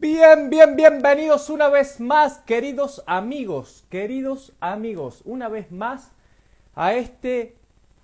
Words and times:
Bien, 0.00 0.48
bien, 0.48 0.76
bienvenidos 0.76 1.50
una 1.50 1.68
vez 1.68 2.00
más, 2.00 2.38
queridos 2.38 3.04
amigos, 3.06 3.84
queridos 3.90 4.54
amigos, 4.58 5.20
una 5.26 5.50
vez 5.50 5.70
más 5.70 6.10
a 6.74 6.94
este 6.94 7.54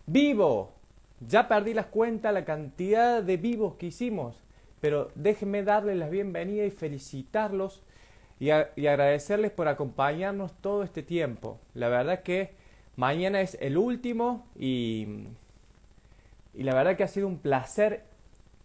vivo. 0.05 0.75
Ya 1.27 1.49
perdí 1.49 1.73
las 1.73 1.87
cuentas 1.87 2.35
la 2.35 2.45
cantidad 2.45 3.23
de 3.23 3.39
vivos 3.39 3.77
que 3.77 3.87
hicimos, 3.87 4.37
pero 4.83 5.11
déjenme 5.15 5.63
darles 5.63 5.97
la 5.97 6.11
bienvenida 6.11 6.67
y 6.67 6.71
felicitarlos 6.71 7.83
y, 8.39 8.49
y 8.49 8.87
agradecerles 8.89 9.51
por 9.53 9.67
acompañarnos 9.67 10.53
todo 10.61 10.83
este 10.83 11.03
tiempo. 11.03 11.59
La 11.73 11.89
verdad 11.89 12.23
que 12.23 12.51
mañana 12.97 13.41
es 13.41 13.57
el 13.59 13.79
último 13.79 14.47
y, 14.55 15.29
y 16.53 16.63
la 16.63 16.75
verdad 16.75 16.99
que 16.99 17.05
ha 17.05 17.09
sido 17.09 17.27
un 17.27 17.39
placer 17.39 18.05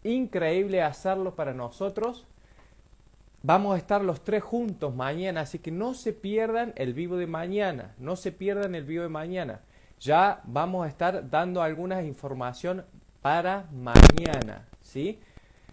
increíble 0.04 0.82
hacerlo 0.82 1.34
para 1.34 1.54
nosotros 1.54 2.28
Vamos 3.44 3.74
a 3.74 3.80
estar 3.80 4.04
los 4.04 4.22
tres 4.24 4.44
juntos 4.44 4.94
mañana, 4.94 5.42
así 5.42 5.58
que 5.58 5.72
no 5.72 5.96
se 5.96 6.14
pierdan 6.14 6.74
el 6.76 6.94
vivo 6.94 7.18
de 7.18 7.26
mañana, 7.26 7.96
no 7.98 8.16
se 8.16 8.32
pierdan 8.32 8.76
el 8.76 8.84
vivo 8.84 9.02
de 9.02 9.10
mañana. 9.10 9.62
Ya 10.00 10.42
vamos 10.44 10.86
a 10.86 10.90
estar 10.90 11.28
dando 11.28 11.64
algunas 11.64 12.06
información 12.06 12.86
para 13.24 13.66
mañana, 13.72 14.68
¿sí? 14.84 15.20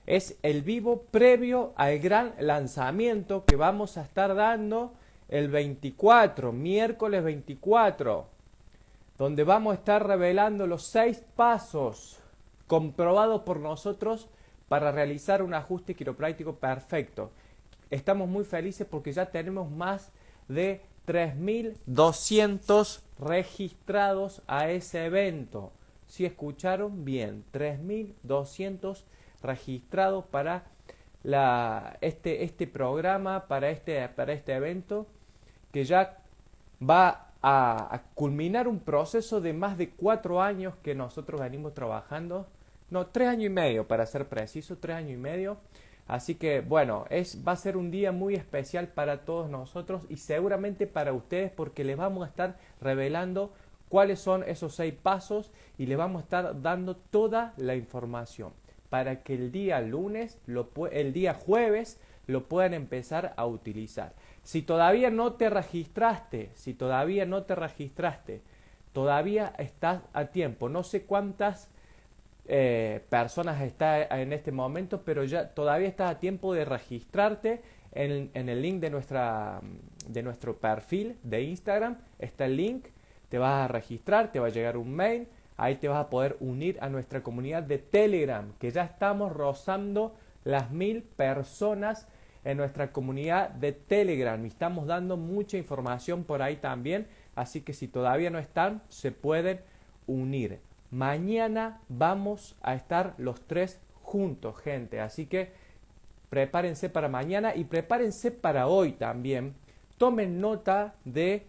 Es 0.06 0.38
el 0.42 0.62
vivo 0.62 1.02
previo 1.10 1.74
al 1.76 1.98
gran 1.98 2.32
lanzamiento 2.38 3.44
que 3.44 3.56
vamos 3.56 3.98
a 3.98 4.02
estar 4.02 4.34
dando 4.34 4.94
el 5.28 5.48
24, 5.48 6.52
miércoles 6.52 7.22
24, 7.22 8.26
donde 9.18 9.44
vamos 9.44 9.72
a 9.72 9.74
estar 9.74 10.06
revelando 10.06 10.66
los 10.66 10.84
seis 10.84 11.22
pasos 11.36 12.18
comprobados 12.66 13.42
por 13.42 13.60
nosotros 13.60 14.30
para 14.68 14.90
realizar 14.90 15.42
un 15.42 15.52
ajuste 15.52 15.94
quiropráctico 15.94 16.54
perfecto 16.54 17.30
estamos 17.90 18.28
muy 18.28 18.44
felices 18.44 18.86
porque 18.88 19.12
ya 19.12 19.26
tenemos 19.26 19.70
más 19.70 20.12
de 20.48 20.82
3.200 21.06 23.00
registrados 23.18 24.42
a 24.46 24.68
ese 24.70 25.06
evento. 25.06 25.72
Si 26.06 26.24
escucharon 26.26 27.04
bien, 27.04 27.44
3.200 27.52 29.04
registrados 29.42 30.24
para 30.26 30.64
la, 31.22 31.96
este, 32.00 32.44
este 32.44 32.66
programa, 32.66 33.46
para 33.46 33.70
este, 33.70 34.08
para 34.08 34.32
este 34.32 34.52
evento, 34.54 35.06
que 35.72 35.84
ya 35.84 36.18
va 36.82 37.32
a, 37.40 37.94
a, 37.94 38.02
culminar 38.14 38.68
un 38.68 38.80
proceso 38.80 39.40
de 39.40 39.52
más 39.52 39.78
de 39.78 39.90
cuatro 39.90 40.42
años 40.42 40.74
que 40.82 40.94
nosotros 40.94 41.40
venimos 41.40 41.74
trabajando. 41.74 42.46
No, 42.90 43.06
tres 43.06 43.28
años 43.28 43.46
y 43.46 43.50
medio, 43.50 43.86
para 43.86 44.06
ser 44.06 44.28
preciso, 44.28 44.76
tres 44.78 44.96
años 44.96 45.12
y 45.12 45.16
medio 45.16 45.58
Así 46.08 46.36
que 46.36 46.62
bueno, 46.62 47.04
es, 47.10 47.46
va 47.46 47.52
a 47.52 47.56
ser 47.56 47.76
un 47.76 47.90
día 47.90 48.12
muy 48.12 48.34
especial 48.34 48.88
para 48.88 49.26
todos 49.26 49.50
nosotros 49.50 50.06
y 50.08 50.16
seguramente 50.16 50.86
para 50.86 51.12
ustedes 51.12 51.52
porque 51.52 51.84
les 51.84 51.98
vamos 51.98 52.24
a 52.24 52.30
estar 52.30 52.56
revelando 52.80 53.52
cuáles 53.90 54.18
son 54.18 54.42
esos 54.42 54.74
seis 54.74 54.94
pasos 54.94 55.52
y 55.76 55.84
les 55.84 55.98
vamos 55.98 56.20
a 56.20 56.24
estar 56.24 56.62
dando 56.62 56.96
toda 56.96 57.52
la 57.58 57.76
información 57.76 58.52
para 58.88 59.22
que 59.22 59.34
el 59.34 59.52
día 59.52 59.80
lunes, 59.82 60.38
lo, 60.46 60.70
el 60.90 61.12
día 61.12 61.34
jueves, 61.34 62.00
lo 62.26 62.48
puedan 62.48 62.72
empezar 62.72 63.34
a 63.36 63.46
utilizar. 63.46 64.14
Si 64.42 64.62
todavía 64.62 65.10
no 65.10 65.34
te 65.34 65.50
registraste, 65.50 66.50
si 66.54 66.72
todavía 66.72 67.26
no 67.26 67.42
te 67.42 67.54
registraste, 67.54 68.40
todavía 68.94 69.52
estás 69.58 70.02
a 70.14 70.26
tiempo. 70.26 70.70
No 70.70 70.84
sé 70.84 71.02
cuántas 71.02 71.68
eh, 72.50 73.04
personas 73.10 73.60
está 73.60 74.02
en 74.20 74.32
este 74.32 74.52
momento, 74.52 75.02
pero 75.04 75.22
ya 75.24 75.50
todavía 75.50 75.86
está 75.86 76.08
a 76.08 76.18
tiempo 76.18 76.54
de 76.54 76.64
registrarte 76.64 77.60
en, 77.92 78.30
el 78.34 78.62
link 78.62 78.80
de, 78.80 78.88
nuestra, 78.88 79.60
de 80.06 80.22
nuestro 80.22 80.56
perfil 80.56 81.18
de 81.22 81.42
Instagram. 81.42 81.98
Está 82.18 82.46
el 82.46 82.56
link, 82.56 82.86
te 83.28 83.36
vas 83.36 83.64
a 83.64 83.68
registrar, 83.68 84.32
te 84.32 84.40
va 84.40 84.46
a 84.46 84.50
llegar 84.50 84.78
un 84.78 84.94
mail, 84.94 85.28
ahí 85.58 85.76
te 85.76 85.88
vas 85.88 85.98
a 85.98 86.08
poder 86.08 86.38
unir 86.40 86.78
a 86.80 86.88
nuestra 86.88 87.22
comunidad 87.22 87.62
de 87.62 87.76
Telegram, 87.76 88.50
que 88.58 88.70
ya 88.70 88.84
estamos 88.84 89.30
rozando 89.30 90.16
las 90.44 90.70
mil 90.70 91.02
personas 91.02 92.08
en 92.44 92.56
nuestra 92.56 92.92
comunidad 92.92 93.50
de 93.50 93.72
Telegram. 93.72 94.42
Y 94.42 94.48
estamos 94.48 94.86
dando 94.86 95.18
mucha 95.18 95.58
información 95.58 96.24
por 96.24 96.40
ahí 96.40 96.56
también, 96.56 97.08
así 97.34 97.60
que 97.60 97.74
si 97.74 97.88
todavía 97.88 98.30
no 98.30 98.38
están, 98.38 98.80
se 98.88 99.12
pueden 99.12 99.60
unir. 100.06 100.60
Mañana 100.90 101.80
vamos 101.88 102.56
a 102.62 102.74
estar 102.74 103.14
los 103.18 103.40
tres 103.46 103.80
juntos, 104.02 104.58
gente. 104.58 105.00
Así 105.00 105.26
que 105.26 105.52
prepárense 106.30 106.88
para 106.88 107.08
mañana 107.08 107.54
y 107.54 107.64
prepárense 107.64 108.30
para 108.30 108.68
hoy 108.68 108.92
también. 108.92 109.54
Tomen 109.98 110.40
nota 110.40 110.94
de 111.04 111.46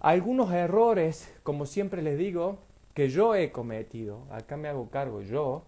algunos 0.00 0.52
errores, 0.52 1.34
como 1.42 1.64
siempre 1.66 2.02
les 2.02 2.18
digo, 2.18 2.58
que 2.94 3.08
yo 3.08 3.34
he 3.34 3.50
cometido. 3.50 4.24
Acá 4.30 4.56
me 4.56 4.68
hago 4.68 4.90
cargo 4.90 5.22
yo. 5.22 5.64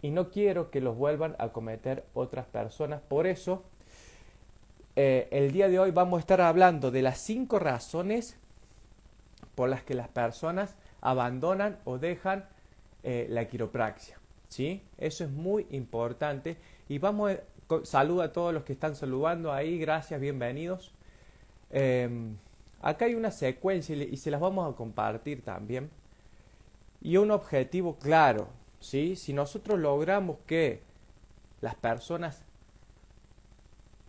Y 0.00 0.10
no 0.10 0.30
quiero 0.30 0.70
que 0.70 0.80
los 0.80 0.96
vuelvan 0.96 1.36
a 1.38 1.50
cometer 1.50 2.04
otras 2.14 2.46
personas. 2.46 3.00
Por 3.02 3.26
eso, 3.26 3.62
eh, 4.96 5.28
el 5.30 5.52
día 5.52 5.68
de 5.68 5.78
hoy 5.78 5.90
vamos 5.90 6.18
a 6.18 6.20
estar 6.20 6.40
hablando 6.40 6.90
de 6.90 7.02
las 7.02 7.18
cinco 7.18 7.58
razones 7.58 8.36
por 9.54 9.68
las 9.68 9.82
que 9.84 9.94
las 9.94 10.08
personas 10.08 10.76
abandonan 11.02 11.78
o 11.84 11.98
dejan 11.98 12.46
eh, 13.02 13.26
la 13.28 13.46
quiropraxia. 13.46 14.18
¿sí? 14.48 14.82
Eso 14.96 15.24
es 15.24 15.30
muy 15.30 15.66
importante. 15.70 16.56
Y 16.88 16.98
vamos, 16.98 17.32
a, 17.32 17.40
saludo 17.84 18.22
a 18.22 18.32
todos 18.32 18.54
los 18.54 18.64
que 18.64 18.72
están 18.72 18.94
saludando 18.96 19.52
ahí, 19.52 19.78
gracias, 19.78 20.20
bienvenidos. 20.20 20.94
Em, 21.70 22.36
acá 22.80 23.06
hay 23.06 23.14
una 23.14 23.30
secuencia 23.30 23.96
y 23.96 24.16
se 24.16 24.30
las 24.30 24.40
vamos 24.40 24.72
a 24.72 24.76
compartir 24.76 25.42
también. 25.42 25.90
Y 27.00 27.16
un 27.16 27.30
objetivo 27.30 27.96
claro, 27.96 28.48
¿sí? 28.78 29.16
Si 29.16 29.32
nosotros 29.32 29.80
logramos 29.80 30.38
que 30.46 30.82
las 31.60 31.74
personas 31.74 32.44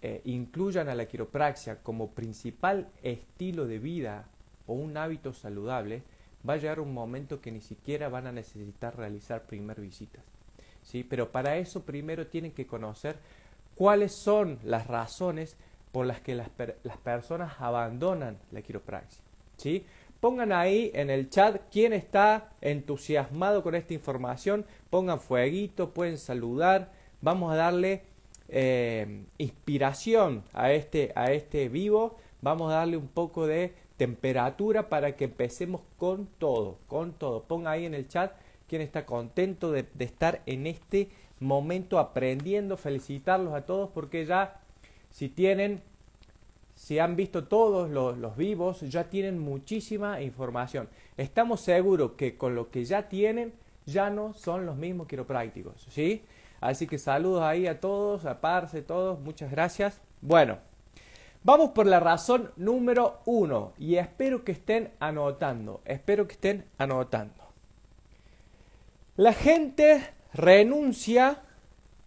eh, 0.02 0.22
incluyan 0.26 0.90
a 0.90 0.96
la 0.96 1.06
quiropraxia 1.06 1.82
como 1.82 2.12
principal 2.12 2.90
estilo 3.02 3.66
de 3.66 3.80
vida 3.80 4.28
o 4.68 4.74
un 4.74 4.98
hábito 4.98 5.34
saludable, 5.34 6.04
va 6.48 6.54
a 6.54 6.58
llegar 6.58 6.80
un 6.80 6.94
momento 6.94 7.42
que 7.42 7.52
ni 7.52 7.62
siquiera 7.62 8.10
van 8.10 8.28
a 8.28 8.32
necesitar 8.32 8.98
realizar 8.98 9.44
primer 9.44 9.80
visitas. 9.80 10.24
¿sí? 10.84 11.04
Pero 11.04 11.32
para 11.32 11.58
eso 11.58 11.84
primero 11.84 12.28
tienen 12.28 12.52
que 12.52 12.68
conocer 12.68 13.18
cuáles 13.76 14.14
son 14.16 14.60
las 14.64 14.88
razones 14.88 15.56
por 15.92 16.06
las 16.06 16.22
que 16.22 16.36
las, 16.36 16.50
las 16.84 16.98
personas 16.98 17.54
abandonan 17.60 18.38
la 18.52 18.62
quiropraxia. 18.62 19.22
¿sí? 19.58 19.86
Pongan 20.20 20.52
ahí 20.52 20.90
en 20.94 21.10
el 21.10 21.30
chat 21.30 21.62
quién 21.72 21.94
está 21.94 22.52
entusiasmado 22.62 23.62
con 23.62 23.76
esta 23.76 23.94
información, 23.94 24.66
pongan 24.90 25.20
fueguito, 25.20 25.90
pueden 25.90 26.18
saludar, 26.18 26.92
vamos 27.22 27.52
a 27.52 27.56
darle 27.56 28.04
eh, 28.50 29.26
inspiración 29.38 30.44
a 30.54 30.72
este, 30.72 31.12
a 31.16 31.32
este 31.32 31.70
vivo, 31.70 32.18
vamos 32.42 32.72
a 32.72 32.76
darle 32.76 32.98
un 32.98 33.08
poco 33.08 33.48
de 33.48 33.74
temperatura 33.98 34.90
para 34.90 35.16
que 35.16 35.26
empecemos 35.26 35.82
con 35.98 36.28
todo, 36.38 36.80
con 36.88 37.14
todo. 37.14 37.44
Ponga 37.44 37.72
ahí 37.72 37.86
en 37.86 37.94
el 37.94 38.08
chat 38.08 38.34
quien 38.68 38.82
está 38.82 39.06
contento 39.06 39.72
de, 39.72 39.88
estar 40.00 40.42
en 40.46 40.68
este 40.68 41.10
momento 41.40 42.00
aprendiendo, 42.00 42.78
felicitarlos 42.78 43.54
a 43.54 43.66
todos 43.66 43.90
porque 43.92 44.26
ya 44.26 44.62
si 45.10 45.30
tienen, 45.30 45.84
si 46.74 46.98
han 46.98 47.16
visto 47.16 47.44
todos 47.44 47.90
los, 47.90 48.36
vivos, 48.36 48.82
ya 48.82 49.10
tienen 49.10 49.38
muchísima 49.38 50.22
información. 50.22 50.90
Estamos 51.18 51.62
seguros 51.62 52.14
que 52.14 52.38
con 52.38 52.56
lo 52.56 52.72
que 52.72 52.86
ya 52.86 53.10
tienen, 53.10 53.54
ya 53.86 54.10
no 54.10 54.34
son 54.34 54.66
los 54.66 54.76
mismos 54.76 55.08
quiroprácticos, 55.08 55.86
¿sí? 55.90 56.24
Así 56.62 56.88
que 56.88 56.98
saludos 56.98 57.44
ahí 57.44 57.68
a 57.68 57.80
todos, 57.80 58.26
a 58.26 58.40
Parse, 58.40 58.82
todos, 58.82 59.20
muchas 59.20 59.52
gracias. 59.52 60.02
Bueno. 60.22 60.73
Vamos 61.46 61.72
por 61.72 61.88
la 61.88 62.00
razón 62.00 62.52
número 62.56 63.20
uno 63.26 63.74
y 63.78 63.96
espero 63.96 64.46
que 64.46 64.54
estén 64.54 64.92
anotando, 65.02 65.82
espero 65.84 66.26
que 66.26 66.36
estén 66.36 66.66
anotando. 66.78 67.44
La 69.18 69.34
gente 69.34 70.10
renuncia 70.34 71.42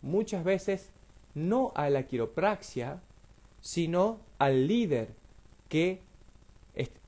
muchas 0.00 0.43
veces 0.43 0.91
no 1.35 1.73
a 1.75 1.91
la 1.91 2.05
quiropraxia, 2.05 3.03
sino 3.61 4.21
al 4.38 4.67
líder 4.67 5.11
que 5.69 6.00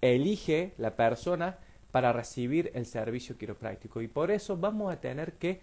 elige 0.03 0.75
la 0.77 0.97
persona 0.97 1.57
para 1.93 2.13
recibir 2.13 2.71
el 2.75 2.85
servicio 2.85 3.39
quiropráctico. 3.39 4.03
Y 4.03 4.09
por 4.09 4.31
eso 4.31 4.59
vamos 4.59 4.93
a 4.93 5.01
tener 5.01 5.33
que 5.33 5.61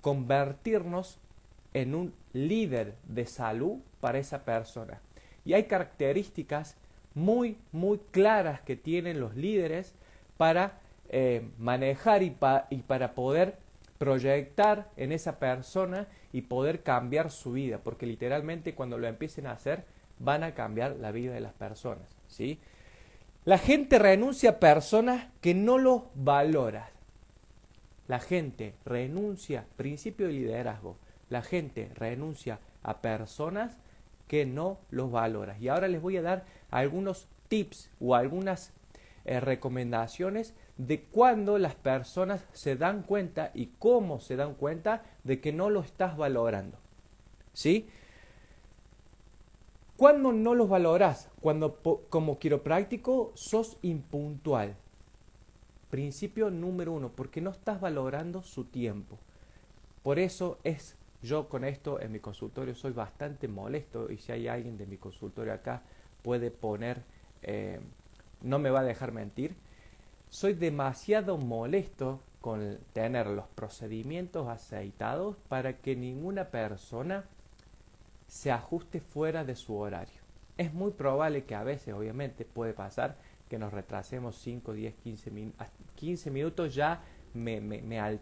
convertirnos 0.00 1.18
en 1.74 1.94
un 1.94 2.14
líder 2.32 2.94
de 3.06 3.26
salud 3.26 3.80
para 4.00 4.18
esa 4.18 4.44
persona. 4.46 5.02
Y 5.46 5.54
hay 5.54 5.64
características 5.64 6.76
muy, 7.14 7.56
muy 7.72 7.98
claras 8.10 8.60
que 8.60 8.76
tienen 8.76 9.20
los 9.20 9.36
líderes 9.36 9.94
para 10.36 10.80
eh, 11.08 11.48
manejar 11.56 12.22
y, 12.22 12.36
y, 12.68 12.82
para 12.82 13.14
poder 13.14 13.56
proyectar 13.96 14.90
en 14.96 15.12
esa 15.12 15.38
persona 15.38 16.08
y 16.32 16.42
poder 16.42 16.82
cambiar 16.82 17.30
su 17.30 17.52
vida, 17.52 17.78
porque 17.78 18.04
literalmente 18.04 18.74
cuando 18.74 18.98
lo 18.98 19.06
empiecen 19.06 19.46
a 19.46 19.52
hacer 19.52 19.84
van 20.18 20.42
a 20.42 20.54
cambiar 20.54 20.96
la 20.96 21.12
vida 21.12 21.32
de 21.32 21.40
las 21.40 21.54
personas, 21.54 22.08
¿sí? 22.26 22.58
La 23.44 23.58
gente 23.58 24.00
renuncia 24.00 24.50
a 24.50 24.58
personas 24.58 25.28
que 25.40 25.54
no 25.54 25.78
los 25.78 26.02
valora. 26.14 26.90
La 28.08 28.18
gente 28.18 28.74
renuncia, 28.84 29.64
principio 29.76 30.26
de 30.26 30.32
liderazgo, 30.32 30.96
la 31.30 31.42
gente 31.42 31.90
renuncia 31.94 32.58
a 32.82 33.00
personas 33.00 33.78
que 34.28 34.46
no 34.46 34.78
los 34.90 35.10
valora. 35.10 35.56
Y 35.58 35.68
ahora 35.68 35.88
les 35.88 36.02
voy 36.02 36.16
a 36.16 36.22
dar 36.22 36.44
algunos 36.70 37.28
tips 37.48 37.90
o 38.00 38.14
algunas 38.14 38.72
eh, 39.24 39.40
recomendaciones 39.40 40.54
de 40.76 41.02
cuando 41.02 41.58
las 41.58 41.74
personas 41.74 42.44
se 42.52 42.76
dan 42.76 43.02
cuenta 43.02 43.50
y 43.54 43.70
cómo 43.78 44.20
se 44.20 44.36
dan 44.36 44.54
cuenta 44.54 45.02
de 45.24 45.40
que 45.40 45.52
no 45.52 45.70
lo 45.70 45.80
estás 45.80 46.16
valorando. 46.16 46.78
¿Sí? 47.52 47.88
Cuando 49.96 50.32
no 50.32 50.54
los 50.54 50.68
valoras? 50.68 51.30
Cuando 51.40 51.76
como 52.10 52.38
quiropráctico 52.38 53.32
sos 53.34 53.78
impuntual. 53.80 54.76
Principio 55.88 56.50
número 56.50 56.92
uno, 56.92 57.10
porque 57.10 57.40
no 57.40 57.50
estás 57.50 57.80
valorando 57.80 58.42
su 58.42 58.64
tiempo. 58.64 59.18
Por 60.02 60.18
eso 60.18 60.58
es, 60.64 60.96
yo 61.22 61.48
con 61.48 61.64
esto 61.64 62.00
en 62.00 62.12
mi 62.12 62.20
consultorio 62.20 62.74
soy 62.74 62.92
bastante 62.92 63.48
molesto 63.48 64.10
y 64.10 64.18
si 64.18 64.32
hay 64.32 64.48
alguien 64.48 64.76
de 64.76 64.86
mi 64.86 64.96
consultorio 64.96 65.52
acá 65.52 65.82
puede 66.22 66.50
poner, 66.50 67.02
eh, 67.42 67.80
no 68.42 68.58
me 68.58 68.70
va 68.70 68.80
a 68.80 68.84
dejar 68.84 69.12
mentir, 69.12 69.54
soy 70.28 70.54
demasiado 70.54 71.38
molesto 71.38 72.20
con 72.40 72.78
tener 72.92 73.26
los 73.26 73.46
procedimientos 73.48 74.48
aceitados 74.48 75.36
para 75.48 75.78
que 75.78 75.96
ninguna 75.96 76.44
persona 76.44 77.24
se 78.28 78.52
ajuste 78.52 79.00
fuera 79.00 79.44
de 79.44 79.56
su 79.56 79.76
horario. 79.76 80.20
Es 80.56 80.72
muy 80.72 80.92
probable 80.92 81.44
que 81.44 81.54
a 81.54 81.64
veces, 81.64 81.94
obviamente, 81.94 82.44
puede 82.44 82.72
pasar 82.72 83.16
que 83.48 83.58
nos 83.58 83.72
retrasemos 83.72 84.36
5, 84.36 84.72
10, 84.72 84.94
15, 84.94 85.32
15 85.94 86.30
minutos, 86.30 86.74
ya 86.74 87.02
me, 87.34 87.60
me. 87.60 88.18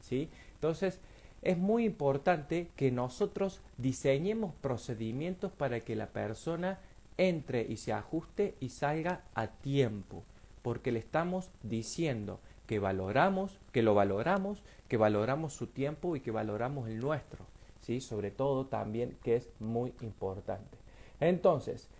¿sí? 0.00 0.30
Entonces, 0.54 1.00
es 1.44 1.58
muy 1.58 1.84
importante 1.84 2.68
que 2.76 2.90
nosotros 2.90 3.60
diseñemos 3.78 4.54
procedimientos 4.60 5.52
para 5.52 5.80
que 5.80 5.94
la 5.94 6.08
persona 6.08 6.80
entre 7.16 7.62
y 7.62 7.76
se 7.76 7.92
ajuste 7.92 8.54
y 8.60 8.70
salga 8.70 9.22
a 9.34 9.46
tiempo 9.46 10.24
porque 10.64 10.92
le 10.92 10.98
estamos 10.98 11.50
diciendo 11.62 12.40
que 12.66 12.78
valoramos, 12.78 13.60
que 13.70 13.82
lo 13.82 13.94
valoramos, 13.94 14.62
que 14.88 14.96
valoramos 14.96 15.52
su 15.52 15.66
tiempo 15.66 16.16
y 16.16 16.20
que 16.20 16.30
valoramos 16.30 16.88
el 16.88 17.00
nuestro, 17.00 17.44
¿sí? 17.82 18.00
Sobre 18.00 18.30
todo 18.30 18.64
también 18.64 19.14
que 19.22 19.36
es 19.36 19.50
muy 19.60 19.92
importante. 20.00 20.78
Entonces, 21.20 21.90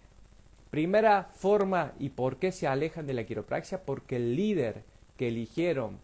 primera 0.71 1.25
forma 1.25 1.93
y 1.99 2.09
por 2.09 2.39
qué 2.39 2.53
se 2.53 2.67
alejan 2.67 3.07
de 3.07 3.13
la 3.13 3.25
quiropraxia, 3.25 3.85
porque 3.85 4.17
el 4.17 4.35
líder 4.35 4.83
que 5.19 5.29
eligieron 5.29 5.99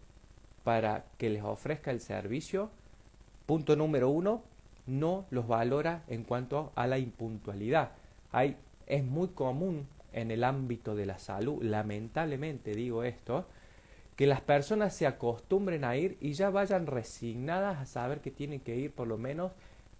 para 0.63 1.05
que 1.17 1.31
les 1.31 1.43
ofrezca 1.43 1.89
el 1.89 1.99
servicio, 1.99 2.69
punto 3.51 3.75
número 3.75 4.09
uno, 4.09 4.43
no 4.87 5.25
los 5.29 5.45
valora 5.45 6.03
en 6.07 6.23
cuanto 6.23 6.71
a 6.73 6.87
la 6.87 6.99
impuntualidad. 6.99 7.91
Hay, 8.31 8.55
es 8.87 9.03
muy 9.03 9.27
común 9.27 9.87
en 10.13 10.31
el 10.31 10.45
ámbito 10.45 10.95
de 10.95 11.05
la 11.05 11.19
salud, 11.19 11.61
lamentablemente 11.61 12.73
digo 12.73 13.03
esto, 13.03 13.45
que 14.15 14.25
las 14.25 14.39
personas 14.39 14.95
se 14.95 15.05
acostumbren 15.05 15.83
a 15.83 15.97
ir 15.97 16.17
y 16.21 16.31
ya 16.31 16.49
vayan 16.49 16.87
resignadas 16.87 17.77
a 17.77 17.85
saber 17.85 18.21
que 18.21 18.31
tienen 18.31 18.61
que 18.61 18.77
ir 18.77 18.93
por 18.93 19.09
lo 19.09 19.17
menos 19.17 19.51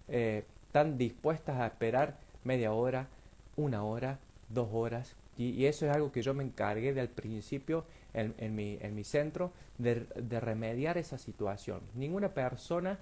eh, 0.08 0.44
tan 0.70 0.96
dispuestas 0.96 1.60
a 1.60 1.66
esperar 1.66 2.16
media 2.44 2.72
hora, 2.72 3.08
una 3.56 3.84
hora, 3.84 4.18
dos 4.48 4.70
horas. 4.72 5.14
Y, 5.36 5.66
eso 5.66 5.84
es 5.84 5.94
algo 5.94 6.10
que 6.10 6.22
yo 6.22 6.32
me 6.32 6.42
encargué 6.42 6.94
de 6.94 7.02
al 7.02 7.10
principio 7.10 7.84
en, 8.14 8.34
en, 8.38 8.54
mi, 8.54 8.78
en 8.80 8.94
mi, 8.94 9.04
centro 9.04 9.52
de, 9.76 10.06
de 10.16 10.40
remediar 10.40 10.96
esa 10.96 11.18
situación. 11.18 11.82
Ninguna 11.94 12.30
persona 12.30 12.98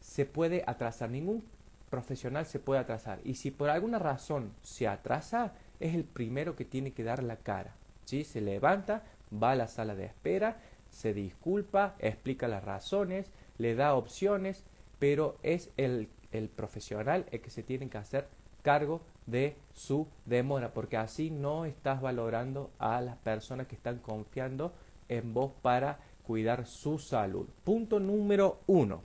se 0.00 0.26
puede 0.26 0.64
atrasar, 0.66 1.10
ningún 1.10 1.44
profesional 1.90 2.46
se 2.46 2.58
puede 2.58 2.80
atrasar. 2.80 3.20
Y 3.24 3.34
si 3.34 3.50
por 3.50 3.70
alguna 3.70 3.98
razón 3.98 4.52
se 4.62 4.88
atrasa, 4.88 5.52
es 5.80 5.94
el 5.94 6.04
primero 6.04 6.56
que 6.56 6.64
tiene 6.64 6.92
que 6.92 7.04
dar 7.04 7.22
la 7.22 7.36
cara. 7.36 7.74
¿sí? 8.04 8.24
Se 8.24 8.40
levanta, 8.40 9.02
va 9.32 9.52
a 9.52 9.56
la 9.56 9.68
sala 9.68 9.94
de 9.94 10.04
espera, 10.04 10.58
se 10.90 11.14
disculpa, 11.14 11.94
explica 11.98 12.48
las 12.48 12.64
razones, 12.64 13.30
le 13.58 13.74
da 13.74 13.94
opciones, 13.94 14.64
pero 14.98 15.38
es 15.42 15.70
el, 15.76 16.08
el 16.32 16.48
profesional 16.48 17.26
el 17.30 17.40
que 17.40 17.50
se 17.50 17.62
tiene 17.62 17.88
que 17.88 17.98
hacer 17.98 18.28
cargo 18.62 19.02
de 19.26 19.56
su 19.72 20.08
demora, 20.24 20.72
porque 20.72 20.96
así 20.96 21.30
no 21.30 21.64
estás 21.64 22.00
valorando 22.00 22.70
a 22.78 23.00
las 23.00 23.16
personas 23.18 23.66
que 23.66 23.76
están 23.76 23.98
confiando 23.98 24.72
en 25.08 25.34
vos 25.34 25.52
para 25.62 25.98
cuidar 26.26 26.66
su 26.66 26.98
salud. 26.98 27.46
Punto 27.64 28.00
número 28.00 28.60
uno. 28.66 29.02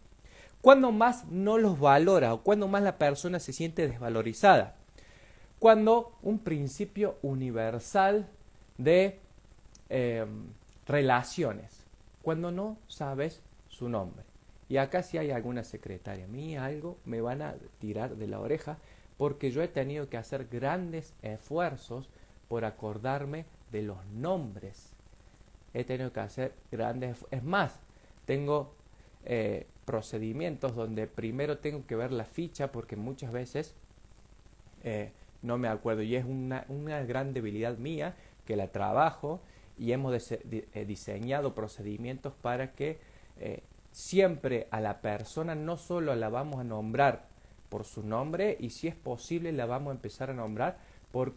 Cuando 0.63 0.91
más 0.91 1.27
no 1.27 1.59
los 1.59 1.79
valora 1.79 2.33
o 2.33 2.41
cuando 2.41 2.67
más 2.67 2.81
la 2.81 2.97
persona 2.97 3.39
se 3.39 3.53
siente 3.53 3.87
desvalorizada 3.87 4.77
cuando 5.63 6.17
un 6.23 6.39
principio 6.39 7.17
universal 7.21 8.27
de 8.77 9.21
em, 9.87 10.47
relaciones, 10.85 11.85
cuando 12.21 12.51
no 12.51 12.75
sabes 12.89 13.41
su 13.69 13.87
nombre. 13.87 14.25
Y 14.67 14.75
acá 14.75 15.03
si 15.03 15.17
hay 15.17 15.31
alguna 15.31 15.63
secretaria 15.63 16.27
mía, 16.27 16.65
algo, 16.65 16.97
me 17.05 17.21
van 17.21 17.41
a 17.41 17.55
tirar 17.79 18.17
de 18.17 18.27
la 18.27 18.41
oreja 18.41 18.77
porque 19.15 19.51
yo 19.51 19.61
he 19.61 19.69
tenido 19.69 20.09
que 20.09 20.17
hacer 20.17 20.49
grandes 20.51 21.13
esfuerzos 21.21 22.09
por 22.49 22.65
acordarme 22.65 23.45
de 23.71 23.83
los 23.83 24.05
nombres. 24.07 24.91
He 25.73 25.85
tenido 25.85 26.11
que 26.11 26.19
hacer 26.19 26.53
grandes... 26.73 27.25
Es 27.31 27.41
más, 27.41 27.79
tengo 28.25 28.75
eh, 29.25 29.67
procedimientos 29.85 30.75
donde 30.75 31.07
primero 31.07 31.57
tengo 31.57 31.85
que 31.85 31.95
ver 31.95 32.11
la 32.11 32.25
ficha 32.25 32.71
porque 32.71 32.95
muchas 32.95 33.31
veces 33.31 33.75
eh, 34.83 35.11
no 35.41 35.57
me 35.57 35.67
acuerdo. 35.67 36.01
Y 36.01 36.15
es 36.15 36.25
una, 36.25 36.65
una 36.69 37.03
gran 37.03 37.33
debilidad 37.33 37.77
mía 37.77 38.15
que 38.45 38.55
la 38.55 38.67
trabajo 38.67 39.41
y 39.77 39.91
hemos 39.91 40.31
eh, 40.31 40.85
diseñado 40.87 41.55
procedimientos 41.55 42.33
para 42.41 42.73
que 42.73 42.97
siempre 43.91 44.67
a 44.71 44.79
la 44.79 45.01
persona 45.01 45.55
no 45.55 45.77
solo 45.77 46.15
la 46.15 46.29
vamos 46.29 46.59
a 46.59 46.63
nombrar 46.63 47.25
por 47.69 47.83
su 47.83 48.03
nombre 48.03 48.55
y 48.59 48.69
si 48.69 48.87
es 48.87 48.95
posible 48.95 49.51
la 49.51 49.65
vamos 49.65 49.91
a 49.91 49.95
empezar 49.95 50.29
a 50.29 50.33
nombrar 50.33 50.77
por 51.11 51.33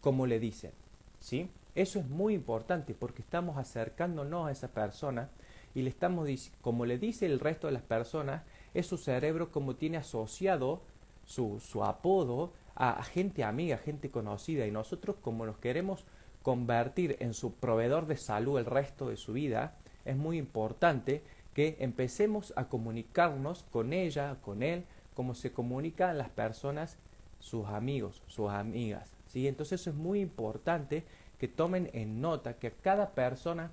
como 0.00 0.26
le 0.26 0.38
dicen. 0.38 0.72
¿sí? 1.18 1.50
Eso 1.74 1.98
es 1.98 2.08
muy 2.08 2.34
importante 2.34 2.94
porque 2.94 3.22
estamos 3.22 3.58
acercándonos 3.58 4.48
a 4.48 4.52
esa 4.52 4.68
persona 4.68 5.28
y 5.74 5.82
le 5.82 5.90
estamos 5.90 6.28
como 6.60 6.86
le 6.86 6.98
dice 6.98 7.26
el 7.26 7.40
resto 7.40 7.66
de 7.66 7.72
las 7.72 7.82
personas, 7.82 8.42
es 8.74 8.86
su 8.86 8.98
cerebro 8.98 9.50
como 9.50 9.76
tiene 9.76 9.98
asociado 9.98 10.82
su, 11.24 11.60
apodo 11.84 12.52
a 12.74 13.02
gente 13.02 13.44
amiga, 13.44 13.78
gente 13.78 14.10
conocida 14.10 14.66
y 14.66 14.70
nosotros 14.70 15.16
como 15.20 15.46
nos 15.46 15.58
queremos 15.58 16.04
convertir 16.42 17.16
en 17.20 17.34
su 17.34 17.52
proveedor 17.52 18.06
de 18.06 18.16
salud 18.16 18.58
el 18.58 18.64
resto 18.66 19.08
de 19.08 19.16
su 19.16 19.32
vida, 19.32 19.76
es 20.04 20.16
muy 20.16 20.38
importante 20.38 21.22
que 21.54 21.76
empecemos 21.80 22.52
a 22.56 22.68
comunicarnos 22.68 23.64
con 23.70 23.92
ella, 23.92 24.38
con 24.40 24.62
él, 24.62 24.84
como 25.14 25.34
se 25.34 25.52
comunican 25.52 26.16
las 26.16 26.30
personas, 26.30 26.96
sus 27.38 27.66
amigos, 27.66 28.22
sus 28.26 28.50
amigas. 28.50 29.12
¿sí? 29.26 29.46
Entonces 29.46 29.86
es 29.86 29.94
muy 29.94 30.20
importante 30.20 31.04
que 31.38 31.48
tomen 31.48 31.90
en 31.92 32.20
nota 32.20 32.54
que 32.54 32.70
cada 32.70 33.10
persona 33.10 33.70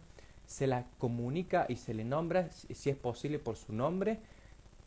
se 0.47 0.65
la 0.65 0.85
comunica 0.97 1.65
y 1.69 1.75
se 1.75 1.93
le 1.93 2.05
nombra, 2.05 2.49
si 2.51 2.89
es 2.89 2.95
posible, 2.95 3.37
por 3.37 3.57
su 3.57 3.73
nombre, 3.73 4.19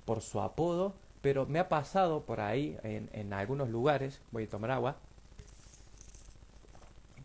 por 0.06 0.22
su 0.22 0.40
apodo, 0.40 0.94
pero 1.20 1.46
me 1.46 1.58
ha 1.58 1.68
pasado 1.68 2.22
por 2.24 2.40
ahí, 2.40 2.78
en, 2.82 3.32
algunos 3.34 3.68
lugares, 3.68 4.22
voy 4.32 4.44
a 4.44 4.48
tomar 4.48 4.70
agua, 4.70 4.96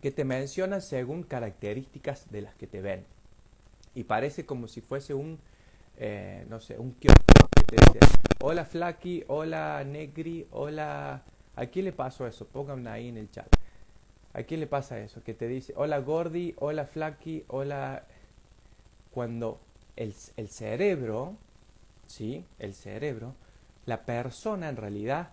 que 0.01 0.12
te 0.12 0.25
mencionan 0.25 0.82
según 0.82 1.24
características 1.24 2.30
de 2.30 2.42
las 2.42 2.54
que 2.56 2.68
te 2.68 2.82
ven. 2.82 3.06
Y 3.96 4.04
parece 4.04 4.46
como 4.46 4.68
si 4.68 4.82
fuese 4.82 5.13
un, 5.13 5.39
eh, 5.98 6.46
no 6.50 6.60
sé, 6.60 6.77
un 6.77 6.92
kiosco 6.92 7.24
que 7.56 7.63
te 7.63 7.75
dice, 7.77 8.00
hola 8.42 8.65
Flaky, 8.65 9.24
hola 9.27 9.84
Negri, 9.86 10.46
hola... 10.51 11.24
¿A 11.56 11.68
quién 11.68 11.86
le 11.86 11.94
pasó 11.94 12.27
eso? 12.27 12.46
Pónganme 12.46 12.89
ahí 12.89 13.08
en 13.08 13.15
el 13.15 13.32
chat. 13.32 13.48
¿A 14.34 14.44
quién 14.44 14.60
le 14.60 14.68
pasa 14.68 15.00
eso? 15.00 15.24
Que 15.24 15.34
te 15.34 15.48
dice, 15.48 15.74
hola 15.77 16.00
Gordy, 16.00 16.54
hola 16.58 16.86
Flaky, 16.86 17.46
hola... 17.48 18.06
Cuando 19.15 19.60
el, 19.95 20.13
el 20.38 20.48
cerebro, 20.50 21.38
¿sí? 22.05 22.45
El 22.60 22.75
cerebro 22.75 23.34
la 23.86 24.03
persona 24.05 24.69
en 24.69 24.77
realidad, 24.77 25.29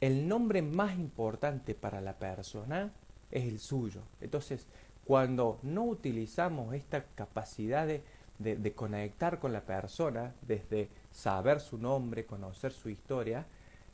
el 0.00 0.26
nombre 0.28 0.60
más 0.62 0.96
importante 0.98 1.74
para 1.74 2.00
la 2.00 2.14
persona 2.14 2.92
es 3.30 3.44
el 3.44 3.58
suyo. 3.58 4.02
Entonces, 4.20 4.66
cuando 5.04 5.58
no 5.62 5.84
utilizamos 5.84 6.74
esta 6.74 7.04
capacidad 7.14 7.86
de, 7.86 8.02
de, 8.38 8.72
conectar 8.72 9.38
con 9.38 9.52
la 9.52 9.60
persona, 9.60 10.34
desde 10.42 10.88
saber 11.12 11.60
su 11.60 11.78
nombre, 11.78 12.26
conocer 12.26 12.72
su 12.72 12.90
historia, 12.90 13.46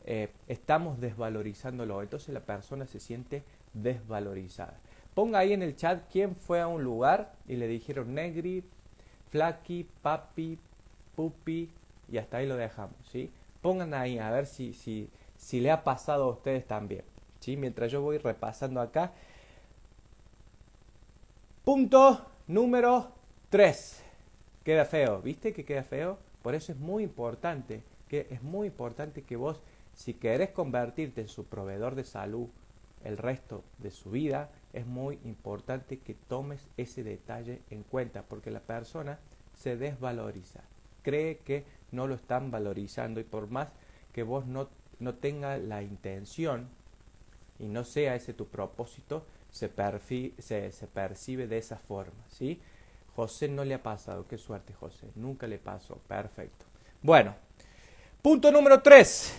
eh, 0.05 0.31
estamos 0.49 0.99
desvalorizándolo. 1.01 2.03
Entonces 2.03 2.33
la 2.33 2.41
persona 2.41 2.87
se 2.87 2.99
siente 2.99 3.45
desvalorizada. 3.75 4.79
Ponga 5.15 5.41
ahí 5.41 5.53
en 5.53 5.63
el 5.63 5.77
chat 5.77 6.11
quién 6.11 6.35
fue 6.35 6.63
a 6.63 6.67
un 6.67 6.83
lugar 6.83 7.35
y 7.47 7.57
le 7.57 7.69
dijeron 7.69 8.15
negri, 8.15 8.65
flaki, 9.33 9.89
papi, 10.03 10.59
pupi 11.17 11.71
y 12.11 12.19
hasta 12.19 12.37
ahí 12.37 12.47
lo 12.47 12.57
dejamos, 12.57 12.97
¿sí? 13.11 13.33
Pongan 13.63 13.95
ahí 13.95 14.19
a 14.19 14.31
ver 14.31 14.47
si, 14.47 14.75
si, 14.75 15.09
si 15.37 15.61
le 15.61 15.71
ha 15.71 15.83
pasado 15.83 16.25
a 16.25 16.33
ustedes 16.33 16.67
también, 16.67 17.05
¿sí? 17.41 17.57
Mientras 17.57 17.91
yo 17.91 18.03
voy 18.03 18.19
repasando 18.19 18.81
acá. 18.81 19.13
Punto 21.65 22.27
número 22.47 23.11
3. 23.49 24.05
Queda 24.65 24.85
feo, 24.85 25.23
¿viste 25.23 25.55
que 25.55 25.65
queda 25.65 25.83
feo? 25.83 26.19
Por 26.43 26.55
eso 26.55 26.71
es 26.71 26.79
muy 26.79 27.03
importante, 27.03 27.83
que 28.09 28.27
es 28.31 28.43
muy 28.43 28.67
importante 28.67 29.23
que 29.23 29.37
vos, 29.37 29.63
si 29.95 30.13
querés 30.13 30.51
convertirte 30.51 31.23
en 31.23 31.29
su 31.29 31.47
proveedor 31.47 31.95
de 31.95 32.05
salud 32.05 32.49
el 33.03 33.17
resto 33.17 33.65
de 33.79 33.91
su 33.91 34.11
vida, 34.11 34.51
es 34.73 34.87
muy 34.87 35.19
importante 35.25 35.99
que 35.99 36.15
tomes 36.15 36.67
ese 36.77 37.03
detalle 37.03 37.61
en 37.71 37.83
cuenta, 37.83 38.23
porque 38.23 38.51
la 38.51 38.61
persona 38.61 39.19
se 39.55 39.77
desvaloriza, 39.77 40.61
cree 41.03 41.39
que 41.39 41.65
no 41.91 42.07
lo 42.07 42.15
están 42.15 42.51
valorizando 42.51 43.21
y 43.21 43.25
por 43.25 43.49
más 43.49 43.69
que 44.13 44.23
vos 44.23 44.47
no, 44.47 44.69
no 44.99 45.15
tengas 45.15 45.61
la 45.61 45.83
intención 45.83 46.69
y 47.59 47.67
no 47.67 47.85
sea 47.85 48.15
ese 48.15 48.33
tu 48.33 48.47
propósito, 48.49 49.25
se, 49.51 49.71
se, 50.39 50.73
se, 50.73 50.87
percibe 50.87 51.47
de 51.47 51.59
esa 51.59 51.77
forma, 51.77 52.25
¿sí? 52.29 52.61
José 53.15 53.49
no 53.49 53.65
le 53.65 53.75
ha 53.75 53.83
pasado, 53.83 54.27
qué 54.27 54.39
suerte 54.39 54.73
José, 54.73 55.09
nunca 55.15 55.47
le 55.47 55.59
pasó, 55.59 55.97
perfecto. 56.09 56.65
Bueno, 57.03 57.35
punto 58.23 58.51
número 58.51 58.81
tres, 58.81 59.35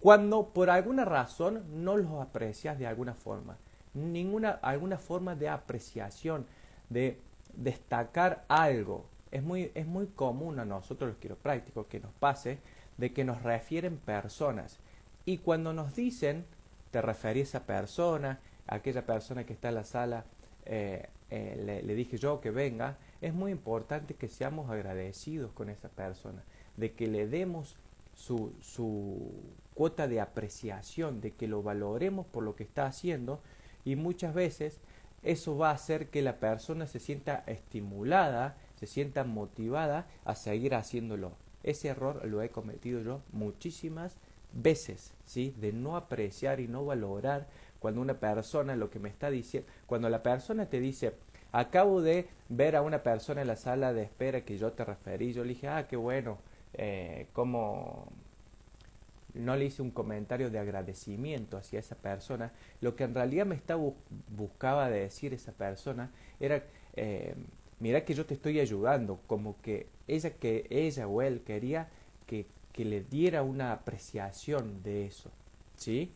cuando 0.00 0.48
por 0.48 0.70
alguna 0.70 1.04
razón 1.04 1.84
no 1.84 1.96
los 1.96 2.20
aprecias 2.20 2.78
de 2.78 2.88
alguna 2.88 3.14
forma, 3.14 3.56
ninguna 3.96 4.50
alguna 4.62 4.98
forma 4.98 5.34
de 5.34 5.48
apreciación, 5.48 6.46
de 6.90 7.18
destacar 7.54 8.44
algo. 8.48 9.06
Es 9.30 9.42
muy, 9.42 9.72
es 9.74 9.86
muy 9.86 10.06
común 10.06 10.60
a 10.60 10.64
nosotros 10.64 11.10
los 11.10 11.18
quiroprácticos 11.18 11.86
que 11.86 12.00
nos 12.00 12.12
pase 12.12 12.58
de 12.96 13.12
que 13.12 13.24
nos 13.24 13.42
refieren 13.42 13.98
personas 13.98 14.78
y 15.24 15.38
cuando 15.38 15.72
nos 15.72 15.94
dicen 15.94 16.46
te 16.90 17.02
referís 17.02 17.54
a 17.54 17.58
esa 17.58 17.66
persona, 17.66 18.40
a 18.66 18.76
aquella 18.76 19.04
persona 19.04 19.44
que 19.44 19.52
está 19.52 19.68
en 19.68 19.74
la 19.74 19.84
sala, 19.84 20.24
eh, 20.64 21.08
eh, 21.30 21.82
le, 21.84 21.94
dije 21.94 22.16
yo 22.16 22.40
que 22.40 22.50
venga, 22.50 22.96
es 23.20 23.34
muy 23.34 23.50
importante 23.50 24.14
que 24.14 24.28
seamos 24.28 24.70
agradecidos 24.70 25.52
con 25.52 25.68
esa 25.68 25.88
persona, 25.88 26.42
de 26.76 26.92
que 26.92 27.08
le 27.08 27.26
demos 27.26 27.76
su, 28.14 28.54
su 28.60 29.32
cuota 29.74 30.06
de 30.06 30.20
apreciación, 30.20 31.20
de 31.20 31.32
que 31.32 31.48
lo 31.48 31.62
valoremos 31.62 32.24
por 32.26 32.44
lo 32.44 32.54
que 32.54 32.62
está 32.62 32.86
haciendo 32.86 33.40
y 33.86 33.94
muchas 33.94 34.34
veces 34.34 34.80
eso 35.22 35.56
va 35.56 35.70
a 35.70 35.74
hacer 35.74 36.08
que 36.10 36.20
la 36.20 36.38
persona 36.38 36.86
se 36.86 36.98
sienta 36.98 37.44
estimulada, 37.46 38.56
se 38.74 38.86
sienta 38.86 39.24
motivada 39.24 40.06
a 40.24 40.34
seguir 40.34 40.74
haciéndolo. 40.74 41.32
Ese 41.62 41.88
error 41.88 42.26
lo 42.26 42.42
he 42.42 42.50
cometido 42.50 43.00
yo 43.00 43.22
muchísimas 43.32 44.18
veces, 44.52 45.14
¿sí? 45.24 45.54
De 45.58 45.72
no 45.72 45.96
apreciar 45.96 46.60
y 46.60 46.66
no 46.66 46.84
valorar 46.84 47.46
cuando 47.78 48.00
una 48.00 48.18
persona 48.18 48.74
lo 48.74 48.90
que 48.90 48.98
me 48.98 49.08
está 49.08 49.30
diciendo, 49.30 49.68
cuando 49.86 50.08
la 50.08 50.22
persona 50.22 50.66
te 50.66 50.80
dice, 50.80 51.14
acabo 51.52 52.02
de 52.02 52.28
ver 52.48 52.74
a 52.74 52.82
una 52.82 53.04
persona 53.04 53.42
en 53.42 53.46
la 53.46 53.56
sala 53.56 53.92
de 53.92 54.02
espera 54.02 54.40
que 54.40 54.58
yo 54.58 54.72
te 54.72 54.84
referí, 54.84 55.32
yo 55.32 55.44
le 55.44 55.50
dije, 55.50 55.68
ah, 55.68 55.86
qué 55.86 55.96
bueno, 55.96 56.38
eh, 56.74 57.28
como 57.32 58.10
no 59.36 59.56
le 59.56 59.66
hice 59.66 59.82
un 59.82 59.90
comentario 59.90 60.50
de 60.50 60.58
agradecimiento 60.58 61.56
hacia 61.56 61.80
esa 61.80 61.96
persona, 61.96 62.52
lo 62.80 62.96
que 62.96 63.04
en 63.04 63.14
realidad 63.14 63.46
me 63.46 63.54
estaba 63.54 63.82
buscaba 64.36 64.90
de 64.90 65.00
decir 65.00 65.34
esa 65.34 65.52
persona 65.52 66.10
era, 66.40 66.64
eh, 66.96 67.34
mira 67.80 68.04
que 68.04 68.14
yo 68.14 68.26
te 68.26 68.34
estoy 68.34 68.60
ayudando, 68.60 69.20
como 69.26 69.60
que 69.62 69.86
ella, 70.08 70.30
que 70.30 70.66
ella 70.70 71.08
o 71.08 71.22
él 71.22 71.42
quería 71.42 71.88
que, 72.26 72.46
que 72.72 72.84
le 72.84 73.02
diera 73.02 73.42
una 73.42 73.72
apreciación 73.72 74.82
de 74.82 75.06
eso, 75.06 75.30
¿sí? 75.76 76.12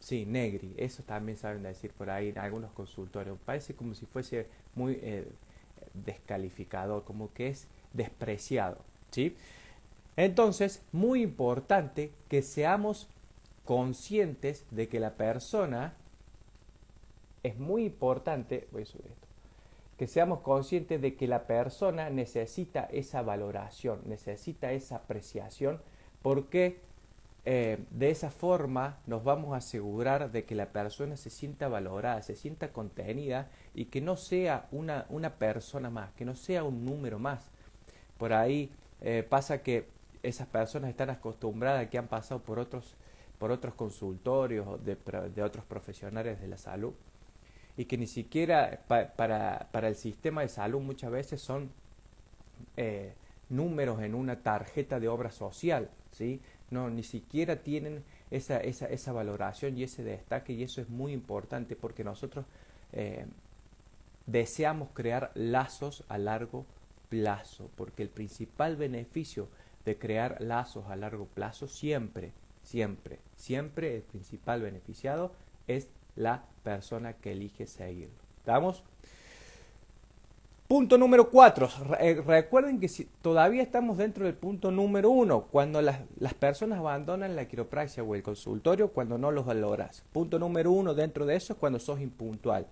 Sí, 0.00 0.24
negri, 0.26 0.74
eso 0.76 1.02
también 1.02 1.36
saben 1.38 1.62
decir 1.62 1.90
por 1.92 2.10
ahí 2.10 2.28
en 2.28 2.38
algunos 2.38 2.70
consultorios. 2.72 3.38
Parece 3.44 3.74
como 3.74 3.94
si 3.94 4.06
fuese 4.06 4.46
muy 4.74 4.98
eh, 5.02 5.26
descalificador, 5.94 7.04
como 7.04 7.32
que 7.32 7.48
es 7.48 7.66
despreciado, 7.92 8.78
¿sí? 9.10 9.36
Entonces, 10.16 10.82
muy 10.92 11.22
importante 11.22 12.10
que 12.28 12.42
seamos 12.42 13.08
conscientes 13.64 14.64
de 14.70 14.88
que 14.88 15.00
la 15.00 15.14
persona 15.14 15.94
es 17.42 17.58
muy 17.58 17.84
importante, 17.84 18.66
voy 18.72 18.82
a 18.82 18.86
subir 18.86 19.06
esto, 19.06 19.26
que 19.98 20.06
seamos 20.06 20.40
conscientes 20.40 21.00
de 21.02 21.14
que 21.16 21.28
la 21.28 21.46
persona 21.46 22.10
necesita 22.10 22.84
esa 22.84 23.22
valoración, 23.22 24.00
necesita 24.06 24.72
esa 24.72 24.96
apreciación, 24.96 25.80
porque 26.22 26.80
eh, 27.44 27.78
de 27.90 28.10
esa 28.10 28.30
forma 28.30 28.98
nos 29.06 29.22
vamos 29.22 29.54
a 29.54 29.58
asegurar 29.58 30.32
de 30.32 30.44
que 30.44 30.54
la 30.54 30.72
persona 30.72 31.16
se 31.16 31.30
sienta 31.30 31.68
valorada, 31.68 32.22
se 32.22 32.34
sienta 32.34 32.72
contenida 32.72 33.48
y 33.74 33.86
que 33.86 34.00
no 34.00 34.16
sea 34.16 34.66
una, 34.72 35.06
una 35.10 35.34
persona 35.34 35.90
más, 35.90 36.12
que 36.14 36.24
no 36.24 36.34
sea 36.34 36.64
un 36.64 36.84
número 36.84 37.18
más. 37.18 37.48
Por 38.18 38.32
ahí 38.32 38.70
eh, 39.00 39.24
pasa 39.28 39.62
que 39.62 39.86
esas 40.28 40.46
personas 40.46 40.90
están 40.90 41.10
acostumbradas, 41.10 41.88
que 41.88 41.98
han 41.98 42.08
pasado 42.08 42.42
por 42.42 42.58
otros, 42.58 42.94
por 43.38 43.50
otros 43.50 43.74
consultorios 43.74 44.84
de, 44.84 44.96
de 45.34 45.42
otros 45.42 45.64
profesionales 45.64 46.40
de 46.40 46.48
la 46.48 46.58
salud 46.58 46.94
y 47.76 47.84
que 47.84 47.98
ni 47.98 48.06
siquiera 48.06 48.80
para, 48.88 49.66
para, 49.70 49.88
el 49.88 49.96
sistema 49.96 50.40
de 50.40 50.48
salud 50.48 50.80
muchas 50.80 51.10
veces 51.10 51.40
son 51.40 51.70
eh, 52.76 53.12
números 53.50 54.02
en 54.02 54.14
una 54.14 54.42
tarjeta 54.42 54.98
de 54.98 55.08
obra 55.08 55.30
social, 55.30 55.90
¿sí? 56.12 56.40
No, 56.70 56.90
ni 56.90 57.02
siquiera 57.02 57.56
tienen 57.56 58.02
esa, 58.30 58.58
esa, 58.58 58.86
esa 58.86 59.12
valoración 59.12 59.76
y 59.76 59.82
ese 59.82 60.02
destaque 60.02 60.52
y 60.54 60.62
eso 60.62 60.80
es 60.80 60.88
muy 60.88 61.12
importante 61.12 61.76
porque 61.76 62.02
nosotros 62.02 62.46
eh, 62.92 63.26
deseamos 64.26 64.88
crear 64.94 65.30
lazos 65.34 66.02
a 66.08 66.18
largo 66.18 66.64
plazo 67.08 67.70
porque 67.76 68.02
el 68.02 68.08
principal 68.08 68.76
beneficio 68.76 69.48
de 69.86 69.96
crear 69.96 70.36
lazos 70.40 70.84
a 70.88 70.96
largo 70.96 71.26
plazo 71.26 71.68
siempre, 71.68 72.32
siempre, 72.62 73.20
siempre 73.36 73.96
el 73.96 74.02
principal 74.02 74.60
beneficiado 74.60 75.32
es 75.68 75.88
la 76.16 76.44
persona 76.64 77.14
que 77.14 77.32
elige 77.32 77.66
seguirlo. 77.66 78.18
¿Estamos? 78.38 78.82
Punto 80.66 80.98
número 80.98 81.30
cuatro. 81.30 81.68
Eh, 82.00 82.20
recuerden 82.26 82.80
que 82.80 82.88
si 82.88 83.04
todavía 83.22 83.62
estamos 83.62 83.96
dentro 83.96 84.24
del 84.24 84.34
punto 84.34 84.72
número 84.72 85.10
uno, 85.10 85.42
cuando 85.42 85.80
las, 85.80 86.00
las, 86.18 86.34
personas 86.34 86.80
abandonan 86.80 87.36
la 87.36 87.46
quiropraxia 87.46 88.02
o 88.02 88.16
el 88.16 88.24
consultorio, 88.24 88.88
cuando 88.88 89.16
no 89.16 89.30
los 89.30 89.46
valoras. 89.46 90.02
Punto 90.12 90.40
número 90.40 90.72
uno 90.72 90.94
dentro 90.94 91.24
de 91.24 91.36
eso 91.36 91.52
es 91.52 91.58
cuando 91.60 91.78
sos 91.78 92.00
impuntual. 92.00 92.66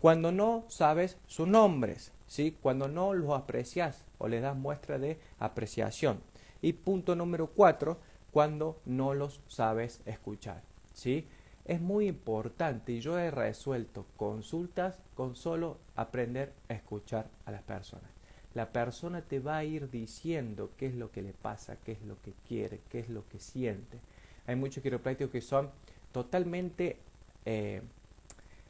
Cuando 0.00 0.32
no 0.32 0.64
sabes 0.66 1.16
sus 1.28 1.46
nombres, 1.46 2.10
¿sí? 2.26 2.56
cuando 2.60 2.88
no 2.88 3.14
los 3.14 3.30
aprecias 3.30 4.04
o 4.18 4.26
le 4.26 4.40
das 4.40 4.56
muestra 4.56 4.98
de 4.98 5.20
apreciación. 5.38 6.18
Y 6.62 6.72
punto 6.72 7.14
número 7.14 7.48
cuatro, 7.48 7.98
cuando 8.30 8.80
no 8.86 9.14
los 9.14 9.40
sabes 9.46 10.00
escuchar. 10.06 10.62
¿sí? 10.94 11.26
Es 11.64 11.80
muy 11.80 12.08
importante 12.08 12.92
y 12.92 13.00
yo 13.00 13.18
he 13.18 13.30
resuelto 13.30 14.06
consultas 14.16 14.98
con 15.14 15.36
solo 15.36 15.78
aprender 15.94 16.52
a 16.68 16.74
escuchar 16.74 17.28
a 17.44 17.52
las 17.52 17.62
personas. 17.62 18.10
La 18.54 18.72
persona 18.72 19.22
te 19.22 19.38
va 19.38 19.58
a 19.58 19.64
ir 19.64 19.90
diciendo 19.90 20.70
qué 20.76 20.86
es 20.86 20.94
lo 20.94 21.10
que 21.10 21.22
le 21.22 21.32
pasa, 21.32 21.76
qué 21.76 21.92
es 21.92 22.02
lo 22.02 22.20
que 22.20 22.32
quiere, 22.46 22.80
qué 22.90 23.00
es 23.00 23.08
lo 23.08 23.26
que 23.28 23.38
siente. 23.38 23.98
Hay 24.46 24.56
muchos 24.56 24.82
quiroprácticos 24.82 25.30
que 25.30 25.40
son 25.40 25.70
totalmente 26.10 26.98
eh, 27.46 27.82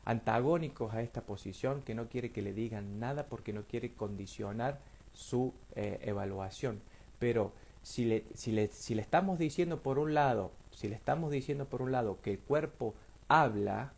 antagónicos 0.05 0.93
a 0.95 1.03
esta 1.03 1.23
posición, 1.23 1.83
que 1.83 1.95
no 1.95 2.09
quiere 2.09 2.31
que 2.31 2.43
le 2.43 2.53
digan 2.53 3.01
nada 3.01 3.27
porque 3.27 3.53
no 3.53 3.63
quiere 3.65 3.93
condicionar 3.93 4.81
su 5.13 5.53
eh, 5.75 5.99
evaluación. 6.03 6.81
Pero 7.19 7.53
si 7.83 8.05
le, 8.05 8.25
si, 8.35 8.53
le, 8.53 8.69
si 8.69 8.95
le 8.95 9.03
estamos 9.03 9.39
diciendo 9.39 9.83
por 9.83 9.99
un 9.99 10.15
lado, 10.15 10.53
si 10.71 10.89
le 10.89 10.95
estamos 10.95 11.31
diciendo 11.31 11.67
por 11.67 11.83
un 11.83 11.93
lado 11.93 12.19
que 12.23 12.33
el 12.33 12.39
cuerpo 12.39 12.95
habla, 13.29 13.93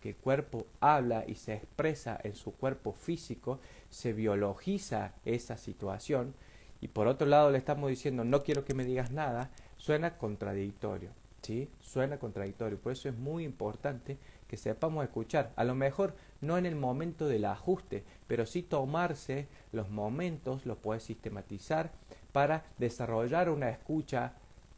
que 0.00 0.10
el 0.10 0.16
cuerpo 0.16 0.66
habla 0.80 1.24
y 1.26 1.34
se 1.34 1.54
expresa 1.54 2.18
en 2.22 2.34
su 2.34 2.52
cuerpo 2.52 2.92
físico, 2.92 3.58
se 3.90 4.12
biologiza 4.12 5.12
esa 5.24 5.56
situación, 5.56 6.34
y 6.80 6.88
por 6.88 7.06
otro 7.06 7.26
lado 7.26 7.50
le 7.50 7.58
estamos 7.58 7.88
diciendo 7.88 8.24
no 8.24 8.42
quiero 8.42 8.64
que 8.64 8.74
me 8.74 8.84
digas 8.84 9.10
nada, 9.10 9.50
suena 9.76 10.18
contradictorio. 10.18 11.10
¿sí? 11.44 11.68
Suena 11.80 12.18
contradictorio, 12.18 12.78
por 12.78 12.92
eso 12.92 13.08
es 13.08 13.16
muy 13.16 13.44
importante 13.44 14.18
que 14.48 14.56
sepamos 14.56 15.04
escuchar. 15.04 15.52
A 15.56 15.64
lo 15.64 15.74
mejor 15.74 16.14
no 16.40 16.58
en 16.58 16.66
el 16.66 16.76
momento 16.76 17.26
del 17.28 17.44
ajuste, 17.44 18.04
pero 18.26 18.46
sí 18.46 18.62
tomarse 18.62 19.46
los 19.72 19.90
momentos, 19.90 20.66
los 20.66 20.78
puedes 20.78 21.02
sistematizar 21.02 21.90
para 22.34 22.64
desarrollar 22.78 23.48
una 23.48 23.70
escucha 23.70 24.32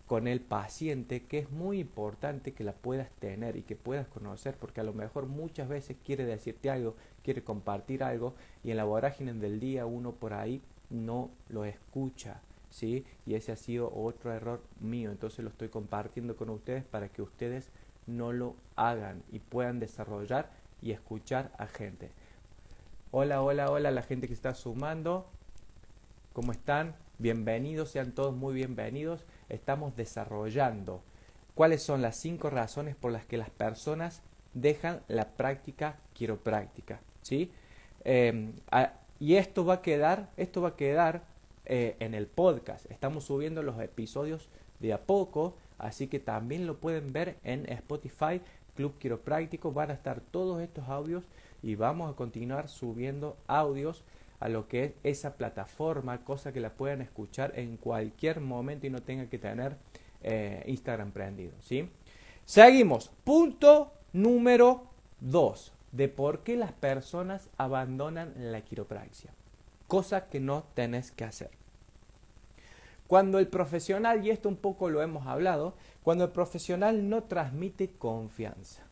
con 0.06 0.28
el 0.28 0.42
paciente 0.42 1.24
que 1.24 1.38
es 1.38 1.50
muy 1.50 1.80
importante 1.80 2.52
que 2.52 2.64
la 2.64 2.74
puedas 2.74 3.10
tener 3.12 3.56
y 3.56 3.62
que 3.62 3.76
puedas 3.76 4.06
conocer 4.08 4.56
porque 4.60 4.82
a 4.82 4.84
lo 4.84 4.92
mejor 4.92 5.24
muchas 5.24 5.66
veces 5.66 5.96
quiere 6.04 6.26
decirte 6.26 6.68
algo, 6.68 6.96
quiere 7.24 7.42
compartir 7.42 8.04
algo 8.04 8.34
y 8.62 8.72
en 8.72 8.76
la 8.76 8.84
vorágine 8.84 9.32
del 9.32 9.58
día 9.58 9.86
uno 9.86 10.12
por 10.12 10.34
ahí 10.34 10.60
no 10.90 11.30
lo 11.48 11.64
escucha, 11.64 12.42
¿sí? 12.68 13.06
Y 13.24 13.36
ese 13.36 13.52
ha 13.52 13.56
sido 13.56 13.90
otro 13.90 14.34
error 14.34 14.62
mío, 14.78 15.10
entonces 15.10 15.42
lo 15.42 15.48
estoy 15.48 15.70
compartiendo 15.70 16.36
con 16.36 16.50
ustedes 16.50 16.84
para 16.84 17.08
que 17.08 17.22
ustedes 17.22 17.70
no 18.06 18.34
lo 18.34 18.54
hagan 18.76 19.22
y 19.32 19.38
puedan 19.38 19.80
desarrollar 19.80 20.50
y 20.82 20.92
escuchar 20.92 21.52
a 21.56 21.66
gente. 21.66 22.10
Hola, 23.12 23.40
hola, 23.40 23.70
hola, 23.70 23.90
la 23.92 24.02
gente 24.02 24.28
que 24.28 24.34
está 24.34 24.54
sumando. 24.54 25.26
¿Cómo 26.34 26.52
están? 26.52 26.94
Bienvenidos, 27.18 27.92
sean 27.92 28.12
todos 28.12 28.36
muy 28.36 28.52
bienvenidos. 28.52 29.24
Estamos 29.48 29.96
desarrollando 29.96 31.00
cuáles 31.54 31.82
son 31.82 32.02
las 32.02 32.16
cinco 32.16 32.50
razones 32.50 32.94
por 32.94 33.10
las 33.10 33.24
que 33.24 33.38
las 33.38 33.48
personas 33.48 34.20
dejan 34.52 35.00
la 35.08 35.30
práctica 35.30 35.96
quiropráctica. 36.12 37.00
¿sí? 37.22 37.50
Em, 38.04 38.52
y 39.18 39.36
esto 39.36 39.64
va 39.64 39.74
a 39.74 39.82
quedar, 39.82 40.28
esto 40.36 40.60
va 40.60 40.68
a 40.68 40.76
quedar 40.76 41.22
eh, 41.64 41.96
en 42.00 42.12
el 42.12 42.26
podcast. 42.26 42.84
Estamos 42.90 43.24
subiendo 43.24 43.62
los 43.62 43.80
episodios 43.80 44.50
de 44.80 44.92
a 44.92 45.00
poco, 45.00 45.56
así 45.78 46.08
que 46.08 46.18
también 46.18 46.66
lo 46.66 46.76
pueden 46.76 47.14
ver 47.14 47.38
en 47.44 47.64
Spotify, 47.72 48.42
Club 48.74 48.98
Quiropráctico. 48.98 49.72
Van 49.72 49.90
a 49.90 49.94
estar 49.94 50.20
todos 50.20 50.60
estos 50.60 50.86
audios 50.90 51.24
y 51.62 51.76
vamos 51.76 52.12
a 52.12 52.14
continuar 52.14 52.68
subiendo 52.68 53.38
audios 53.46 54.04
a 54.40 54.48
lo 54.48 54.68
que 54.68 54.84
es 54.84 54.92
esa 55.02 55.36
plataforma, 55.36 56.24
cosa 56.24 56.52
que 56.52 56.60
la 56.60 56.70
puedan 56.70 57.02
escuchar 57.02 57.52
en 57.58 57.76
cualquier 57.76 58.40
momento 58.40 58.86
y 58.86 58.90
no 58.90 59.02
tengan 59.02 59.28
que 59.28 59.38
tener 59.38 59.76
eh, 60.22 60.64
Instagram 60.66 61.12
prendido. 61.12 61.52
¿sí? 61.60 61.88
Seguimos. 62.44 63.10
Punto 63.24 63.92
número 64.12 64.90
2 65.20 65.72
de 65.92 66.08
por 66.08 66.40
qué 66.40 66.56
las 66.56 66.72
personas 66.72 67.48
abandonan 67.56 68.34
la 68.36 68.60
quiropraxia. 68.60 69.30
Cosa 69.86 70.28
que 70.28 70.40
no 70.40 70.64
tenés 70.74 71.10
que 71.10 71.24
hacer. 71.24 71.50
Cuando 73.06 73.38
el 73.38 73.46
profesional, 73.46 74.26
y 74.26 74.30
esto 74.30 74.48
un 74.48 74.56
poco 74.56 74.90
lo 74.90 75.00
hemos 75.00 75.26
hablado, 75.26 75.74
cuando 76.02 76.24
el 76.24 76.30
profesional 76.30 77.08
no 77.08 77.22
transmite 77.24 77.90
confianza. 77.90 78.82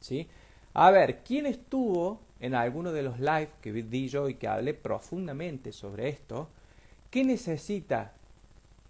¿sí? 0.00 0.28
A 0.72 0.90
ver, 0.90 1.22
¿quién 1.22 1.46
estuvo 1.46 2.20
en 2.40 2.54
alguno 2.54 2.92
de 2.92 3.02
los 3.02 3.20
live 3.20 3.50
que 3.60 3.72
di 3.72 4.08
yo 4.08 4.28
y 4.28 4.34
que 4.34 4.48
hablé 4.48 4.74
profundamente 4.74 5.72
sobre 5.72 6.08
esto? 6.08 6.48
¿Qué 7.10 7.24
necesita? 7.24 8.12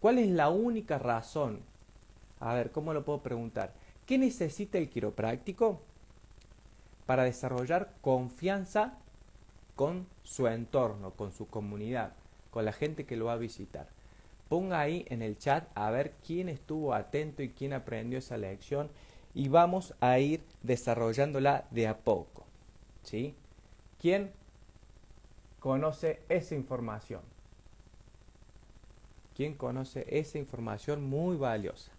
¿Cuál 0.00 0.18
es 0.18 0.28
la 0.28 0.48
única 0.48 0.98
razón? 0.98 1.60
A 2.38 2.54
ver, 2.54 2.70
¿cómo 2.70 2.94
lo 2.94 3.04
puedo 3.04 3.22
preguntar? 3.22 3.74
¿Qué 4.06 4.18
necesita 4.18 4.78
el 4.78 4.88
quiropráctico? 4.88 5.80
Para 7.06 7.24
desarrollar 7.24 7.94
confianza 8.00 8.98
con 9.76 10.06
su 10.22 10.46
entorno, 10.46 11.12
con 11.12 11.32
su 11.32 11.48
comunidad, 11.48 12.12
con 12.50 12.64
la 12.64 12.72
gente 12.72 13.04
que 13.04 13.16
lo 13.16 13.26
va 13.26 13.34
a 13.34 13.38
visitar. 13.38 13.88
Ponga 14.48 14.80
ahí 14.80 15.06
en 15.08 15.22
el 15.22 15.38
chat 15.38 15.68
a 15.74 15.90
ver 15.90 16.12
quién 16.26 16.48
estuvo 16.48 16.92
atento 16.92 17.42
y 17.42 17.50
quién 17.50 17.72
aprendió 17.72 18.18
esa 18.18 18.36
lección 18.36 18.90
y 19.34 19.48
vamos 19.48 19.94
a 20.00 20.18
ir 20.18 20.42
desarrollándola 20.62 21.66
de 21.70 21.86
a 21.86 21.98
poco. 21.98 22.44
¿Sí? 23.02 23.34
¿Quién 24.00 24.32
conoce 25.58 26.20
esa 26.28 26.54
información? 26.54 27.20
¿Quién 29.36 29.54
conoce 29.54 30.06
esa 30.08 30.38
información 30.38 31.04
muy 31.04 31.36
valiosa? 31.36 31.92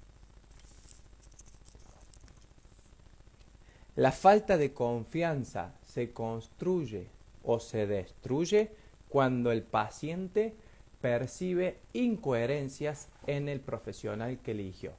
La 3.95 4.11
falta 4.11 4.57
de 4.57 4.73
confianza 4.73 5.75
se 5.85 6.11
construye 6.11 7.07
o 7.43 7.59
se 7.59 7.85
destruye 7.85 8.71
cuando 9.09 9.51
el 9.51 9.61
paciente 9.61 10.55
percibe 11.01 11.77
incoherencias 11.93 13.09
en 13.27 13.49
el 13.49 13.59
profesional 13.59 14.39
que 14.39 14.51
eligió. 14.51 14.93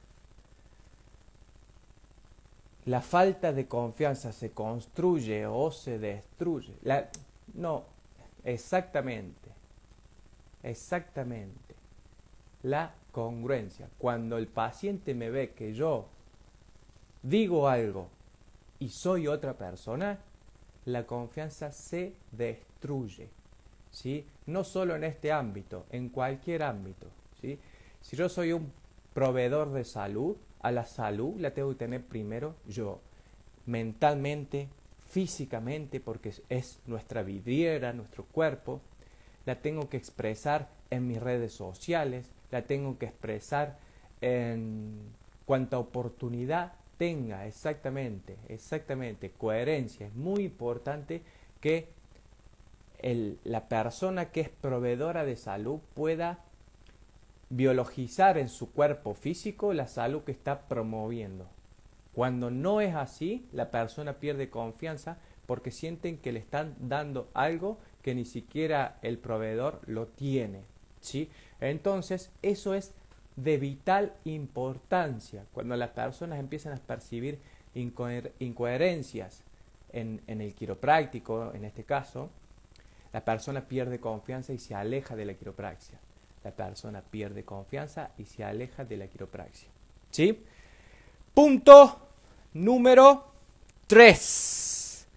La 2.85 3.01
falta 3.01 3.53
de 3.53 3.67
confianza 3.67 4.31
se 4.31 4.51
construye 4.51 5.45
o 5.45 5.71
se 5.71 5.99
destruye. 5.99 6.73
no, 7.53 7.83
exactamente. 8.43 9.51
Exactamente. 10.63 11.75
La 12.63 12.93
congruencia. 13.11 13.89
Cuando 13.97 14.37
el 14.37 14.47
paciente 14.47 15.13
me 15.13 15.29
ve 15.29 15.51
que 15.51 15.73
yo 15.73 16.07
digo 17.21 17.67
algo 17.67 18.09
y 18.79 18.89
soy 18.89 19.27
otra 19.27 19.53
persona, 19.53 20.19
la 20.85 21.05
confianza 21.05 21.71
se 21.71 22.13
destruye. 22.31 23.29
¿sí? 23.91 24.25
No 24.47 24.63
solo 24.63 24.95
en 24.95 25.05
este 25.05 25.31
ámbito, 25.31 25.85
en 25.91 26.09
cualquier 26.09 26.63
ámbito, 26.63 27.07
¿sí? 27.39 27.57
Si 28.01 28.17
yo 28.17 28.27
soy 28.27 28.51
un 28.51 28.69
proveedor 29.13 29.71
de 29.71 29.83
salud, 29.83 30.35
a 30.61 30.71
la 30.71 30.85
salud 30.85 31.39
la 31.39 31.51
tengo 31.53 31.69
que 31.69 31.75
tener 31.75 32.03
primero 32.03 32.55
yo, 32.67 32.99
mentalmente, 33.65 34.69
físicamente, 35.09 35.99
porque 35.99 36.33
es 36.49 36.79
nuestra 36.87 37.21
vidriera, 37.21 37.93
nuestro 37.93 38.25
cuerpo, 38.25 38.81
la 39.45 39.55
tengo 39.55 39.89
que 39.89 39.97
expresar 39.97 40.69
en 40.89 41.07
mis 41.07 41.21
redes 41.21 41.53
sociales, 41.53 42.31
la 42.51 42.63
tengo 42.63 42.97
que 42.97 43.05
expresar 43.05 43.77
en 44.21 44.99
cuanta 45.45 45.77
oportunidad 45.77 46.73
tenga, 46.97 47.45
exactamente, 47.47 48.37
exactamente, 48.47 49.31
coherencia. 49.31 50.07
Es 50.07 50.15
muy 50.15 50.43
importante 50.43 51.21
que 51.59 51.89
la 53.43 53.67
persona 53.67 54.31
que 54.31 54.41
es 54.41 54.49
proveedora 54.49 55.25
de 55.25 55.35
salud 55.35 55.79
pueda 55.93 56.39
biologizar 57.55 58.39
en 58.39 58.49
su 58.49 58.71
cuerpo 58.71 59.13
físico 59.13 59.73
la 59.73 59.87
salud 59.87 60.23
que 60.23 60.31
está 60.31 60.67
promoviendo. 60.67 61.47
Cuando 62.13 62.49
no 62.49 62.81
es 62.81 62.95
así, 62.95 63.47
la 63.51 63.69
persona 63.69 64.13
pierde 64.13 64.49
confianza 64.49 65.17
porque 65.45 65.69
sienten 65.69 66.17
que 66.17 66.31
le 66.31 66.39
están 66.39 66.75
dando 66.79 67.29
algo 67.33 67.77
que 68.01 68.15
ni 68.15 68.25
siquiera 68.25 68.97
el 69.03 69.19
proveedor 69.19 69.81
lo 69.85 70.07
tiene. 70.07 70.61
¿sí? 70.99 71.29
Entonces, 71.59 72.31
eso 72.41 72.73
es 72.73 72.93
de 73.35 73.57
vital 73.57 74.13
importancia. 74.25 75.45
Cuando 75.53 75.75
las 75.75 75.89
personas 75.89 76.39
empiezan 76.39 76.73
a 76.73 76.77
percibir 76.77 77.39
incoherencias 77.75 79.43
en, 79.91 80.21
en 80.25 80.41
el 80.41 80.55
quiropráctico, 80.55 81.51
en 81.53 81.65
este 81.65 81.83
caso, 81.83 82.29
la 83.11 83.23
persona 83.23 83.67
pierde 83.67 83.99
confianza 83.99 84.53
y 84.53 84.57
se 84.57 84.73
aleja 84.73 85.15
de 85.15 85.25
la 85.25 85.35
quiropraxia. 85.35 85.99
La 86.43 86.51
persona 86.51 87.01
pierde 87.01 87.43
confianza 87.43 88.11
y 88.17 88.25
se 88.25 88.43
aleja 88.43 88.83
de 88.85 88.97
la 88.97 89.07
quiropraxia. 89.07 89.69
¿Sí? 90.11 90.43
Punto 91.33 91.99
número 92.53 93.31
3. 93.87 95.07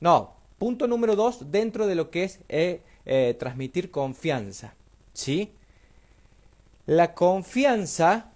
No, 0.00 0.34
punto 0.58 0.86
número 0.86 1.16
2 1.16 1.50
dentro 1.50 1.86
de 1.86 1.94
lo 1.94 2.10
que 2.10 2.24
es 2.24 2.40
eh, 2.48 2.82
eh, 3.04 3.34
transmitir 3.38 3.90
confianza. 3.90 4.74
¿Sí? 5.12 5.52
La 6.86 7.14
confianza, 7.14 8.32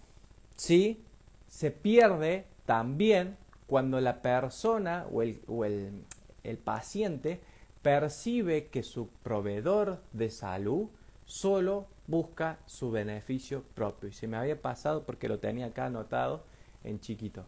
¿sí? 0.57 1.01
Se 1.49 1.71
pierde 1.71 2.47
también 2.67 3.37
cuando 3.67 4.01
la 4.01 4.23
persona 4.23 5.07
o 5.13 5.23
el, 5.23 5.41
o 5.47 5.65
el, 5.65 6.05
el 6.43 6.59
paciente 6.59 7.41
percibe 7.83 8.67
que 8.67 8.83
su 8.83 9.09
proveedor 9.23 10.03
de 10.13 10.31
salud 10.31 10.89
solo 11.31 11.87
busca 12.09 12.59
su 12.67 12.91
beneficio 12.91 13.63
propio. 13.75 14.09
Y 14.09 14.13
se 14.13 14.27
me 14.27 14.37
había 14.37 14.61
pasado 14.61 15.05
porque 15.05 15.29
lo 15.29 15.39
tenía 15.39 15.67
acá 15.67 15.87
anotado 15.87 16.43
en 16.83 16.99
chiquito. 16.99 17.45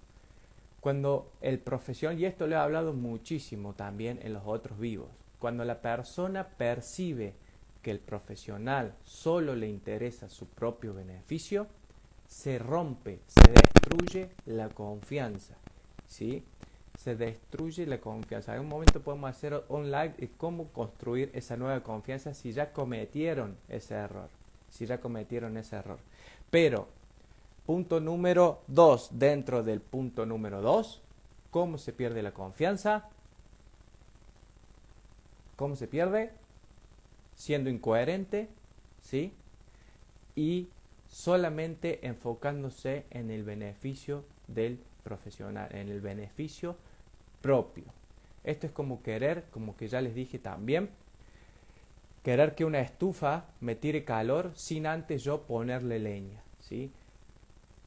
Cuando 0.80 1.32
el 1.40 1.58
profesional, 1.58 2.18
y 2.18 2.26
esto 2.26 2.46
lo 2.46 2.54
he 2.54 2.58
hablado 2.58 2.92
muchísimo 2.92 3.74
también 3.74 4.20
en 4.22 4.34
los 4.34 4.44
otros 4.46 4.78
vivos, 4.78 5.08
cuando 5.40 5.64
la 5.64 5.80
persona 5.80 6.46
percibe 6.46 7.34
que 7.82 7.90
el 7.90 7.98
profesional 7.98 8.94
solo 9.04 9.56
le 9.56 9.68
interesa 9.68 10.28
su 10.28 10.46
propio 10.46 10.94
beneficio, 10.94 11.66
se 12.28 12.60
rompe, 12.60 13.20
se 13.26 13.50
destruye 13.50 14.30
la 14.46 14.68
confianza. 14.68 15.56
¿sí? 16.06 16.44
Se 17.02 17.16
destruye 17.16 17.86
la 17.86 17.98
confianza. 17.98 18.54
En 18.54 18.60
un 18.60 18.68
momento 18.68 19.02
podemos 19.02 19.30
hacer 19.30 19.64
online 19.68 20.14
y 20.18 20.26
cómo 20.28 20.68
construir 20.68 21.30
esa 21.34 21.56
nueva 21.56 21.82
confianza 21.82 22.34
si 22.34 22.52
ya 22.52 22.72
cometieron 22.72 23.56
ese 23.68 23.94
error. 23.94 24.28
Si 24.70 24.86
ya 24.86 25.00
cometieron 25.00 25.56
ese 25.56 25.76
error. 25.76 25.98
Pero 26.50 26.88
Punto 27.66 28.00
número 28.00 28.62
2, 28.66 29.10
dentro 29.12 29.62
del 29.62 29.80
punto 29.80 30.26
número 30.26 30.60
2, 30.62 31.00
¿cómo 31.52 31.78
se 31.78 31.92
pierde 31.92 32.20
la 32.20 32.32
confianza? 32.32 33.08
¿Cómo 35.54 35.76
se 35.76 35.86
pierde? 35.86 36.32
Siendo 37.36 37.70
incoherente, 37.70 38.48
¿sí? 39.00 39.32
Y 40.34 40.70
solamente 41.08 42.04
enfocándose 42.04 43.06
en 43.10 43.30
el 43.30 43.44
beneficio 43.44 44.24
del 44.48 44.80
profesional, 45.04 45.68
en 45.72 45.88
el 45.88 46.00
beneficio 46.00 46.76
propio. 47.42 47.84
Esto 48.44 48.66
es 48.66 48.72
como 48.72 49.02
querer, 49.02 49.44
como 49.50 49.76
que 49.76 49.88
ya 49.88 50.00
les 50.00 50.14
dije 50.14 50.38
también, 50.38 50.90
querer 52.22 52.54
que 52.54 52.64
una 52.64 52.80
estufa 52.80 53.46
me 53.60 53.74
tire 53.74 54.04
calor 54.04 54.52
sin 54.54 54.86
antes 54.86 55.22
yo 55.22 55.42
ponerle 55.42 55.98
leña, 55.98 56.42
¿sí? 56.60 56.90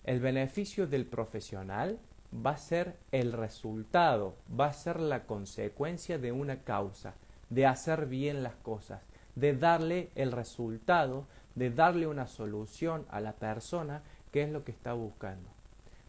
El 0.04 0.20
beneficio 0.20 0.86
del 0.86 1.06
profesional 1.06 1.98
va 2.46 2.52
a 2.52 2.58
ser 2.58 2.96
el 3.12 3.32
resultado, 3.32 4.36
va 4.58 4.68
a 4.68 4.74
ser 4.74 5.00
la 5.00 5.26
consecuencia 5.26 6.18
de 6.20 6.32
una 6.32 6.64
causa, 6.64 7.16
de 7.50 7.66
hacer 7.66 8.06
bien 8.06 8.44
las 8.44 8.56
cosas, 8.56 9.02
de 9.36 9.56
darle 9.56 10.10
el 10.16 10.32
resultado, 10.32 11.26
de 11.56 11.70
darle 11.72 12.08
una 12.08 12.28
solución 12.28 13.06
a 13.10 13.20
la 13.20 13.34
persona 13.34 14.04
que 14.32 14.44
es 14.44 14.50
lo 14.50 14.64
que 14.64 14.72
está 14.72 14.94
buscando. 14.94 15.50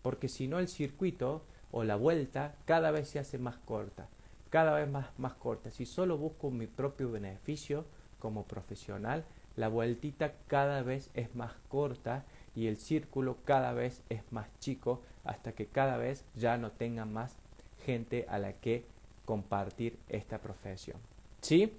Porque 0.03 0.29
si 0.29 0.49
no 0.49 0.59
el 0.59 0.69
circuito 0.69 1.43
o 1.77 1.85
la 1.85 1.97
vuelta 1.97 2.55
cada 2.65 2.91
vez 2.91 3.07
se 3.07 3.19
hace 3.19 3.37
más 3.37 3.59
corta, 3.59 4.09
cada 4.49 4.75
vez 4.75 4.89
más, 4.89 5.09
más 5.19 5.35
corta. 5.35 5.71
Si 5.71 5.85
solo 5.85 6.17
busco 6.17 6.51
mi 6.51 6.67
propio 6.67 7.11
beneficio 7.11 7.85
como 8.19 8.45
profesional, 8.45 9.27
la 9.57 9.69
vueltita 9.69 10.33
cada 10.47 10.81
vez 10.81 11.11
es 11.13 11.35
más 11.35 11.53
corta 11.69 12.25
y 12.55 12.69
el 12.69 12.79
círculo 12.79 13.37
cada 13.45 13.75
vez 13.75 14.01
es 14.09 14.23
más 14.31 14.49
chico 14.59 15.03
hasta 15.23 15.53
que 15.53 15.67
cada 15.67 15.99
vez 15.99 16.25
ya 16.35 16.57
no 16.57 16.71
tenga 16.71 17.05
más 17.05 17.37
gente 17.85 18.25
a 18.31 18.39
la 18.39 18.55
que 18.55 18.87
compartir 19.27 19.99
esta 20.09 20.39
profesión. 20.39 20.97
¿Sí? 21.43 21.75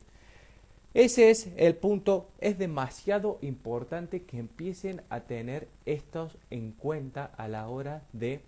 Ese 0.94 1.32
es 1.32 1.50
el 1.58 1.74
punto. 1.74 2.30
Es 2.38 2.60
demasiado 2.60 3.40
importante 3.42 4.22
que 4.22 4.38
empiecen 4.38 5.02
a 5.10 5.22
tener 5.22 5.68
estos 5.88 6.38
en 6.52 6.72
cuenta 6.72 7.26
a 7.36 7.48
la 7.48 7.68
hora 7.68 8.04
de 8.14 8.42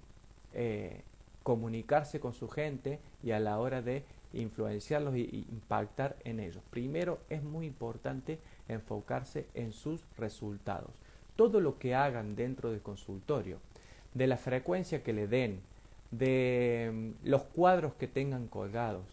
eh, 0.53 1.01
comunicarse 1.49 2.19
con 2.19 2.33
su 2.33 2.47
gente 2.47 2.99
y 3.23 3.31
a 3.31 3.39
la 3.39 3.57
hora 3.57 3.81
de 3.81 4.03
influenciarlos 4.33 5.15
y 5.15 5.47
impactar 5.49 6.15
en 6.23 6.39
ellos. 6.39 6.61
Primero 6.69 7.17
es 7.27 7.41
muy 7.41 7.65
importante 7.65 8.37
enfocarse 8.67 9.47
en 9.55 9.71
sus 9.71 10.03
resultados 10.15 10.91
todo 11.39 11.59
lo 11.59 11.79
que 11.79 11.95
hagan 11.95 12.35
dentro 12.35 12.69
del 12.69 12.81
consultorio, 12.81 13.57
de 14.13 14.27
la 14.27 14.37
frecuencia 14.37 15.01
que 15.01 15.13
le 15.13 15.25
den, 15.25 15.61
de 16.11 16.91
mm, 16.93 17.27
los 17.29 17.43
cuadros 17.43 17.93
que 17.93 18.07
tengan 18.07 18.47
colgados, 18.47 19.05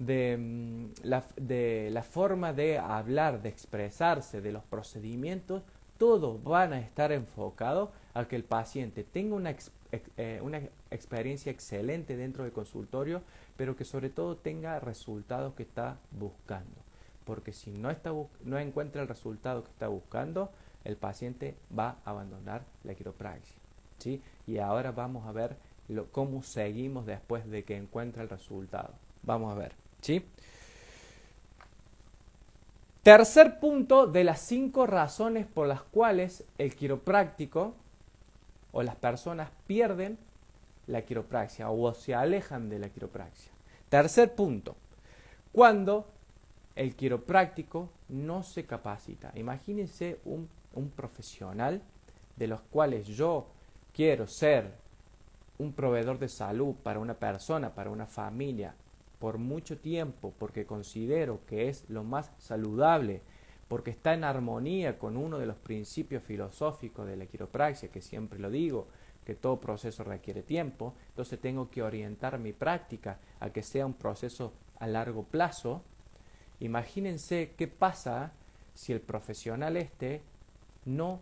de 0.00 0.38
mm, 0.38 1.04
la, 1.04 1.22
de 1.36 1.90
la 1.92 2.02
forma 2.02 2.52
de 2.52 2.78
hablar, 2.78 3.42
de 3.42 3.50
expresarse, 3.50 4.40
de 4.40 4.50
los 4.50 4.64
procedimientos, 4.64 5.62
todos 5.98 6.42
van 6.42 6.72
a 6.72 6.80
estar 6.80 7.12
enfocados 7.12 7.90
a 8.14 8.26
que 8.26 8.36
el 8.36 8.44
paciente 8.44 9.04
tenga 9.04 9.36
una, 9.36 9.54
eh, 9.92 10.40
una 10.42 10.60
experiencia 10.90 11.50
excelente 11.50 12.16
dentro 12.16 12.44
del 12.44 12.52
consultorio, 12.52 13.22
pero 13.56 13.76
que 13.76 13.84
sobre 13.84 14.10
todo 14.10 14.36
tenga 14.36 14.78
resultados 14.80 15.54
que 15.54 15.62
está 15.62 15.98
buscando. 16.12 16.84
Porque 17.24 17.52
si 17.52 17.70
no, 17.70 17.90
está, 17.90 18.12
no 18.44 18.58
encuentra 18.58 19.02
el 19.02 19.08
resultado 19.08 19.64
que 19.64 19.70
está 19.70 19.88
buscando, 19.88 20.50
el 20.84 20.96
paciente 20.96 21.56
va 21.76 21.96
a 22.04 22.10
abandonar 22.10 22.64
la 22.84 22.94
quiropraxia. 22.94 23.56
¿sí? 23.98 24.22
Y 24.46 24.58
ahora 24.58 24.92
vamos 24.92 25.26
a 25.26 25.32
ver 25.32 25.56
cómo 26.12 26.42
seguimos 26.42 27.06
después 27.06 27.48
de 27.50 27.64
que 27.64 27.76
encuentra 27.76 28.22
el 28.22 28.28
resultado. 28.28 28.94
Vamos 29.22 29.52
a 29.52 29.58
ver. 29.58 29.72
¿sí? 30.00 30.24
Tercer 33.02 33.60
punto 33.60 34.06
de 34.06 34.24
las 34.24 34.40
cinco 34.40 34.86
razones 34.86 35.46
por 35.46 35.66
las 35.66 35.82
cuales 35.82 36.44
el 36.58 36.74
quiropráctico 36.74 37.74
o 38.72 38.82
las 38.82 38.96
personas 38.96 39.50
pierden 39.66 40.18
la 40.86 41.02
quiropraxia 41.02 41.70
o 41.70 41.92
se 41.94 42.14
alejan 42.14 42.68
de 42.68 42.78
la 42.78 42.88
quiropraxia. 42.88 43.52
Tercer 43.88 44.34
punto, 44.34 44.76
cuando 45.52 46.06
el 46.74 46.94
quiropráctico 46.94 47.90
no 48.08 48.42
se 48.42 48.66
capacita. 48.66 49.32
Imagínense 49.34 50.20
un 50.24 50.48
un 50.76 50.90
profesional 50.90 51.82
de 52.36 52.46
los 52.46 52.60
cuales 52.60 53.06
yo 53.08 53.48
quiero 53.92 54.26
ser 54.28 54.70
un 55.58 55.72
proveedor 55.72 56.18
de 56.18 56.28
salud 56.28 56.74
para 56.82 57.00
una 57.00 57.14
persona, 57.14 57.74
para 57.74 57.90
una 57.90 58.06
familia, 58.06 58.74
por 59.18 59.38
mucho 59.38 59.78
tiempo, 59.78 60.34
porque 60.38 60.66
considero 60.66 61.40
que 61.46 61.68
es 61.68 61.88
lo 61.88 62.04
más 62.04 62.30
saludable, 62.38 63.22
porque 63.66 63.90
está 63.90 64.12
en 64.12 64.24
armonía 64.24 64.98
con 64.98 65.16
uno 65.16 65.38
de 65.38 65.46
los 65.46 65.56
principios 65.56 66.22
filosóficos 66.22 67.06
de 67.06 67.16
la 67.16 67.26
quiropraxia, 67.26 67.90
que 67.90 68.02
siempre 68.02 68.38
lo 68.38 68.50
digo, 68.50 68.88
que 69.26 69.34
todo 69.34 69.60
proceso 69.60 70.04
requiere 70.04 70.42
tiempo, 70.42 70.94
entonces 71.08 71.40
tengo 71.40 71.68
que 71.68 71.82
orientar 71.82 72.38
mi 72.38 72.52
práctica 72.52 73.18
a 73.40 73.50
que 73.50 73.62
sea 73.62 73.84
un 73.84 73.94
proceso 73.94 74.52
a 74.78 74.86
largo 74.86 75.24
plazo. 75.24 75.82
Imagínense 76.60 77.52
qué 77.58 77.66
pasa 77.66 78.32
si 78.72 78.92
el 78.92 79.00
profesional 79.00 79.76
este 79.76 80.22
no 80.84 81.20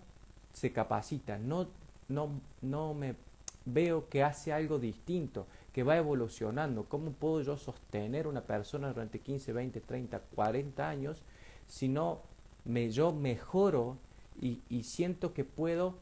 se 0.53 0.71
capacita, 0.71 1.39
no, 1.39 1.69
no, 2.09 2.41
no 2.61 2.93
me 2.93 3.17
veo 3.65 4.09
que 4.11 4.23
hace 4.23 4.53
algo 4.53 4.79
distinto, 4.79 5.47
que 5.73 5.83
va 5.83 5.97
evolucionando. 5.97 6.85
¿Cómo 6.85 7.13
puedo 7.13 7.41
yo 7.41 7.57
sostener 7.57 8.27
una 8.27 8.43
persona 8.43 8.89
durante 8.89 9.21
15, 9.21 9.53
20, 9.53 9.81
30, 9.81 10.21
40 10.21 10.89
años 10.89 11.23
si 11.67 11.89
no 11.89 12.21
me, 12.65 12.91
yo 12.91 13.13
mejoro 13.13 13.97
y, 14.41 14.83
siento 14.83 15.33
que 15.33 15.45
puedo 15.45 15.95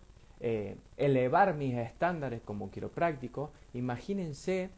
eh, 0.44 0.76
elevar 0.96 1.55
mis 1.55 1.74
estándares 1.74 2.42
como 2.42 2.70
quiropráctico? 2.70 3.52
Imagínense 3.74 4.70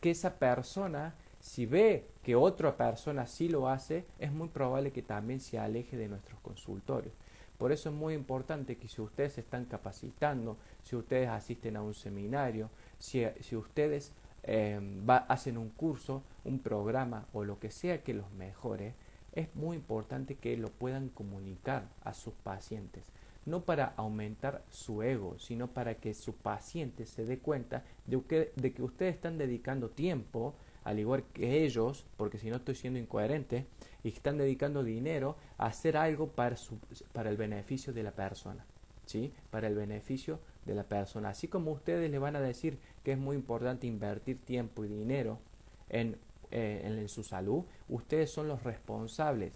que 0.00 0.10
esa 0.10 0.38
persona, 0.38 1.14
si 1.38 1.66
ve 1.66 2.06
que 2.22 2.34
otra 2.34 2.76
persona 2.76 3.26
sí 3.26 3.48
lo 3.48 3.68
hace, 3.68 4.06
es 4.18 4.32
muy 4.32 4.48
probable 4.48 4.92
que 4.92 5.02
también 5.02 5.40
se 5.40 5.58
aleje 5.58 5.98
de 5.98 6.08
nuestros 6.08 6.40
consultorios. 6.40 7.12
Por 7.58 7.72
eso 7.72 7.90
es 7.90 7.94
muy 7.94 8.14
importante 8.14 8.76
que 8.76 8.88
si 8.88 9.02
ustedes 9.02 9.34
se 9.34 9.42
están 9.42 9.66
capacitando, 9.66 10.56
si 10.82 10.96
ustedes 10.96 11.28
asisten 11.28 11.76
a 11.76 11.82
un 11.82 11.94
seminario, 11.94 12.70
si, 12.98 13.26
ustedes 13.54 14.12
eh, 14.44 14.80
hacen 15.28 15.58
un 15.58 15.68
curso, 15.68 16.22
un 16.44 16.58
programa 16.58 17.26
o 17.34 17.44
lo 17.44 17.58
que 17.58 17.70
sea 17.70 18.02
que 18.02 18.14
los 18.14 18.30
mejore, 18.32 18.94
es 19.32 19.54
muy 19.54 19.76
importante 19.76 20.36
que 20.36 20.56
lo 20.56 20.70
puedan 20.70 21.10
comunicar 21.10 21.88
a 22.02 22.14
sus 22.14 22.32
pacientes. 22.32 23.04
No 23.46 23.64
para 23.64 23.94
aumentar 23.96 24.64
su 24.68 25.02
ego, 25.02 25.38
sino 25.38 25.68
para 25.68 25.94
que 25.94 26.12
su 26.14 26.34
paciente 26.34 27.06
se 27.06 27.24
dé 27.24 27.38
cuenta 27.38 27.84
de 28.06 28.20
que, 28.22 28.52
de 28.56 28.72
que 28.74 28.82
ustedes 28.82 29.14
están 29.14 29.38
dedicando 29.38 29.88
tiempo, 29.88 30.54
al 30.84 30.98
igual 30.98 31.24
que 31.32 31.64
ellos, 31.64 32.04
porque 32.16 32.38
si 32.38 32.50
no 32.50 32.56
estoy 32.56 32.74
siendo 32.74 32.98
incoherente, 32.98 33.66
y 34.04 34.10
están 34.10 34.38
dedicando 34.38 34.84
dinero 34.84 35.36
a 35.58 35.66
hacer 35.66 35.96
algo 35.96 36.28
para, 36.28 36.56
para 37.12 37.30
el 37.30 37.36
beneficio 37.36 37.92
de 37.92 38.02
la 38.02 38.12
persona, 38.12 38.64
¿sí? 39.04 39.32
Para 39.50 39.68
el 39.68 39.74
beneficio 39.74 40.38
de 40.64 40.74
la 40.74 40.84
persona. 40.84 41.30
Así 41.30 41.48
como 41.48 41.72
ustedes 41.72 42.10
le 42.10 42.18
van 42.18 42.36
a 42.36 42.40
decir 42.40 42.78
que 43.02 43.12
es 43.12 43.18
muy 43.18 43.36
importante 43.36 43.86
invertir 43.86 44.38
tiempo 44.38 44.84
y 44.84 44.88
dinero 44.88 45.38
en, 45.88 46.18
eh, 46.50 46.82
en, 46.84 47.08
su 47.08 47.24
salud, 47.24 47.64
ustedes 47.88 48.30
son 48.30 48.46
los 48.48 48.62
responsables 48.62 49.52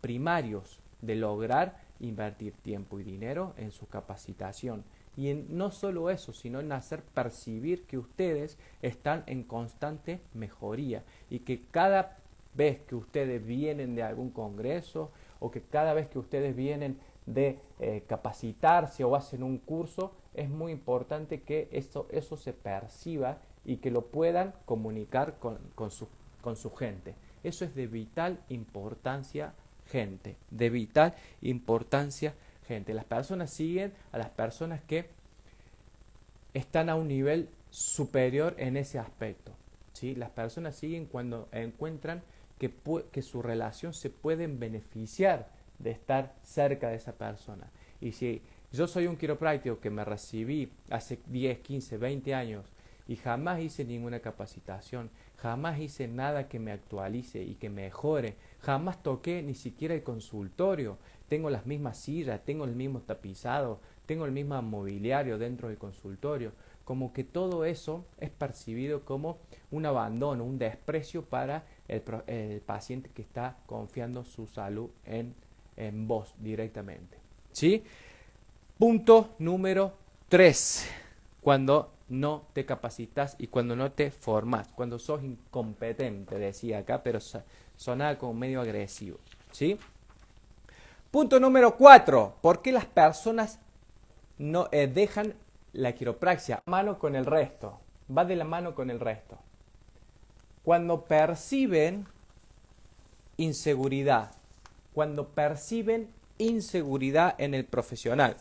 primarios 0.00 0.80
de 1.00 1.16
lograr 1.16 1.83
invertir 2.00 2.52
tiempo 2.54 3.00
y 3.00 3.04
dinero 3.04 3.54
en 3.56 3.70
su 3.70 3.86
capacitación. 3.86 4.84
Y 5.16 5.28
en, 5.30 5.46
no 5.56 5.70
solo 5.70 6.10
eso, 6.10 6.32
sino 6.32 6.60
en 6.60 6.72
hacer 6.72 7.02
percibir 7.02 7.84
que 7.86 7.98
ustedes 7.98 8.58
están 8.82 9.22
en 9.26 9.44
constante 9.44 10.20
mejoría 10.32 11.04
y 11.30 11.40
que 11.40 11.62
cada 11.70 12.18
vez 12.54 12.80
que 12.80 12.94
ustedes 12.94 13.44
vienen 13.44 13.94
de 13.94 14.02
algún 14.02 14.30
congreso 14.30 15.10
o 15.40 15.50
que 15.50 15.62
cada 15.62 15.94
vez 15.94 16.08
que 16.08 16.18
ustedes 16.18 16.54
vienen 16.54 16.98
de 17.26 17.58
eh, 17.78 18.04
capacitarse 18.06 19.04
o 19.04 19.16
hacen 19.16 19.42
un 19.42 19.58
curso, 19.58 20.12
es 20.34 20.50
muy 20.50 20.72
importante 20.72 21.42
que 21.42 21.68
eso, 21.72 22.06
eso 22.10 22.36
se 22.36 22.52
perciba 22.52 23.38
y 23.64 23.76
que 23.76 23.90
lo 23.90 24.06
puedan 24.06 24.54
comunicar 24.66 25.38
con, 25.38 25.58
con, 25.74 25.90
su, 25.90 26.08
con 26.42 26.56
su 26.56 26.72
gente. 26.74 27.14
Eso 27.42 27.64
es 27.64 27.74
de 27.74 27.86
vital 27.86 28.40
importancia, 28.48 29.54
gente, 29.90 30.36
de 30.50 30.70
vital 30.70 31.14
importancia, 31.42 32.34
gente. 32.66 32.94
Las 32.94 33.04
personas 33.04 33.50
siguen 33.50 33.92
a 34.12 34.18
las 34.18 34.30
personas 34.30 34.80
que 34.82 35.06
están 36.54 36.88
a 36.88 36.94
un 36.94 37.08
nivel 37.08 37.48
superior 37.70 38.54
en 38.58 38.76
ese 38.76 38.98
aspecto. 38.98 39.52
¿sí? 39.92 40.14
Las 40.14 40.30
personas 40.30 40.76
siguen 40.76 41.06
cuando 41.06 41.48
encuentran 41.52 42.22
que, 42.58 43.22
su 43.22 43.42
relación 43.42 43.92
se 43.92 44.10
pueden 44.10 44.58
beneficiar 44.58 45.48
de 45.78 45.90
estar 45.90 46.34
cerca 46.42 46.88
de 46.88 46.96
esa 46.96 47.12
persona. 47.12 47.68
Y 48.00 48.12
si 48.12 48.42
yo 48.72 48.86
soy 48.86 49.06
un 49.06 49.16
quiropráctico 49.16 49.80
que 49.80 49.90
me 49.90 50.04
recibí 50.04 50.70
hace 50.90 51.18
10, 51.26 51.58
15, 51.58 51.98
20 51.98 52.34
años 52.34 52.64
y 53.06 53.16
jamás 53.16 53.60
hice 53.60 53.84
ninguna 53.84 54.20
capacitación, 54.20 55.10
jamás 55.36 55.78
hice 55.80 56.08
nada 56.08 56.48
que 56.48 56.58
me 56.58 56.72
actualice 56.72 57.42
y 57.42 57.56
que 57.56 57.68
mejore, 57.68 58.36
jamás 58.64 59.02
toqué 59.02 59.42
ni 59.42 59.54
siquiera 59.54 59.94
el 59.94 60.02
consultorio, 60.02 60.98
tengo 61.28 61.50
las 61.50 61.66
mismas 61.66 61.98
sillas, 61.98 62.44
tengo 62.44 62.64
el 62.64 62.74
mismo 62.74 63.00
tapizado, 63.00 63.80
tengo 64.06 64.24
el 64.24 64.32
mismo 64.32 64.60
mobiliario 64.62 65.38
dentro 65.38 65.68
del 65.68 65.78
consultorio, 65.78 66.52
como 66.84 67.12
que 67.12 67.24
todo 67.24 67.64
eso 67.64 68.04
es 68.18 68.30
percibido 68.30 69.04
como 69.04 69.38
un 69.70 69.86
abandono, 69.86 70.44
un 70.44 70.58
desprecio 70.58 71.24
para 71.24 71.64
el, 71.88 72.02
paciente 72.66 73.10
que 73.14 73.22
está 73.22 73.56
confiando 73.66 74.24
su 74.24 74.46
salud 74.46 74.90
en, 75.04 75.34
en 75.76 76.08
vos 76.08 76.34
directamente. 76.38 77.18
¿Sí? 77.52 77.82
Punto 78.78 79.34
número 79.38 79.92
3. 80.28 80.90
Cuando 81.40 81.94
no 82.08 82.46
te 82.52 82.66
capacitas 82.66 83.36
y 83.38 83.46
cuando 83.46 83.76
no 83.76 83.92
te 83.92 84.10
formas, 84.10 84.68
cuando 84.68 84.98
sos 84.98 85.22
incompetente, 85.22 86.38
decía 86.38 86.78
acá, 86.78 87.02
pero 87.02 87.18
sonaba 87.76 88.18
como 88.18 88.34
medio 88.34 88.60
agresivo. 88.60 89.18
¿Sí? 89.52 89.78
Punto 91.10 91.38
número 91.38 91.76
4. 91.76 92.38
¿Por 92.40 92.60
qué 92.60 92.72
las 92.72 92.86
personas 92.86 93.60
no 94.38 94.68
eh, 94.72 94.86
dejan 94.86 95.34
la 95.72 95.92
quiropraxia? 95.92 96.62
Mano 96.66 96.98
con 96.98 97.14
el 97.14 97.26
resto. 97.26 97.78
Va 98.16 98.24
de 98.24 98.36
la 98.36 98.44
mano 98.44 98.74
con 98.74 98.90
el 98.90 99.00
resto. 99.00 99.38
Cuando 100.64 101.04
perciben 101.04 102.06
inseguridad, 103.36 104.32
cuando 104.92 105.28
perciben 105.28 106.08
inseguridad 106.38 107.34
en 107.38 107.54
el 107.54 107.64
profesional. 107.64 108.36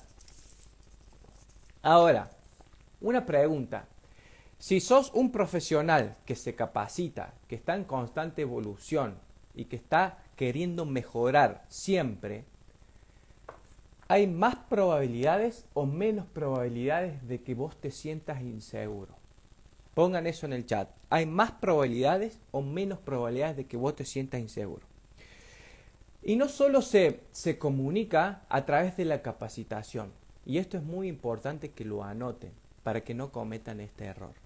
Ahora, 1.82 2.30
una 3.02 3.26
pregunta. 3.26 3.86
Si 4.64 4.80
sos 4.80 5.12
un 5.14 5.30
profesional 5.30 6.16
que 6.26 6.38
se 6.38 6.56
capacita, 6.56 7.34
que 7.50 7.56
está 7.56 7.76
en 7.76 7.84
constante 7.84 8.44
evolución 8.44 9.16
y 9.54 9.66
que 9.66 9.76
está 9.76 10.24
queriendo 10.38 10.86
mejorar 10.86 11.66
siempre, 11.68 12.46
¿hay 14.08 14.26
más 14.26 14.56
probabilidades 14.56 15.66
o 15.74 15.86
menos 15.86 16.28
probabilidades 16.28 17.28
de 17.28 17.42
que 17.42 17.56
vos 17.56 17.76
te 17.76 17.92
sientas 17.92 18.42
inseguro? 18.42 19.14
Pongan 19.96 20.28
eso 20.28 20.46
en 20.46 20.54
el 20.54 20.66
chat. 20.66 20.88
¿Hay 21.10 21.26
más 21.26 21.52
probabilidades 21.52 22.40
o 22.52 22.62
menos 22.62 23.00
probabilidades 23.00 23.58
de 23.58 23.66
que 23.66 23.76
vos 23.76 23.98
te 23.98 24.06
sientas 24.06 24.40
inseguro? 24.40 24.88
Y 26.22 26.38
no 26.38 26.48
solo 26.48 26.82
se, 26.82 27.20
se 27.32 27.58
comunica 27.58 28.44
a 28.48 28.66
través 28.66 28.96
de 28.96 29.04
la 29.04 29.22
capacitación, 29.22 30.14
y 30.46 30.60
esto 30.60 30.78
es 30.78 30.84
muy 30.84 31.10
importante 31.10 31.72
que 31.72 31.84
lo 31.84 32.06
anoten 32.06 32.54
para 32.84 33.02
que 33.02 33.14
no 33.14 33.30
cometan 33.30 33.82
este 33.82 34.06
error. 34.06 34.43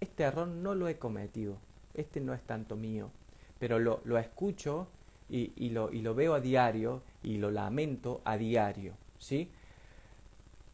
Este 0.00 0.24
error 0.24 0.48
no 0.48 0.74
lo 0.74 0.88
he 0.88 0.98
cometido, 0.98 1.58
este 1.94 2.20
no 2.20 2.34
es 2.34 2.42
tanto 2.42 2.76
mío, 2.76 3.10
pero 3.58 3.78
lo, 3.78 4.18
escucho 4.18 4.88
y, 5.28 5.70
lo, 5.70 6.14
veo 6.14 6.34
a 6.34 6.40
diario 6.40 7.02
y 7.22 7.38
lo 7.38 7.50
lamento 7.50 8.20
a 8.24 8.36
diario. 8.36 8.94
¿sí? 9.18 9.50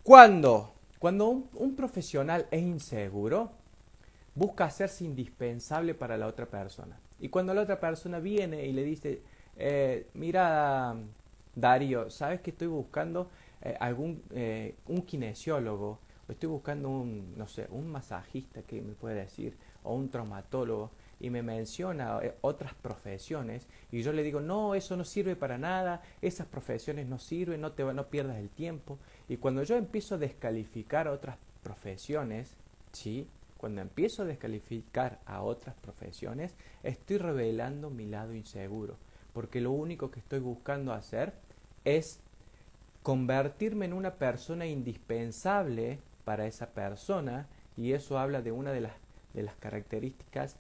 Cuando, 0.03 0.75
cuando 0.99 1.29
un, 1.29 1.49
un 1.55 1.77
profesional 1.77 2.47
es 2.51 2.63
inseguro, 2.63 3.53
busca 4.35 4.65
hacerse 4.65 5.05
indispensable 5.05 5.95
para 5.95 6.17
la 6.17 6.27
otra 6.27 6.47
persona. 6.47 6.99
Y 7.21 7.29
cuando 7.29 7.53
la 7.53 7.63
otra 7.63 7.81
persona 7.81 8.21
viene 8.21 8.65
y 8.65 8.73
le 8.73 8.85
dice, 8.85 9.21
eh, 9.57 10.07
mira, 10.15 10.95
Darío, 11.55 12.09
¿sabes 12.11 12.41
que 12.41 12.51
estoy 12.51 12.69
buscando 12.69 13.29
eh, 13.61 13.77
algún 13.81 14.23
eh, 14.31 14.77
un 14.87 15.03
kinesiólogo? 15.03 15.99
Estoy 16.29 16.49
buscando 16.49 16.91
un, 16.91 17.37
no 17.37 17.47
sé, 17.49 17.67
un 17.71 17.91
masajista 17.91 18.63
que 18.63 18.83
me 18.83 18.93
puede 18.93 19.17
decir, 19.17 19.57
o 19.83 19.95
un 19.95 20.11
traumatólogo, 20.11 20.91
y 21.21 21.31
me 21.31 21.43
menciona 21.43 22.21
eh, 22.23 22.35
otras 22.43 22.75
profesiones, 22.75 23.67
y 23.91 24.03
yo 24.03 24.13
le 24.13 24.23
digo, 24.23 24.41
no, 24.41 24.75
eso 24.75 24.97
no 24.97 25.05
sirve 25.05 25.37
para 25.37 25.59
nada, 25.59 26.03
esas 26.23 26.47
profesiones 26.47 27.07
no 27.07 27.19
sirven, 27.19 27.61
no, 27.61 27.73
te, 27.73 27.83
no 27.85 28.09
pierdas 28.09 28.37
el 28.37 28.51
tiempo. 28.51 28.99
Y 29.29 29.39
cuando 29.39 29.63
yo 29.63 29.77
empiezo 29.77 30.15
a 30.15 30.19
descalificar 30.19 31.09
otras 31.09 31.39
profesiones, 31.63 32.57
¿sí? 32.93 33.27
Cuando 33.57 33.81
empiezo 33.81 34.23
a 34.23 34.27
descalificar 34.27 35.19
a 35.27 35.43
otras 35.43 35.75
profesiones, 35.75 36.55
estoy 36.85 37.19
revelando 37.19 37.91
mi 37.91 38.07
lado 38.07 38.33
inseguro, 38.35 38.97
porque 39.33 39.61
lo 39.61 39.73
único 39.73 40.11
que 40.11 40.21
estoy 40.21 40.39
buscando 40.39 40.93
hacer 40.93 41.33
es 41.85 42.21
convertirme 43.03 43.87
en 43.87 43.95
una 43.95 44.15
persona 44.15 44.67
indispensable 44.67 45.99
para 46.29 46.47
esa 46.47 46.67
persona 46.75 47.49
y 47.75 47.95
eso 47.95 48.19
habla 48.19 48.43
de 48.43 48.53
una 48.53 48.71
de 48.71 48.83
las, 48.83 48.93
de 49.33 49.43
las 49.43 49.57
características 49.57 50.57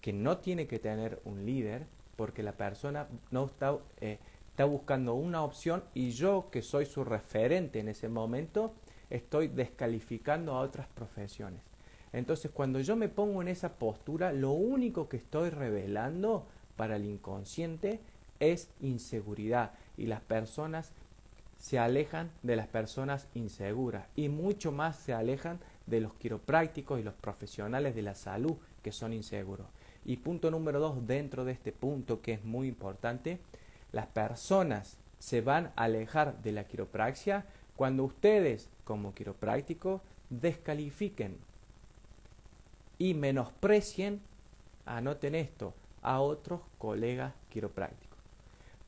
que 0.00 0.12
no 0.12 0.38
tiene 0.38 0.68
que 0.68 0.78
tener 0.78 1.20
un 1.24 1.44
líder 1.44 1.84
porque 2.14 2.44
la 2.44 2.52
persona 2.52 3.08
no 3.32 3.46
está, 3.46 3.76
eh, 4.00 4.20
está 4.50 4.66
buscando 4.66 5.14
una 5.14 5.42
opción 5.42 5.82
y 5.94 6.12
yo 6.12 6.46
que 6.52 6.62
soy 6.62 6.86
su 6.86 7.02
referente 7.02 7.80
en 7.80 7.88
ese 7.88 8.08
momento 8.08 8.72
estoy 9.10 9.48
descalificando 9.48 10.52
a 10.52 10.60
otras 10.60 10.86
profesiones. 10.86 11.62
Entonces 12.12 12.52
cuando 12.52 12.78
yo 12.78 12.94
me 12.94 13.08
pongo 13.08 13.42
en 13.42 13.48
esa 13.48 13.72
postura, 13.80 14.32
lo 14.32 14.52
único 14.52 15.08
que 15.08 15.16
estoy 15.16 15.50
revelando 15.50 16.46
para 16.76 16.94
el 16.94 17.04
inconsciente 17.04 17.98
es 18.38 18.70
inseguridad 18.80 19.72
y 19.96 20.06
las 20.06 20.20
personas 20.20 20.92
se 21.60 21.78
alejan 21.78 22.30
de 22.42 22.56
las 22.56 22.66
personas 22.66 23.28
inseguras 23.34 24.06
y 24.16 24.30
mucho 24.30 24.72
más 24.72 24.96
se 24.96 25.12
alejan 25.12 25.60
de 25.86 26.00
los 26.00 26.14
quiroprácticos 26.14 26.98
y 26.98 27.02
los 27.02 27.12
profesionales 27.12 27.94
de 27.94 28.00
la 28.00 28.14
salud 28.14 28.56
que 28.82 28.92
son 28.92 29.12
inseguros. 29.12 29.66
Y 30.06 30.16
punto 30.16 30.50
número 30.50 30.80
dos, 30.80 31.06
dentro 31.06 31.44
de 31.44 31.52
este 31.52 31.70
punto 31.70 32.22
que 32.22 32.32
es 32.32 32.44
muy 32.44 32.66
importante, 32.66 33.40
las 33.92 34.06
personas 34.06 34.96
se 35.18 35.42
van 35.42 35.66
a 35.76 35.84
alejar 35.84 36.40
de 36.42 36.52
la 36.52 36.64
quiropraxia 36.64 37.44
cuando 37.76 38.04
ustedes 38.04 38.70
como 38.84 39.14
quiroprácticos 39.14 40.00
descalifiquen 40.30 41.36
y 42.96 43.12
menosprecien, 43.12 44.22
anoten 44.86 45.34
esto, 45.34 45.74
a 46.00 46.20
otros 46.20 46.62
colegas 46.78 47.34
quiroprácticos. 47.50 48.18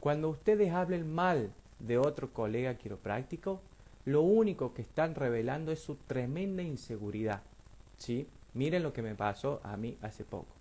Cuando 0.00 0.30
ustedes 0.30 0.72
hablen 0.72 1.12
mal 1.12 1.52
de 1.82 1.98
otro 1.98 2.32
colega 2.32 2.74
quiropráctico, 2.74 3.60
lo 4.04 4.22
único 4.22 4.74
que 4.74 4.82
están 4.82 5.14
revelando 5.14 5.72
es 5.72 5.80
su 5.80 5.96
tremenda 5.96 6.62
inseguridad. 6.62 7.42
¿Sí? 7.98 8.26
Miren 8.54 8.82
lo 8.82 8.92
que 8.92 9.02
me 9.02 9.14
pasó 9.14 9.60
a 9.62 9.76
mí 9.76 9.96
hace 10.02 10.24
poco. 10.24 10.54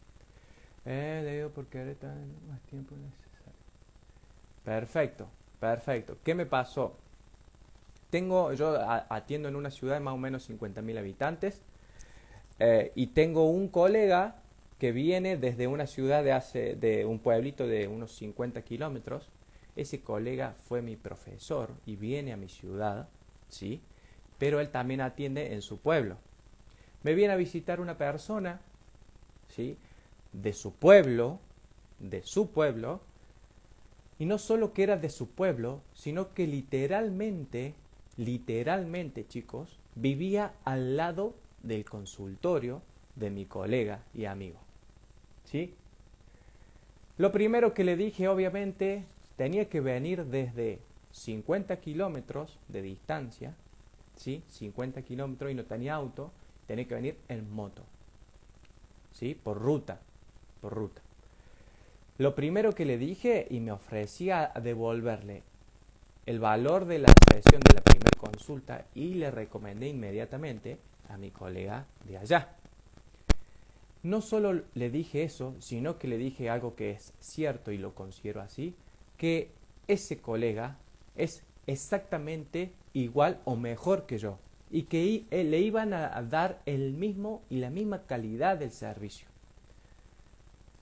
Eh, 0.86 1.50
porque 1.54 1.96
más 2.50 2.62
tiempo 2.62 2.96
necesario. 2.96 3.54
Perfecto, 4.64 5.28
perfecto. 5.60 6.18
¿Qué 6.24 6.36
me 6.36 6.46
pasó? 6.46 6.98
Tengo, 8.10 8.54
yo 8.54 8.78
atiendo 9.10 9.48
en 9.48 9.56
una 9.56 9.72
ciudad 9.72 9.96
de 9.96 10.02
más 10.02 10.14
o 10.14 10.18
menos 10.18 10.50
50.000 10.50 10.98
habitantes 10.98 11.62
eh, 12.60 12.92
y 12.94 13.08
tengo 13.08 13.50
un 13.50 13.70
colega 13.70 14.36
que 14.80 14.92
viene 14.92 15.38
desde 15.38 15.68
una 15.68 15.88
ciudad 15.88 16.24
de 16.24 16.34
hace, 16.34 16.76
de 16.76 17.06
un 17.06 17.20
pueblito 17.20 17.68
de 17.68 17.88
unos 17.88 18.12
50 18.14 18.64
kilómetros 18.64 19.30
ese 19.76 20.02
colega 20.02 20.56
fue 20.68 20.82
mi 20.82 20.96
profesor 20.96 21.72
y 21.86 21.96
viene 21.96 22.34
a 22.34 22.38
mi 22.38 22.50
ciudad, 22.50 23.10
¿sí? 23.50 23.82
Pero 24.38 24.60
él 24.60 24.70
también 24.70 25.02
atiende 25.02 25.54
en 25.54 25.62
su 25.62 25.80
pueblo. 25.80 26.18
Me 27.04 27.14
viene 27.14 27.34
a 27.34 27.38
visitar 27.38 27.80
una 27.80 27.98
persona, 27.98 28.62
¿sí? 29.48 29.78
De 30.34 30.54
su 30.54 30.74
pueblo, 30.74 31.40
de 32.00 32.24
su 32.24 32.52
pueblo, 32.52 33.02
y 34.20 34.26
no 34.26 34.38
solo 34.38 34.74
que 34.74 34.84
era 34.84 34.98
de 34.98 35.10
su 35.10 35.30
pueblo, 35.30 35.82
sino 35.94 36.34
que 36.34 36.46
literalmente, 36.46 37.74
literalmente, 38.18 39.26
chicos, 39.28 39.80
vivía 39.96 40.54
al 40.64 40.96
lado 40.96 41.34
del 41.64 41.86
consultorio 41.86 42.82
de 43.16 43.32
mi 43.32 43.46
colega 43.46 44.04
y 44.14 44.26
amigo. 44.26 44.60
¿Sí? 45.46 45.74
Lo 47.18 47.32
primero 47.32 47.74
que 47.74 47.84
le 47.84 47.96
dije, 47.96 48.28
obviamente, 48.28 49.06
tenía 49.36 49.70
que 49.70 49.82
venir 49.82 50.26
desde 50.26 50.80
50 51.12 51.80
kilómetros 51.80 52.60
de 52.68 52.82
distancia, 52.82 53.56
¿sí? 54.16 54.44
50 54.48 55.02
kilómetros 55.02 55.52
y 55.52 55.56
no 55.56 55.66
tenía 55.66 55.96
auto, 55.96 56.32
tenía 56.68 56.88
que 56.88 56.96
venir 56.96 57.18
en 57.28 57.52
moto, 57.52 57.84
¿sí? 59.12 59.36
Por 59.36 59.60
ruta, 59.60 60.00
por 60.62 60.74
ruta. 60.74 61.02
Lo 62.18 62.36
primero 62.36 62.74
que 62.74 62.86
le 62.86 62.98
dije 62.98 63.48
y 63.50 63.60
me 63.60 63.72
ofrecía 63.72 64.52
devolverle 64.62 65.44
el 66.26 66.40
valor 66.40 66.86
de 66.86 67.00
la 67.00 67.14
sesión 67.32 67.62
de 67.62 67.74
la 67.74 67.82
primera 67.82 68.18
consulta 68.18 68.86
y 68.94 69.16
le 69.16 69.32
recomendé 69.32 69.88
inmediatamente 69.88 70.78
a 71.10 71.18
mi 71.18 71.32
colega 71.32 71.88
de 72.06 72.18
allá. 72.18 72.56
No 74.04 74.22
solo 74.22 74.64
le 74.74 74.90
dije 74.90 75.24
eso, 75.24 75.56
sino 75.60 75.98
que 75.98 76.08
le 76.08 76.18
dije 76.18 76.50
algo 76.50 76.76
que 76.76 76.92
es 76.92 77.14
cierto 77.20 77.72
y 77.72 77.78
lo 77.78 77.94
considero 77.94 78.42
así, 78.42 78.76
que 79.22 79.52
ese 79.88 80.20
colega 80.20 80.80
es 81.16 81.44
exactamente 81.68 82.74
igual 82.94 83.40
o 83.46 83.56
mejor 83.56 84.08
que 84.08 84.18
yo 84.18 84.40
y 84.72 84.86
que 84.86 85.28
eh, 85.30 85.44
le 85.44 85.60
iban 85.60 85.94
a 85.94 86.20
dar 86.24 86.64
el 86.66 86.94
mismo 86.94 87.44
y 87.48 87.60
la 87.60 87.70
misma 87.70 88.08
calidad 88.08 88.58
del 88.58 88.72
servicio. 88.72 89.28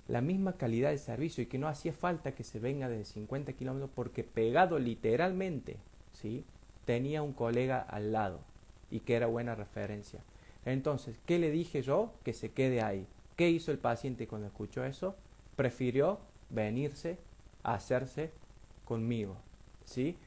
La 0.08 0.22
misma 0.22 0.54
calidad 0.54 0.92
del 0.92 1.00
servicio 1.00 1.44
y 1.44 1.48
que 1.48 1.58
no 1.58 1.68
hacía 1.68 1.92
falta 1.92 2.32
que 2.32 2.46
se 2.46 2.60
venga 2.60 2.88
de 2.88 3.04
50 3.04 3.52
kilómetros 3.52 3.92
porque 3.94 4.24
pegado 4.24 4.80
literalmente, 4.80 5.76
¿sí? 6.14 6.46
tenía 6.86 7.22
un 7.22 7.34
colega 7.34 7.82
al 7.82 8.14
lado 8.14 8.40
y 8.90 9.02
que 9.02 9.16
era 9.16 9.28
buena 9.28 9.54
referencia. 9.54 10.22
Entonces, 10.64 11.18
¿qué 11.26 11.40
le 11.40 11.52
dije 11.52 11.82
yo? 11.82 12.14
Que 12.24 12.32
se 12.32 12.54
quede 12.54 12.82
ahí. 12.84 13.06
¿Qué 13.36 13.50
hizo 13.50 13.74
el 13.74 13.80
paciente 13.80 14.28
cuando 14.28 14.48
escuchó 14.48 14.86
eso? 14.86 15.18
Prefirió 15.58 16.20
venirse 16.50 17.18
hacerse 17.64 18.32
conmigo, 18.86 19.38
¿sí? 19.86 20.18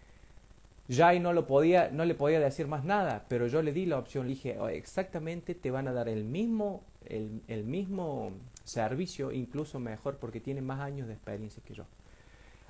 Ahí 1.03 1.21
no, 1.21 1.33
lo 1.33 1.47
podía, 1.47 1.91
no 1.91 2.05
le 2.05 2.15
podía 2.15 2.41
decir 2.41 2.67
más 2.67 2.85
nada, 2.85 3.25
pero 3.29 3.47
yo 3.47 3.63
le 3.63 3.73
di 3.73 3.87
la 3.87 3.99
opción, 3.99 4.27
le 4.27 4.35
dije, 4.35 4.59
oh, 4.59 4.69
exactamente 4.69 5.55
te 5.55 5.71
van 5.71 5.89
a 5.89 5.93
dar 5.93 6.09
el 6.09 6.25
mismo, 6.25 6.83
el, 7.07 7.41
el 7.49 7.65
mismo 7.65 8.33
servicio, 8.65 9.33
incluso 9.33 9.79
mejor, 9.79 10.19
porque 10.19 10.41
tiene 10.41 10.61
más 10.61 10.81
años 10.81 11.07
de 11.07 11.15
experiencia 11.15 11.63
que 11.65 11.75
yo. 11.75 11.85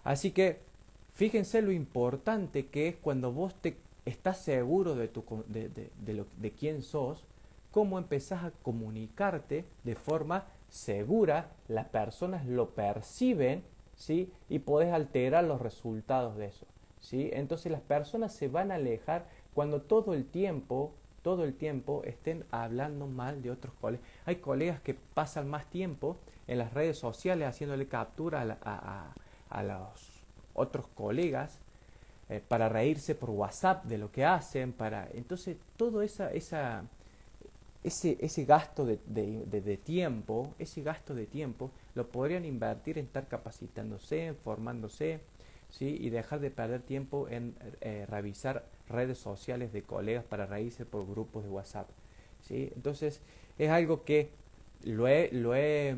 Así 0.04 0.30
que 0.30 0.60
fíjense 1.14 1.62
lo 1.62 1.72
importante 1.72 2.66
que 2.66 2.88
es 2.88 2.96
cuando 2.96 3.32
vos 3.32 3.54
te 3.54 3.76
estás 4.04 4.38
seguro 4.38 4.94
de, 4.94 5.08
tu, 5.08 5.24
de, 5.48 5.68
de, 5.68 6.24
de 6.36 6.50
quién 6.52 6.82
sos, 6.82 7.24
cómo 7.70 7.98
empezás 7.98 8.44
a 8.44 8.50
comunicarte 8.62 9.64
de 9.84 9.94
forma 9.94 10.46
segura, 10.68 11.50
las 11.68 11.86
personas 11.88 12.46
lo 12.46 12.70
perciben, 12.70 13.62
¿sí? 14.02 14.32
Y 14.48 14.58
podés 14.58 14.92
alterar 14.92 15.44
los 15.44 15.60
resultados 15.60 16.36
de 16.36 16.46
eso. 16.46 16.66
¿sí? 17.00 17.30
Entonces 17.32 17.70
las 17.70 17.80
personas 17.80 18.34
se 18.34 18.48
van 18.48 18.72
a 18.72 18.74
alejar 18.74 19.26
cuando 19.54 19.82
todo 19.82 20.12
el 20.14 20.24
tiempo, 20.24 20.92
todo 21.22 21.44
el 21.44 21.54
tiempo 21.54 22.02
estén 22.04 22.44
hablando 22.50 23.06
mal 23.06 23.42
de 23.42 23.52
otros 23.52 23.72
colegas. 23.80 24.04
Hay 24.26 24.36
colegas 24.36 24.80
que 24.80 24.94
pasan 24.94 25.48
más 25.48 25.66
tiempo 25.70 26.16
en 26.48 26.58
las 26.58 26.74
redes 26.74 26.98
sociales 26.98 27.48
haciéndole 27.48 27.86
captura 27.86 28.58
a, 28.62 29.14
a, 29.48 29.62
los 29.62 30.24
otros 30.54 30.88
colegas 30.88 31.60
eh, 32.28 32.42
para 32.46 32.68
reírse 32.68 33.14
por 33.14 33.30
WhatsApp 33.30 33.84
de 33.84 33.98
lo 33.98 34.10
que 34.10 34.24
hacen, 34.24 34.72
para 34.72 35.08
entonces 35.12 35.58
todo 35.76 36.02
esa, 36.02 36.32
esa 36.32 36.84
ese, 37.84 38.16
ese 38.20 38.44
gasto 38.44 38.86
de, 38.86 38.98
de, 39.06 39.76
tiempo, 39.76 40.54
ese 40.58 40.82
gasto 40.82 41.14
de 41.14 41.26
tiempo 41.26 41.70
lo 41.94 42.08
podrían 42.08 42.44
invertir 42.44 42.98
en 42.98 43.06
estar 43.06 43.26
capacitándose, 43.26 44.34
formándose, 44.44 45.20
¿sí? 45.68 45.96
y 46.00 46.10
dejar 46.10 46.40
de 46.40 46.50
perder 46.50 46.82
tiempo 46.82 47.28
en 47.28 47.54
eh, 47.80 48.06
revisar 48.08 48.64
redes 48.88 49.18
sociales 49.18 49.72
de 49.72 49.82
colegas 49.82 50.24
para 50.24 50.46
reírse 50.46 50.84
por 50.84 51.06
grupos 51.08 51.42
de 51.42 51.50
WhatsApp. 51.50 51.88
¿sí? 52.42 52.70
Entonces, 52.76 53.20
es 53.58 53.70
algo 53.70 54.04
que 54.04 54.30
lo 54.84 55.08
he, 55.08 55.30
lo, 55.32 55.56
he, 55.56 55.96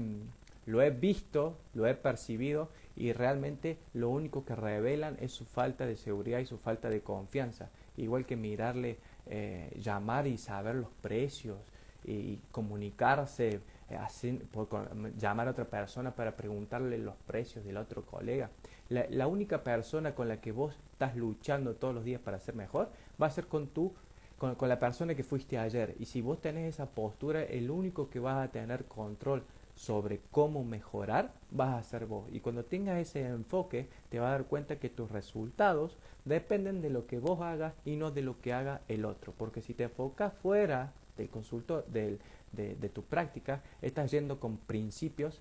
lo 0.64 0.80
he 0.80 0.90
visto, 0.90 1.58
lo 1.74 1.86
he 1.86 1.94
percibido 1.94 2.70
y 2.96 3.12
realmente 3.12 3.76
lo 3.92 4.08
único 4.08 4.46
que 4.46 4.54
revelan 4.54 5.18
es 5.20 5.32
su 5.32 5.44
falta 5.44 5.84
de 5.84 5.96
seguridad 5.96 6.38
y 6.38 6.46
su 6.46 6.56
falta 6.56 6.88
de 6.88 7.02
confianza. 7.02 7.68
Igual 7.98 8.24
que 8.24 8.36
mirarle, 8.36 8.96
eh, 9.26 9.70
llamar 9.80 10.26
y 10.26 10.38
saber 10.38 10.76
los 10.76 10.90
precios 11.02 11.58
y 12.04 12.40
comunicarse, 12.50 13.60
eh, 13.90 14.42
por, 14.50 14.68
llamar 15.16 15.48
a 15.48 15.50
otra 15.50 15.64
persona 15.64 16.14
para 16.14 16.36
preguntarle 16.36 16.98
los 16.98 17.16
precios 17.26 17.64
del 17.64 17.76
otro 17.76 18.04
colega. 18.04 18.50
La, 18.88 19.26
única 19.26 19.62
persona 19.62 20.14
con 20.14 20.28
la 20.28 20.40
que 20.40 20.52
vos 20.52 20.76
estás 20.92 21.16
luchando 21.16 21.74
todos 21.74 21.94
los 21.94 22.04
días 22.04 22.20
para 22.20 22.38
ser 22.38 22.54
mejor 22.54 22.90
va 23.20 23.26
a 23.26 23.30
ser 23.30 23.46
con 23.46 23.68
tú, 23.68 23.92
con, 24.38 24.54
con 24.54 24.68
la 24.68 24.78
persona 24.78 25.14
que 25.14 25.24
fuiste 25.24 25.58
ayer. 25.58 25.96
Y 25.98 26.06
si 26.06 26.20
vos 26.20 26.40
tenés 26.40 26.74
esa 26.74 26.86
postura, 26.86 27.42
el 27.42 27.70
único 27.70 28.10
que 28.10 28.20
vas 28.20 28.44
a 28.44 28.50
tener 28.50 28.84
control 28.84 29.42
sobre 29.74 30.20
cómo 30.30 30.64
mejorar 30.64 31.32
vas 31.50 31.74
a 31.74 31.82
ser 31.82 32.06
vos. 32.06 32.28
Y 32.32 32.40
cuando 32.40 32.64
tengas 32.64 32.98
ese 32.98 33.26
enfoque, 33.26 33.88
te 34.08 34.18
vas 34.18 34.28
a 34.28 34.32
dar 34.32 34.44
cuenta 34.44 34.78
que 34.78 34.88
tus 34.88 35.10
resultados 35.10 35.98
dependen 36.24 36.80
de 36.80 36.90
lo 36.90 37.06
que 37.06 37.18
vos 37.18 37.40
hagas 37.40 37.74
y 37.84 37.96
no 37.96 38.10
de 38.10 38.22
lo 38.22 38.40
que 38.40 38.52
haga 38.52 38.82
el 38.88 39.04
otro. 39.04 39.32
Porque 39.36 39.62
si 39.62 39.74
te 39.74 39.84
enfocas 39.84 40.32
fuera 40.34 40.92
del 41.16 41.28
consultor, 41.28 41.86
de, 41.86 42.18
tu 42.92 43.02
práctica, 43.02 43.62
estás 43.82 44.10
yendo 44.10 44.40
con 44.40 44.56
principios 44.56 45.40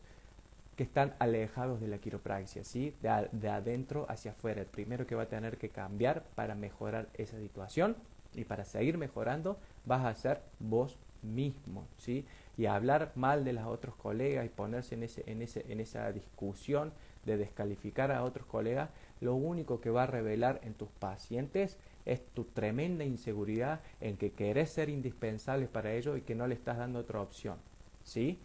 que 0.75 0.83
están 0.83 1.13
alejados 1.19 1.79
de 1.79 1.87
la 1.87 1.99
quiropraxia, 1.99 2.63
¿sí? 2.63 2.95
De, 3.01 3.29
de, 3.31 3.49
adentro 3.49 4.07
hacia 4.09 4.31
afuera. 4.31 4.61
El 4.61 4.67
primero 4.67 5.05
que 5.05 5.15
va 5.15 5.23
a 5.23 5.29
tener 5.29 5.57
que 5.57 5.69
cambiar 5.69 6.23
para 6.35 6.55
mejorar 6.55 7.09
esa 7.13 7.37
situación 7.39 7.95
y 8.33 8.45
para 8.45 8.65
seguir 8.65 8.97
mejorando 8.97 9.59
vas 9.85 10.05
a 10.05 10.15
ser 10.15 10.41
vos 10.59 10.97
mismo, 11.23 11.87
¿sí? 11.97 12.25
Y 12.57 12.65
hablar 12.65 13.11
mal 13.15 13.43
de 13.43 13.53
los 13.53 13.65
otros 13.65 13.95
colegas 13.95 14.45
y 14.45 14.49
ponerse 14.49 14.95
en, 14.95 15.03
ese, 15.03 15.23
en, 15.25 15.41
ese, 15.41 15.65
en 15.71 15.79
esa 15.79 16.11
discusión 16.11 16.91
de 17.25 17.37
descalificar 17.37 18.11
a 18.11 18.23
otros 18.23 18.45
colegas, 18.45 18.89
lo 19.21 19.33
único 19.35 19.79
que 19.79 19.89
va 19.89 20.03
a 20.03 20.07
revelar 20.07 20.59
en 20.63 20.73
tus 20.73 20.89
pacientes 20.89 21.77
es 22.05 22.25
tu 22.33 22.45
tremenda 22.45 23.03
inseguridad 23.03 23.81
en 24.01 24.17
que 24.17 24.31
querés 24.31 24.71
ser 24.71 24.89
indispensable 24.89 25.67
para 25.67 25.93
ellos 25.93 26.17
y 26.17 26.21
que 26.21 26.35
no 26.35 26.47
le 26.47 26.55
estás 26.55 26.77
dando 26.77 26.99
otra 26.99 27.21
opción, 27.21 27.57
¿sí? 28.03 28.39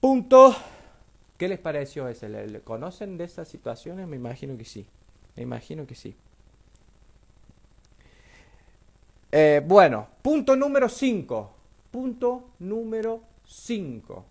Punto. 0.00 0.54
¿Qué 1.38 1.48
les 1.48 1.58
pareció 1.58 2.08
ese? 2.08 2.28
¿Le, 2.28 2.60
conocen 2.60 3.16
de 3.16 3.24
esas 3.24 3.48
situaciones? 3.48 4.06
Me 4.06 4.16
imagino 4.16 4.56
que 4.56 4.64
sí. 4.64 4.86
Me 5.36 5.42
imagino 5.42 5.86
que 5.86 5.94
sí. 5.94 6.14
Eh, 9.30 9.62
bueno, 9.66 10.08
punto 10.20 10.54
número 10.56 10.88
5. 10.88 11.54
Punto 11.90 12.50
número 12.58 13.22
5. 13.46 14.24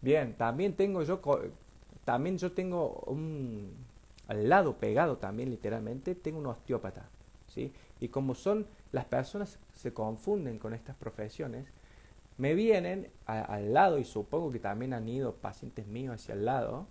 Bien, 0.00 0.34
también 0.34 0.74
tengo 0.74 1.02
yo, 1.02 1.20
también 2.04 2.38
yo 2.38 2.52
tengo 2.52 3.04
un, 3.06 3.72
al 4.28 4.48
lado 4.48 4.76
pegado 4.76 5.16
también 5.18 5.50
literalmente, 5.50 6.14
tengo 6.14 6.38
un 6.38 6.46
osteópata. 6.46 7.08
¿sí? 7.46 7.72
Y 8.00 8.08
como 8.08 8.34
son 8.34 8.66
las 8.92 9.04
personas 9.04 9.58
se 9.74 9.92
confunden 9.92 10.58
con 10.58 10.74
estas 10.74 10.96
profesiones, 10.96 11.66
me 12.38 12.54
vienen 12.54 13.08
al 13.26 13.74
lado, 13.74 13.98
y 13.98 14.04
supongo 14.04 14.50
que 14.50 14.58
también 14.58 14.94
han 14.94 15.06
ido 15.08 15.34
pacientes 15.34 15.86
míos 15.86 16.14
hacia 16.14 16.34
el 16.34 16.46
lado, 16.46 16.86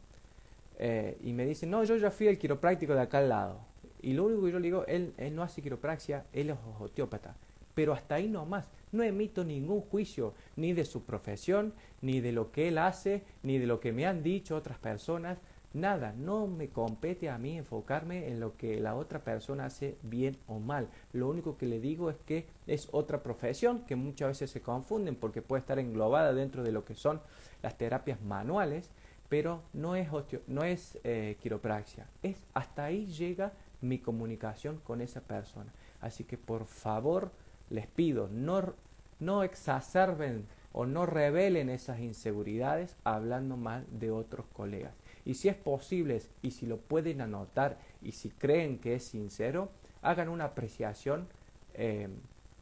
eh, 0.78 1.18
y 1.24 1.34
me 1.34 1.46
dicen, 1.46 1.72
no, 1.72 1.84
yo 1.84 1.98
ya 1.98 2.12
fui 2.12 2.28
al 2.28 2.38
quiropráctico 2.38 2.94
de 2.94 3.02
acá 3.02 3.18
al 3.18 3.30
lado. 3.30 3.60
Y 4.02 4.14
lo 4.14 4.26
único 4.26 4.46
que 4.46 4.52
yo 4.52 4.60
le 4.60 4.66
digo, 4.66 4.86
él, 4.86 5.14
él 5.18 5.36
no 5.36 5.42
hace 5.42 5.62
quiropraxia, 5.62 6.26
él 6.34 6.52
es 6.52 6.58
osteópata. 6.80 7.36
Pero 7.74 7.94
hasta 7.94 8.16
ahí 8.16 8.30
nomás, 8.30 8.70
no 8.92 9.04
emito 9.04 9.44
ningún 9.44 9.82
juicio 9.82 10.34
ni 10.56 10.74
de 10.74 10.86
su 10.86 11.04
profesión, 11.04 11.74
ni 12.02 12.22
de 12.22 12.32
lo 12.32 12.52
que 12.52 12.68
él 12.68 12.78
hace, 12.78 13.24
ni 13.44 13.58
de 13.58 13.68
lo 13.68 13.80
que 13.80 13.92
me 13.92 14.06
han 14.06 14.24
dicho 14.24 14.56
otras 14.56 14.78
personas. 14.78 15.38
Nada, 15.72 16.14
no 16.18 16.48
me 16.48 16.70
compete 16.70 17.30
a 17.30 17.38
mí 17.38 17.56
enfocarme 17.56 18.28
en 18.30 18.40
lo 18.40 18.58
que 18.58 18.80
la 18.80 18.96
otra 18.96 19.24
persona 19.24 19.66
hace 19.66 19.98
bien 20.02 20.36
o 20.48 20.60
mal. 20.60 20.90
Lo 21.14 21.30
único 21.30 21.58
que 21.58 21.68
le 21.68 21.80
digo 21.80 22.10
es 22.10 22.18
que 22.26 22.48
es 22.66 22.90
otra 22.92 23.22
profesión 23.22 23.86
que 23.86 23.96
muchas 23.96 24.30
veces 24.30 24.50
se 24.50 24.62
confunden 24.62 25.16
porque 25.16 25.44
puede 25.44 25.60
estar 25.60 25.78
englobada 25.78 26.34
dentro 26.34 26.64
de 26.64 26.72
lo 26.72 26.86
que 26.86 26.96
son 26.96 27.22
las 27.62 27.78
terapias 27.78 28.20
manuales, 28.22 28.90
pero 29.30 29.62
no 29.74 29.96
es, 29.96 30.08
no 30.48 30.64
es 30.64 30.98
eh, 31.04 31.38
quiropraxia. 31.40 32.08
Es, 32.24 32.44
hasta 32.56 32.86
ahí 32.86 33.06
llega 33.06 33.54
mi 33.82 34.00
comunicación 34.00 34.80
con 34.84 35.02
esa 35.02 35.22
persona. 35.22 35.72
Así 36.02 36.24
que 36.24 36.38
por 36.38 36.66
favor 36.66 37.32
les 37.70 37.88
pido, 37.88 38.28
no, 38.30 38.74
no 39.20 39.44
exacerben 39.44 40.46
o 40.72 40.86
no 40.86 41.06
revelen 41.06 41.70
esas 41.70 42.00
inseguridades 42.00 42.96
hablando 43.04 43.58
mal 43.58 43.86
de 43.92 44.12
otros 44.12 44.46
colegas. 44.54 44.94
Y 45.26 45.36
si 45.36 45.50
es 45.50 45.56
posible 45.56 46.22
y 46.42 46.52
si 46.52 46.66
lo 46.66 46.78
pueden 46.78 47.22
anotar 47.22 47.78
y 48.02 48.12
si 48.12 48.30
creen 48.30 48.80
que 48.80 48.96
es 48.96 49.04
sincero, 49.04 49.70
hagan 50.02 50.30
una 50.30 50.46
apreciación 50.46 51.28
eh, 51.74 52.08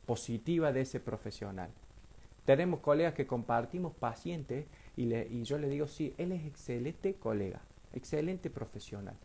positiva 0.06 0.72
de 0.72 0.82
ese 0.82 1.00
profesional. 1.00 1.70
Tenemos 2.46 2.80
colegas 2.80 3.13
que 3.13 3.28
compartimos 3.28 3.93
pacientes 3.93 4.65
y, 4.96 5.13
y 5.13 5.43
yo 5.43 5.58
le 5.58 5.67
digo, 5.67 5.88
sí, 5.88 6.13
él 6.17 6.32
es 6.32 6.46
excelente 6.46 7.13
colega, 7.15 7.62
excelente 7.94 8.50
profesional. 8.50 9.15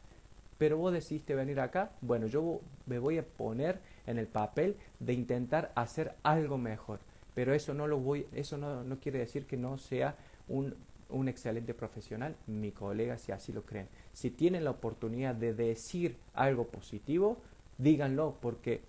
Pero 0.63 0.77
vos 0.77 0.93
decidiste 0.93 1.35
venir 1.35 1.59
acá, 1.59 1.91
bueno, 2.03 2.29
yo 2.29 2.61
me 2.87 3.01
voy 3.01 3.19
a 3.19 3.27
poner 3.27 3.81
en 4.07 4.17
el 4.17 4.29
papel 4.29 4.77
de 5.01 5.13
intentar 5.13 5.73
hacer 5.75 6.15
algo 6.23 6.57
mejor. 6.57 7.01
Pero 7.35 7.53
eso 7.53 7.75
no 7.75 7.89
lo 7.89 7.99
voy, 7.99 8.29
eso 8.33 8.57
no, 8.59 8.85
no 8.85 9.01
quiere 9.01 9.19
decir 9.19 9.45
que 9.45 9.57
no 9.57 9.77
sea 9.77 10.15
un 10.47 10.77
un 11.09 11.27
excelente 11.27 11.75
profesional, 11.75 12.37
mi 12.47 12.71
colega, 12.71 13.19
si 13.19 13.33
así 13.33 13.53
lo 13.53 13.63
creen. 13.63 13.89
Si 14.13 14.31
tienen 14.31 14.63
la 14.63 14.71
oportunidad 14.71 15.35
de 15.35 15.53
decir 15.53 16.17
algo 16.33 16.69
positivo, 16.69 17.39
díganlo 17.77 18.37
porque 18.41 18.83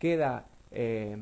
queda, 0.00 0.46
eh, 0.72 1.16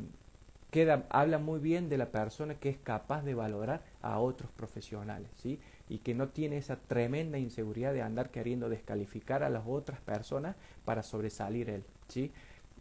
queda, 0.70 1.04
habla 1.10 1.38
muy 1.38 1.60
bien 1.60 1.90
de 1.90 1.98
la 1.98 2.06
persona 2.06 2.54
que 2.54 2.70
es 2.70 2.78
capaz 2.78 3.22
de 3.24 3.34
valorar 3.34 3.82
a 4.00 4.18
otros 4.20 4.50
profesionales, 4.52 5.28
¿sí? 5.36 5.60
Y 5.92 5.98
que 5.98 6.14
no 6.14 6.28
tiene 6.28 6.56
esa 6.56 6.76
tremenda 6.76 7.36
inseguridad 7.36 7.92
de 7.92 8.00
andar 8.00 8.30
queriendo 8.30 8.70
descalificar 8.70 9.42
a 9.42 9.50
las 9.50 9.64
otras 9.66 10.00
personas 10.00 10.56
para 10.86 11.02
sobresalir 11.02 11.68
él. 11.68 11.84
¿sí? 12.08 12.32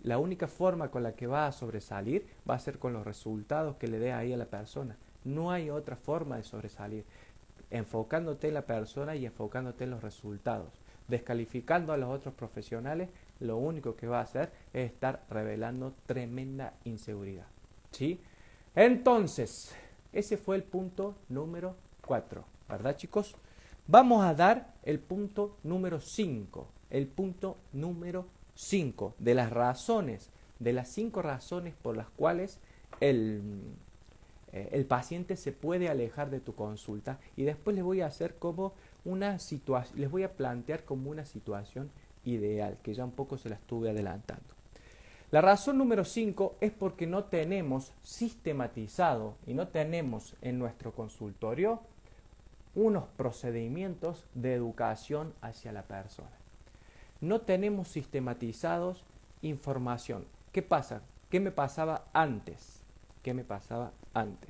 La 0.01 0.18
única 0.18 0.47
forma 0.47 0.91
con 0.91 1.03
la 1.03 1.12
que 1.12 1.28
va 1.28 1.45
a 1.45 1.51
sobresalir 1.51 2.26
va 2.49 2.55
a 2.55 2.59
ser 2.59 2.80
con 2.80 2.93
los 2.93 3.03
resultados 3.03 3.76
que 3.76 3.89
le 3.89 3.99
dé 3.99 4.14
ahí 4.14 4.32
a 4.32 4.38
la 4.38 4.45
persona. 4.45 4.95
No 5.26 5.51
hay 5.51 5.70
otra 5.70 5.97
forma 5.97 6.38
de 6.38 6.45
sobresalir. 6.45 7.03
Enfocándote 7.70 8.47
en 8.47 8.53
la 8.53 8.66
persona 8.66 9.14
y 9.14 9.26
enfocándote 9.26 9.84
en 9.84 9.89
los 9.89 10.01
resultados. 10.01 10.70
Descalificando 11.09 11.91
a 11.91 11.97
los 11.97 12.09
otros 12.09 12.34
profesionales, 12.34 13.09
lo 13.41 13.57
único 13.57 13.97
que 13.97 14.07
va 14.07 14.20
a 14.20 14.24
hacer 14.24 14.53
es 14.72 14.89
estar 14.89 15.26
revelando 15.30 15.95
tremenda 16.05 16.76
inseguridad. 16.86 17.47
¿Sí? 17.91 18.22
Entonces, 18.74 19.76
ese 20.14 20.38
fue 20.38 20.55
el 20.55 20.64
punto 20.64 21.16
número 21.28 21.76
4, 22.05 22.45
¿verdad 22.72 22.95
chicos? 22.95 23.36
Vamos 23.88 24.24
a 24.24 24.34
dar 24.34 24.74
el 24.84 24.99
punto 24.99 25.57
número 25.63 25.99
5, 25.99 26.67
el 26.89 27.07
punto 27.07 27.57
número 27.74 28.28
5 28.55 29.15
de 29.19 29.34
las 29.36 29.51
razones, 29.51 30.30
de 30.59 30.74
las 30.74 30.89
cinco 30.89 31.22
razones 31.22 31.74
por 31.82 31.97
las 31.97 32.09
cuales 32.09 32.59
el, 32.99 33.41
eh, 34.53 34.69
el 34.72 34.86
paciente 34.86 35.36
se 35.36 35.51
puede 35.51 35.89
alejar 35.89 36.30
de 36.30 36.39
tu 36.39 36.53
consulta 36.53 37.19
y 37.36 37.43
después 37.43 37.76
les 37.76 37.84
voy 37.84 38.01
a 38.01 38.07
hacer 38.07 38.36
como 38.36 38.74
una 39.03 39.39
situación, 39.39 39.99
les 39.99 40.11
voy 40.11 40.24
a 40.24 40.34
plantear 40.34 40.84
como 40.84 41.09
una 41.09 41.26
situación 41.26 41.89
ideal, 42.24 42.78
que 42.84 42.93
ya 42.93 43.03
un 43.03 43.11
poco 43.11 43.38
se 43.38 43.49
la 43.49 43.55
estuve 43.55 43.89
adelantando. 43.89 44.55
La 45.32 45.39
razón 45.39 45.78
número 45.78 46.03
5 46.03 46.57
es 46.59 46.72
porque 46.72 47.07
no 47.07 47.24
tenemos 47.24 47.93
sistematizado 48.03 49.36
y 49.47 49.53
no 49.53 49.69
tenemos 49.69 50.36
en 50.41 50.59
nuestro 50.59 50.91
consultorio 50.91 51.82
unos 52.76 53.05
procedimientos 53.17 54.26
de 54.34 54.53
educación 54.53 55.34
hacia 55.41 55.72
la 55.72 55.84
persona. 55.84 56.32
No 57.19 57.41
tenemos 57.41 57.88
sistematizados 57.88 59.03
información. 59.41 60.26
¿Qué 60.51 60.61
pasa? 60.61 61.01
¿Qué 61.30 61.39
me 61.39 61.51
pasaba 61.51 62.05
antes? 62.13 62.82
¿Qué 63.24 63.34
me 63.34 63.43
pasaba 63.43 63.91
antes? 64.13 64.49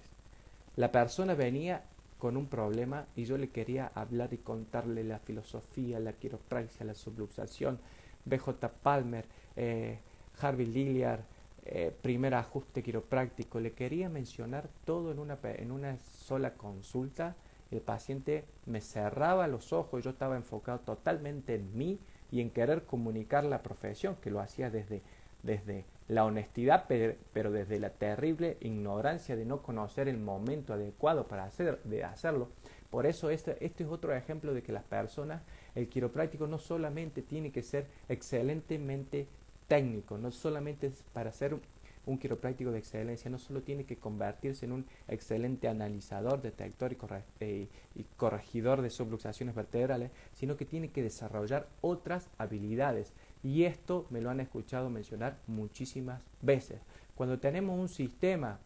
La 0.75 0.91
persona 0.91 1.33
venía 1.33 1.83
con 2.17 2.37
un 2.37 2.45
problema 2.45 3.07
y 3.15 3.25
yo 3.25 3.37
le 3.37 3.49
quería 3.49 3.91
hablar 3.95 4.31
y 4.33 4.37
contarle 4.37 5.03
la 5.03 5.19
filosofía, 5.19 5.99
la 5.99 6.13
quiropraxia, 6.13 6.85
la 6.85 6.93
subluxación, 6.93 7.79
BJ 8.25 8.69
Palmer, 8.81 9.25
eh, 9.55 9.99
Harvey 10.39 10.67
Lilliard, 10.67 11.21
eh, 11.65 11.95
primer 12.01 12.33
ajuste 12.35 12.83
quiropráctico. 12.83 13.59
Le 13.59 13.73
quería 13.73 14.09
mencionar 14.09 14.69
todo 14.85 15.11
en 15.11 15.19
una, 15.19 15.39
en 15.43 15.71
una 15.71 15.97
sola 15.97 16.53
consulta. 16.53 17.35
El 17.71 17.81
paciente 17.81 18.45
me 18.65 18.81
cerraba 18.81 19.47
los 19.47 19.71
ojos, 19.73 20.03
yo 20.03 20.11
estaba 20.11 20.35
enfocado 20.35 20.79
totalmente 20.79 21.55
en 21.55 21.77
mí 21.77 21.99
y 22.29 22.41
en 22.41 22.49
querer 22.49 22.83
comunicar 22.83 23.43
la 23.45 23.63
profesión, 23.63 24.17
que 24.21 24.29
lo 24.29 24.41
hacía 24.41 24.69
desde, 24.69 25.01
desde 25.41 25.85
la 26.07 26.25
honestidad, 26.25 26.85
pero 26.87 27.51
desde 27.51 27.79
la 27.79 27.91
terrible 27.91 28.57
ignorancia 28.59 29.37
de 29.37 29.45
no 29.45 29.61
conocer 29.61 30.09
el 30.09 30.17
momento 30.17 30.73
adecuado 30.73 31.27
para 31.27 31.45
hacer, 31.45 31.81
de 31.83 32.03
hacerlo. 32.03 32.49
Por 32.89 33.05
eso 33.05 33.29
este, 33.29 33.65
este 33.65 33.85
es 33.85 33.89
otro 33.89 34.13
ejemplo 34.13 34.53
de 34.53 34.61
que 34.61 34.73
las 34.73 34.83
personas, 34.83 35.41
el 35.73 35.87
quiropráctico 35.87 36.47
no 36.47 36.59
solamente 36.59 37.21
tiene 37.21 37.51
que 37.51 37.63
ser 37.63 37.87
excelentemente 38.09 39.27
técnico, 39.69 40.17
no 40.17 40.31
solamente 40.31 40.91
para 41.13 41.31
ser 41.31 41.57
un 42.05 42.17
quiropráctico 42.17 42.71
de 42.71 42.79
excelencia, 42.79 43.29
no 43.29 43.37
solo 43.37 43.61
tiene 43.61 43.85
que 43.85 43.97
convertirse 43.97 44.65
en 44.65 44.71
un 44.71 44.85
excelente 45.07 45.67
analizador, 45.67 46.41
detector 46.41 46.93
y, 46.93 46.97
eh, 47.39 47.67
y 47.95 48.03
corregidor 48.17 48.81
de 48.81 48.89
subluxaciones 48.89 49.55
vertebrales, 49.55 50.11
sino 50.33 50.57
que 50.57 50.65
tiene 50.65 50.89
que 50.89 51.03
desarrollar 51.03 51.67
otras 51.81 52.29
habilidades 52.37 53.13
y 53.43 53.63
esto 53.63 54.05
me 54.09 54.21
lo 54.21 54.29
han 54.29 54.39
escuchado 54.39 54.89
mencionar 54.89 55.37
muchísimas 55.47 56.21
veces. 56.41 56.79
Cuando 57.15 57.39
tenemos 57.39 57.79
un 57.79 57.89
sistema 57.89 58.59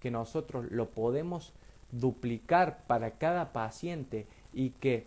que 0.00 0.10
nosotros 0.10 0.70
lo 0.70 0.90
podemos 0.90 1.52
duplicar 1.90 2.84
para 2.86 3.12
cada 3.12 3.52
paciente 3.52 4.26
y 4.52 4.70
que 4.70 5.06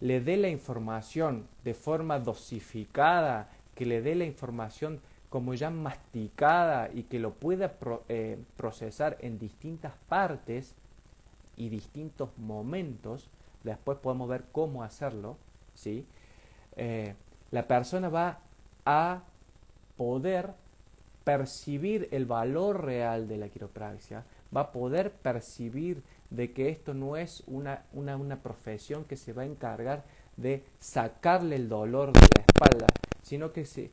le 0.00 0.20
dé 0.20 0.36
la 0.36 0.48
información 0.48 1.46
de 1.64 1.74
forma 1.74 2.18
dosificada, 2.18 3.50
que 3.74 3.86
le 3.86 4.02
dé 4.02 4.14
la 4.14 4.24
información 4.24 5.00
como 5.32 5.54
ya 5.54 5.70
masticada 5.70 6.90
y 6.92 7.04
que 7.04 7.18
lo 7.18 7.32
pueda 7.32 7.74
eh, 8.10 8.38
procesar 8.58 9.16
en 9.22 9.38
distintas 9.38 9.94
partes 10.06 10.74
y 11.56 11.70
distintos 11.70 12.28
momentos, 12.36 13.30
después 13.64 13.96
podemos 13.96 14.28
ver 14.28 14.44
cómo 14.52 14.82
hacerlo, 14.82 15.38
¿sí? 15.72 16.04
Eh, 16.76 17.14
la 17.50 17.66
persona 17.66 18.10
va 18.10 18.40
a 18.84 19.22
poder 19.96 20.50
percibir 21.24 22.08
el 22.10 22.26
valor 22.26 22.84
real 22.84 23.26
de 23.26 23.38
la 23.38 23.48
quiropraxia, 23.48 24.26
va 24.54 24.60
a 24.60 24.72
poder 24.72 25.12
percibir 25.12 26.02
de 26.28 26.52
que 26.52 26.68
esto 26.68 26.92
no 26.92 27.16
es 27.16 27.42
una, 27.46 27.84
una, 27.94 28.18
una 28.18 28.42
profesión 28.42 29.04
que 29.04 29.16
se 29.16 29.32
va 29.32 29.42
a 29.42 29.46
encargar 29.46 30.04
de 30.36 30.62
sacarle 30.78 31.56
el 31.56 31.70
dolor 31.70 32.12
de 32.12 32.20
la 32.20 32.42
espalda, 32.42 32.86
sino 33.22 33.50
que, 33.52 33.64
se, 33.64 33.90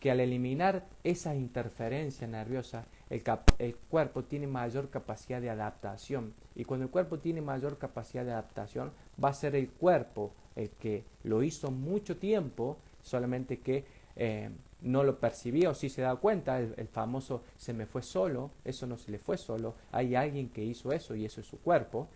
que 0.00 0.10
al 0.10 0.20
eliminar 0.20 0.86
esa 1.02 1.34
interferencia 1.34 2.26
nerviosa, 2.26 2.86
el, 3.10 3.22
el, 3.58 3.76
cuerpo 3.76 4.24
tiene 4.24 4.46
mayor 4.46 4.90
capacidad 4.90 5.40
de 5.40 5.50
adaptación. 5.50 6.34
Y 6.54 6.64
cuando 6.64 6.84
el 6.84 6.90
cuerpo 6.90 7.18
tiene 7.18 7.40
mayor 7.40 7.78
capacidad 7.78 8.24
de 8.24 8.32
adaptación, 8.32 8.92
va 9.22 9.30
a 9.30 9.34
ser 9.34 9.56
el 9.56 9.70
cuerpo 9.70 10.32
el 10.56 10.70
que 10.70 11.04
lo 11.24 11.42
hizo 11.42 11.70
mucho 11.70 12.16
tiempo, 12.16 12.78
solamente 13.02 13.60
que 13.60 13.84
eh, 14.16 14.50
no 14.80 15.02
lo 15.02 15.18
percibía 15.18 15.70
o 15.70 15.74
si 15.74 15.88
se 15.88 16.02
da 16.02 16.16
cuenta, 16.16 16.60
el, 16.60 16.88
famoso 16.88 17.42
se 17.56 17.72
me 17.72 17.86
fue 17.86 18.02
solo, 18.02 18.50
eso 18.64 18.86
no 18.86 18.96
se 18.96 19.10
le 19.10 19.18
fue 19.18 19.36
solo, 19.36 19.74
hay 19.92 20.14
alguien 20.14 20.48
que 20.48 20.64
hizo 20.64 20.92
eso 20.92 21.14
y 21.14 21.24
eso 21.24 21.40
es 21.40 21.46
su 21.46 21.58
cuerpo. 21.58 22.08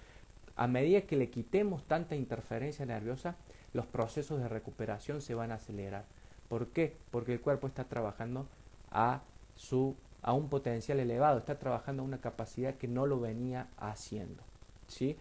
A 0.56 0.66
medida 0.66 1.02
que 1.02 1.16
le 1.16 1.30
quitemos 1.30 1.84
tanta 1.84 2.14
interferencia 2.14 2.84
nerviosa, 2.84 3.36
los 3.72 3.86
procesos 3.86 4.40
de 4.40 4.48
recuperación 4.48 5.20
se 5.20 5.34
van 5.34 5.50
a 5.50 5.56
acelerar. 5.56 6.04
¿Por 6.52 6.66
qué? 6.66 6.94
Porque 7.10 7.32
el 7.32 7.40
cuerpo 7.40 7.66
está 7.66 7.84
trabajando 7.84 8.46
a, 8.90 9.22
su, 9.56 9.96
a 10.20 10.34
un 10.34 10.50
potencial 10.50 11.00
elevado, 11.00 11.38
está 11.38 11.58
trabajando 11.58 12.02
a 12.02 12.04
una 12.04 12.20
capacidad 12.20 12.74
que 12.74 12.88
no 12.88 13.06
lo 13.06 13.18
venía 13.18 13.68
haciendo. 13.78 14.42
¿sí? 14.86 15.16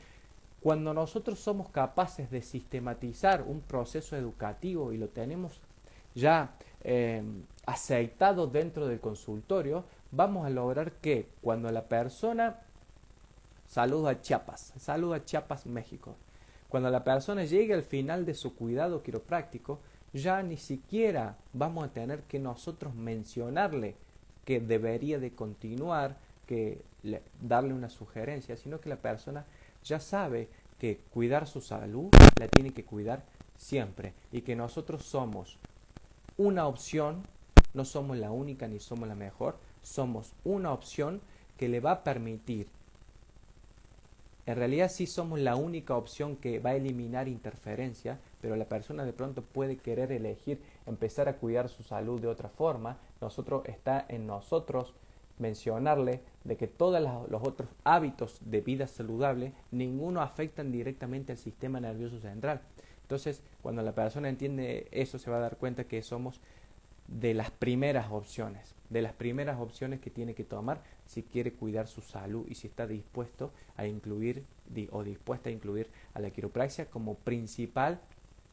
Cuando 0.59 0.93
nosotros 0.93 1.39
somos 1.39 1.69
capaces 1.69 2.29
de 2.31 2.41
sistematizar 2.41 3.43
un 3.43 3.61
proceso 3.61 4.17
educativo 4.17 4.91
y 4.91 4.97
lo 4.97 5.07
tenemos 5.07 5.61
ya 6.15 6.51
eh, 6.83 7.23
aceitado 7.65 8.47
dentro 8.47 8.87
del 8.87 8.99
consultorio, 8.99 9.85
vamos 10.11 10.45
a 10.45 10.49
lograr 10.49 10.91
que 10.95 11.29
cuando 11.41 11.71
la 11.71 11.87
persona 11.87 12.59
saluda 13.67 14.09
a 14.09 14.21
Chiapas, 14.21 14.73
saluda 14.77 15.15
a 15.15 15.23
Chiapas, 15.23 15.65
México, 15.65 16.17
cuando 16.67 16.89
la 16.89 17.05
persona 17.05 17.45
llegue 17.45 17.73
al 17.73 17.83
final 17.83 18.25
de 18.25 18.33
su 18.33 18.53
cuidado 18.53 19.01
quiropráctico, 19.01 19.79
ya 20.13 20.43
ni 20.43 20.57
siquiera 20.57 21.37
vamos 21.53 21.85
a 21.85 21.93
tener 21.93 22.23
que 22.23 22.39
nosotros 22.39 22.93
mencionarle 22.95 23.95
que 24.45 24.59
debería 24.59 25.19
de 25.19 25.31
continuar, 25.31 26.17
que 26.47 26.81
darle 27.41 27.73
una 27.73 27.89
sugerencia, 27.89 28.57
sino 28.57 28.79
que 28.79 28.89
la 28.89 28.97
persona 28.97 29.45
ya 29.83 29.99
sabe 29.99 30.49
que 30.79 30.99
cuidar 31.13 31.47
su 31.47 31.61
salud 31.61 32.09
la 32.39 32.47
tiene 32.47 32.71
que 32.71 32.83
cuidar 32.83 33.23
siempre 33.57 34.13
y 34.31 34.41
que 34.41 34.55
nosotros 34.55 35.03
somos 35.03 35.57
una 36.37 36.67
opción, 36.67 37.23
no 37.73 37.85
somos 37.85 38.17
la 38.17 38.31
única 38.31 38.67
ni 38.67 38.79
somos 38.79 39.07
la 39.07 39.15
mejor, 39.15 39.57
somos 39.83 40.33
una 40.43 40.73
opción 40.73 41.21
que 41.57 41.69
le 41.69 41.79
va 41.79 41.91
a 41.91 42.03
permitir, 42.03 42.67
en 44.45 44.55
realidad 44.55 44.89
sí 44.89 45.05
somos 45.05 45.39
la 45.39 45.55
única 45.55 45.95
opción 45.95 46.35
que 46.35 46.59
va 46.59 46.71
a 46.71 46.75
eliminar 46.75 47.27
interferencia, 47.27 48.19
pero 48.41 48.55
la 48.55 48.65
persona 48.65 49.05
de 49.05 49.13
pronto 49.13 49.43
puede 49.43 49.77
querer 49.77 50.11
elegir 50.11 50.61
empezar 50.85 51.29
a 51.29 51.37
cuidar 51.37 51.69
su 51.69 51.83
salud 51.83 52.19
de 52.19 52.27
otra 52.27 52.49
forma, 52.49 52.97
nosotros 53.21 53.63
está 53.65 54.05
en 54.09 54.27
nosotros 54.27 54.93
mencionarle 55.37 56.21
de 56.43 56.57
que 56.57 56.67
todos 56.67 57.01
los 57.29 57.41
otros 57.47 57.69
hábitos 57.83 58.39
de 58.41 58.61
vida 58.61 58.87
saludable, 58.87 59.53
ninguno 59.71 60.21
afectan 60.21 60.71
directamente 60.71 61.31
al 61.31 61.37
sistema 61.37 61.79
nervioso 61.79 62.19
central. 62.19 62.61
Entonces, 63.01 63.41
cuando 63.61 63.81
la 63.81 63.93
persona 63.93 64.29
entiende 64.29 64.87
eso, 64.91 65.17
se 65.17 65.29
va 65.29 65.37
a 65.37 65.41
dar 65.41 65.57
cuenta 65.57 65.85
que 65.85 66.01
somos 66.01 66.39
de 67.07 67.33
las 67.33 67.51
primeras 67.51 68.09
opciones, 68.11 68.73
de 68.89 69.01
las 69.01 69.13
primeras 69.13 69.59
opciones 69.59 69.99
que 69.99 70.09
tiene 70.09 70.33
que 70.33 70.45
tomar 70.45 70.81
si 71.05 71.23
quiere 71.23 71.51
cuidar 71.51 71.87
su 71.87 72.01
salud 72.01 72.45
y 72.47 72.55
si 72.55 72.67
está 72.67 72.87
dispuesto 72.87 73.51
a 73.75 73.85
incluir 73.85 74.45
o 74.91 75.03
dispuesta 75.03 75.49
a 75.49 75.51
incluir 75.51 75.89
a 76.13 76.19
la 76.19 76.29
quiropraxia 76.29 76.89
como 76.89 77.15
principal, 77.15 77.99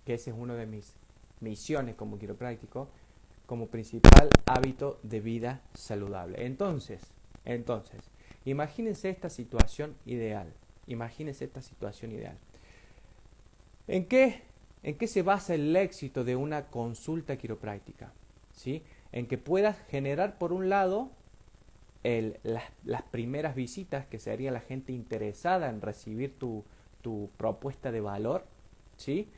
que 0.09 0.15
ese 0.15 0.31
es 0.31 0.37
uno 0.39 0.55
de 0.55 0.65
mis 0.65 0.95
misiones 1.41 1.95
como 1.95 2.19
quiropráctico, 2.19 2.89
como 3.45 3.67
principal 3.67 4.31
hábito 4.47 4.99
de 5.03 5.21
vida 5.21 5.61
saludable. 5.75 6.47
Entonces, 6.47 7.03
entonces, 7.45 8.01
imagínense 8.47 9.11
esta 9.11 9.29
situación 9.29 9.97
ideal. 10.07 10.51
Imagínense 10.87 11.45
esta 11.45 11.61
situación 11.61 12.13
ideal. 12.13 12.39
¿En 13.87 14.07
qué, 14.07 14.45
¿En 14.83 14.97
qué 14.97 15.09
se 15.09 15.21
basa 15.21 15.55
el 15.55 15.77
éxito 15.77 16.25
de 16.25 16.37
una 16.37 16.69
consulta 16.69 17.37
quiropráctica? 17.37 18.11
¿Sí? 18.55 18.85
En 19.13 19.27
que 19.27 19.37
puedas 19.37 19.77
generar, 19.91 20.39
por 20.39 20.55
un 20.55 20.71
lado, 20.71 21.11
el, 22.03 22.39
las, 22.45 22.65
las, 22.83 23.03
primeras 23.03 23.55
visitas, 23.55 24.07
que 24.07 24.19
sería 24.19 24.53
la 24.53 24.61
gente 24.61 24.95
interesada 24.95 25.69
en 25.69 25.83
recibir 25.83 26.39
tu, 26.39 26.65
tu 27.03 27.29
propuesta 27.37 27.93
de 27.93 28.01
valor. 28.01 28.47
¿sí? 28.97 29.29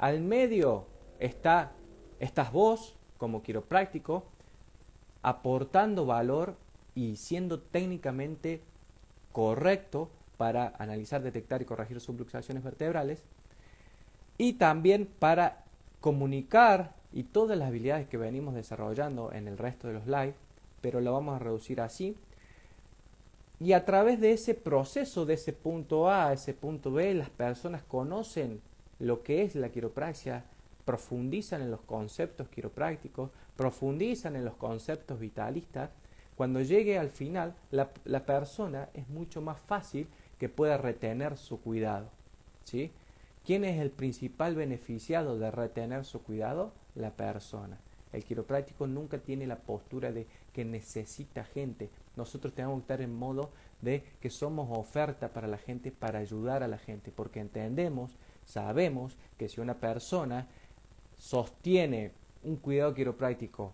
Al 0.00 0.22
medio 0.22 0.86
está, 1.18 1.72
estás 2.20 2.52
vos, 2.52 2.96
como 3.18 3.42
quiropráctico, 3.42 4.24
aportando 5.20 6.06
valor 6.06 6.56
y 6.94 7.16
siendo 7.16 7.60
técnicamente 7.60 8.62
correcto 9.32 10.08
para 10.38 10.72
analizar, 10.78 11.22
detectar 11.22 11.60
y 11.60 11.66
corregir 11.66 12.00
subluxaciones 12.00 12.64
vertebrales 12.64 13.26
y 14.38 14.54
también 14.54 15.06
para 15.18 15.64
comunicar 16.00 16.94
y 17.12 17.24
todas 17.24 17.58
las 17.58 17.68
habilidades 17.68 18.08
que 18.08 18.16
venimos 18.16 18.54
desarrollando 18.54 19.32
en 19.34 19.48
el 19.48 19.58
resto 19.58 19.86
de 19.86 19.92
los 19.92 20.06
live, 20.06 20.32
pero 20.80 21.02
lo 21.02 21.12
vamos 21.12 21.36
a 21.36 21.40
reducir 21.40 21.78
así. 21.78 22.16
Y 23.58 23.74
a 23.74 23.84
través 23.84 24.18
de 24.18 24.32
ese 24.32 24.54
proceso, 24.54 25.26
de 25.26 25.34
ese 25.34 25.52
punto 25.52 26.08
A 26.08 26.28
a 26.28 26.32
ese 26.32 26.54
punto 26.54 26.90
B, 26.90 27.12
las 27.12 27.28
personas 27.28 27.82
conocen 27.82 28.62
lo 29.00 29.22
que 29.22 29.42
es 29.42 29.54
la 29.56 29.70
quiropraxia, 29.70 30.44
profundizan 30.84 31.62
en 31.62 31.70
los 31.70 31.80
conceptos 31.80 32.48
quiroprácticos, 32.48 33.30
profundizan 33.56 34.36
en 34.36 34.44
los 34.44 34.54
conceptos 34.54 35.18
vitalistas. 35.18 35.90
Cuando 36.36 36.62
llegue 36.62 36.98
al 36.98 37.10
final, 37.10 37.54
la, 37.70 37.90
la 38.04 38.24
persona 38.24 38.88
es 38.94 39.08
mucho 39.08 39.42
más 39.42 39.58
fácil 39.58 40.06
que 40.38 40.48
pueda 40.48 40.78
retener 40.78 41.36
su 41.36 41.60
cuidado. 41.60 42.08
¿sí? 42.64 42.92
¿Quién 43.44 43.64
es 43.64 43.80
el 43.80 43.90
principal 43.90 44.54
beneficiado 44.54 45.38
de 45.38 45.50
retener 45.50 46.04
su 46.04 46.22
cuidado? 46.22 46.72
La 46.94 47.10
persona. 47.10 47.78
El 48.12 48.24
quiropráctico 48.24 48.86
nunca 48.86 49.18
tiene 49.18 49.46
la 49.46 49.58
postura 49.58 50.12
de 50.12 50.26
que 50.52 50.64
necesita 50.64 51.44
gente. 51.44 51.90
Nosotros 52.16 52.54
tenemos 52.54 52.78
que 52.78 52.82
estar 52.82 53.00
en 53.00 53.14
modo 53.14 53.50
de 53.80 54.02
que 54.20 54.30
somos 54.30 54.68
oferta 54.76 55.28
para 55.28 55.46
la 55.46 55.58
gente, 55.58 55.92
para 55.92 56.18
ayudar 56.18 56.62
a 56.62 56.68
la 56.68 56.78
gente, 56.78 57.12
porque 57.12 57.40
entendemos, 57.40 58.16
sabemos 58.44 59.16
que 59.38 59.48
si 59.48 59.60
una 59.60 59.74
persona 59.74 60.46
sostiene 61.16 62.12
un 62.42 62.56
cuidado 62.56 62.94
quiropráctico 62.94 63.72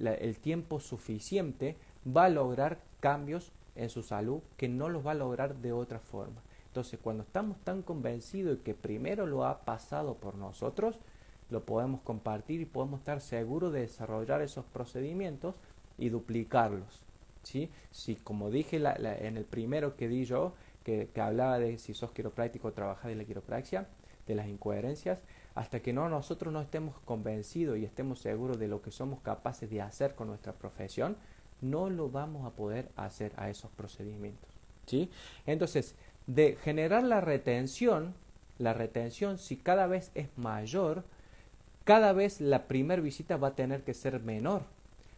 el 0.00 0.38
tiempo 0.38 0.80
suficiente, 0.80 1.76
va 2.04 2.24
a 2.24 2.30
lograr 2.30 2.80
cambios 3.00 3.52
en 3.76 3.90
su 3.90 4.02
salud 4.02 4.40
que 4.56 4.68
no 4.68 4.88
los 4.88 5.06
va 5.06 5.12
a 5.12 5.14
lograr 5.14 5.56
de 5.56 5.72
otra 5.72 5.98
forma. 5.98 6.42
Entonces, 6.66 6.98
cuando 7.02 7.22
estamos 7.22 7.58
tan 7.64 7.82
convencidos 7.82 8.58
de 8.58 8.62
que 8.62 8.74
primero 8.74 9.26
lo 9.26 9.44
ha 9.44 9.60
pasado 9.60 10.14
por 10.14 10.36
nosotros, 10.36 10.98
lo 11.50 11.64
podemos 11.64 12.00
compartir 12.00 12.62
y 12.62 12.64
podemos 12.64 13.00
estar 13.00 13.20
seguros 13.20 13.72
de 13.72 13.80
desarrollar 13.80 14.40
esos 14.40 14.64
procedimientos 14.64 15.54
y 15.98 16.08
duplicarlos. 16.08 17.02
¿sí? 17.42 17.70
Si, 17.90 18.16
como 18.16 18.50
dije 18.50 18.76
en 18.78 19.36
el 19.36 19.44
primero 19.44 19.96
que 19.96 20.08
di 20.08 20.24
yo, 20.24 20.54
que, 20.82 21.08
hablaba 21.20 21.58
de 21.58 21.78
si 21.78 21.94
sos 21.94 22.12
quiropráctico 22.12 22.68
o 22.68 22.72
trabajar 22.72 23.10
en 23.10 23.18
la 23.18 23.24
quiropraxia, 23.24 23.86
de 24.26 24.34
las 24.34 24.46
incoherencias, 24.46 25.18
hasta 25.54 25.80
que 25.80 25.92
no 25.92 26.08
nosotros 26.08 26.52
no 26.52 26.60
estemos 26.60 26.98
convencidos 27.04 27.76
y 27.78 27.84
estemos 27.84 28.20
seguros 28.20 28.58
de 28.58 28.68
lo 28.68 28.80
que 28.80 28.90
somos 28.90 29.20
capaces 29.20 29.68
de 29.68 29.82
hacer 29.82 30.14
con 30.14 30.28
nuestra 30.28 30.52
profesión, 30.52 31.16
no 31.60 31.90
lo 31.90 32.08
vamos 32.08 32.46
a 32.46 32.50
poder 32.50 32.88
hacer 32.96 33.32
a 33.36 33.50
esos 33.50 33.70
procedimientos. 33.72 34.48
¿sí? 34.86 35.10
Entonces, 35.46 35.94
de 36.26 36.56
generar 36.62 37.02
la 37.02 37.20
retención, 37.20 38.14
la 38.58 38.74
retención 38.74 39.38
si 39.38 39.56
cada 39.56 39.86
vez 39.86 40.10
es 40.14 40.28
mayor, 40.36 41.04
cada 41.84 42.12
vez 42.12 42.40
la 42.40 42.68
primera 42.68 43.02
visita 43.02 43.36
va 43.36 43.48
a 43.48 43.54
tener 43.56 43.82
que 43.82 43.94
ser 43.94 44.20
menor, 44.20 44.62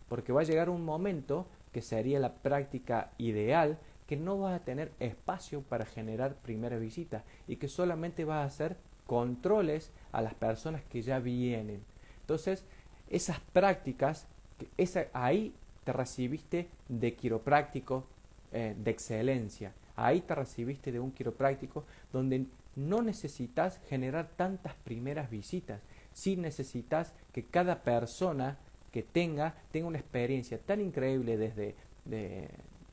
porque 0.09 0.33
va 0.33 0.41
a 0.41 0.45
llegar 0.45 0.71
un 0.71 0.85
momento 0.85 1.47
que 1.73 1.83
sería 1.83 2.21
la 2.21 2.35
práctica 2.35 3.11
ideal, 3.19 3.79
que 4.07 4.17
no 4.17 4.39
vas 4.39 4.55
a 4.61 4.65
tener 4.65 4.93
espacio 5.01 5.63
para 5.63 5.87
generar 5.87 6.35
primera 6.35 6.79
visita 6.79 7.25
y 7.49 7.57
que 7.57 7.69
solamente 7.69 8.25
vas 8.25 8.45
a 8.45 8.47
hacer 8.47 8.77
controles 9.07 9.91
a 10.13 10.23
las 10.23 10.35
personas 10.35 10.83
que 10.85 11.03
ya 11.03 11.19
vienen. 11.19 11.83
Entonces, 12.21 12.65
esas 13.09 13.41
prácticas, 13.41 14.27
ahí 15.13 15.55
te 15.85 15.93
recibiste 15.93 16.69
de 16.89 17.15
quiropráctico 17.15 18.07
eh, 18.53 18.75
de 18.79 18.91
excelencia. 18.91 19.73
Ahí 19.97 20.21
te 20.23 20.35
recibiste 20.35 20.91
de 20.91 21.01
un 21.01 21.13
quiropráctico 21.13 21.85
donde 22.13 22.47
no 22.77 23.03
necesitas 23.03 23.81
generar 23.89 24.29
tantas 24.37 24.75
primeras 24.75 25.31
visitas. 25.31 25.81
Sí 26.13 26.37
necesitas 26.37 27.13
que 27.33 27.45
cada 27.45 27.83
persona 27.83 28.59
que 28.91 29.03
tenga 29.03 29.55
tenga 29.71 29.89
una 29.89 29.99
experiencia 29.99 30.59
tan 30.59 30.81
increíble 30.81 31.37
desde, 31.37 31.75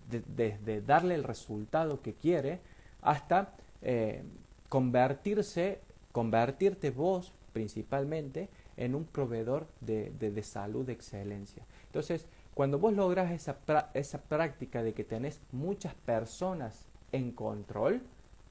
desde 0.10 0.82
darle 0.82 1.16
el 1.16 1.24
resultado 1.24 2.02
que 2.02 2.14
quiere 2.14 2.60
hasta 3.02 3.54
eh, 3.82 4.24
convertirse, 4.70 5.80
convertirte 6.12 6.91
vos 6.91 7.34
principalmente 7.54 8.49
en 8.78 8.95
un 8.95 9.06
proveedor 9.06 9.68
de, 9.82 10.12
de, 10.12 10.43
salud 10.43 10.86
de 10.86 10.93
excelencia. 10.93 11.64
Entonces, 11.88 12.26
cuando 12.54 12.80
vos 12.80 12.93
logras 12.93 13.32
esa, 13.32 13.58
esa 13.93 14.22
práctica 14.22 14.84
de 14.84 14.93
que 14.93 15.04
tenés 15.04 15.41
muchas 15.52 15.93
personas 15.93 16.86
en 17.12 17.32
control, 17.32 18.02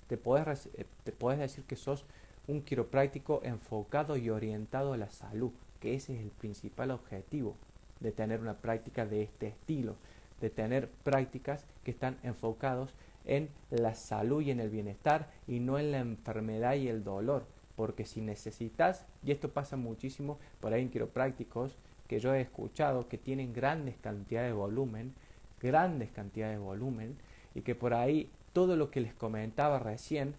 te 0.08 0.16
puedes, 0.16 0.66
eh, 0.74 0.86
te 1.04 1.12
decir 1.36 1.64
que 1.64 1.76
sos 1.76 2.04
un 2.48 2.62
quiropráctico 2.62 3.40
enfocado 3.44 4.16
y 4.16 4.28
orientado 4.30 4.92
a 4.92 4.96
la 4.96 5.10
salud, 5.10 5.52
que 5.80 5.94
ese 5.94 6.14
es 6.14 6.20
el 6.20 6.30
principal 6.30 6.90
objetivo 6.90 7.56
de 8.00 8.12
tener 8.12 8.40
una 8.40 8.54
práctica 8.54 9.06
de 9.06 9.22
este 9.22 9.48
estilo, 9.48 9.96
de 10.40 10.50
tener 10.50 10.88
prácticas 11.04 11.66
que 11.84 11.90
están 11.90 12.18
enfocados 12.22 12.94
en 13.24 13.48
la 13.70 13.94
salud 13.94 14.42
y 14.42 14.50
en 14.50 14.60
el 14.60 14.70
bienestar 14.70 15.30
y 15.46 15.60
no 15.60 15.78
en 15.78 15.92
la 15.92 15.98
enfermedad 15.98 16.74
y 16.74 16.88
el 16.88 17.04
dolor, 17.04 17.46
porque 17.76 18.04
si 18.04 18.20
necesitas, 18.20 19.06
y 19.24 19.32
esto 19.32 19.50
pasa 19.50 19.76
muchísimo 19.76 20.38
por 20.60 20.72
ahí 20.72 20.82
en 20.82 20.90
quiroprácticos 20.90 21.76
que 22.08 22.18
yo 22.18 22.34
he 22.34 22.40
escuchado 22.40 23.08
que 23.08 23.18
tienen 23.18 23.52
grandes 23.52 23.96
cantidades 23.98 24.50
de 24.50 24.54
volumen, 24.54 25.14
grandes 25.60 26.10
cantidades 26.10 26.58
de 26.58 26.64
volumen, 26.64 27.16
y 27.54 27.62
que 27.62 27.74
por 27.74 27.94
ahí 27.94 28.30
todo 28.52 28.76
lo 28.76 28.90
que 28.90 29.00
les 29.00 29.14
comentaba 29.14 29.78
recién, 29.78 30.34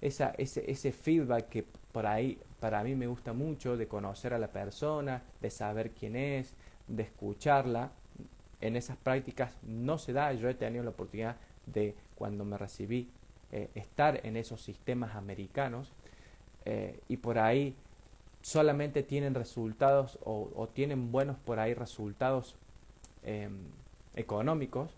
esa, 0.00 0.34
ese, 0.36 0.70
ese 0.70 0.92
feedback 0.92 1.48
que 1.48 1.64
por 1.92 2.06
ahí 2.06 2.38
para 2.60 2.82
mí 2.82 2.94
me 2.94 3.06
gusta 3.06 3.32
mucho 3.32 3.76
de 3.76 3.88
conocer 3.88 4.34
a 4.34 4.38
la 4.38 4.48
persona, 4.48 5.22
de 5.40 5.50
saber 5.50 5.92
quién 5.92 6.16
es, 6.16 6.54
de 6.88 7.04
escucharla, 7.04 7.92
en 8.64 8.76
esas 8.76 8.96
prácticas 8.96 9.56
no 9.62 9.98
se 9.98 10.12
da. 10.12 10.32
Yo 10.32 10.48
he 10.48 10.54
tenido 10.54 10.82
la 10.84 10.90
oportunidad 10.90 11.36
de, 11.66 11.94
cuando 12.14 12.44
me 12.44 12.56
recibí, 12.56 13.10
eh, 13.52 13.68
estar 13.74 14.26
en 14.26 14.36
esos 14.36 14.62
sistemas 14.62 15.14
americanos 15.14 15.92
eh, 16.64 17.00
y 17.08 17.18
por 17.18 17.38
ahí 17.38 17.76
solamente 18.40 19.02
tienen 19.02 19.34
resultados 19.34 20.18
o, 20.24 20.68
tienen 20.72 21.12
buenos 21.12 21.36
por 21.38 21.58
ahí 21.58 21.74
resultados 21.74 22.56
em, 23.22 23.58
económicos, 24.14 24.90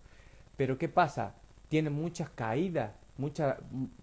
pero 0.56 0.78
¿qué 0.78 0.88
pasa? 0.88 1.34
tienen 1.68 1.92
muchas 1.92 2.30
caídas, 2.30 2.92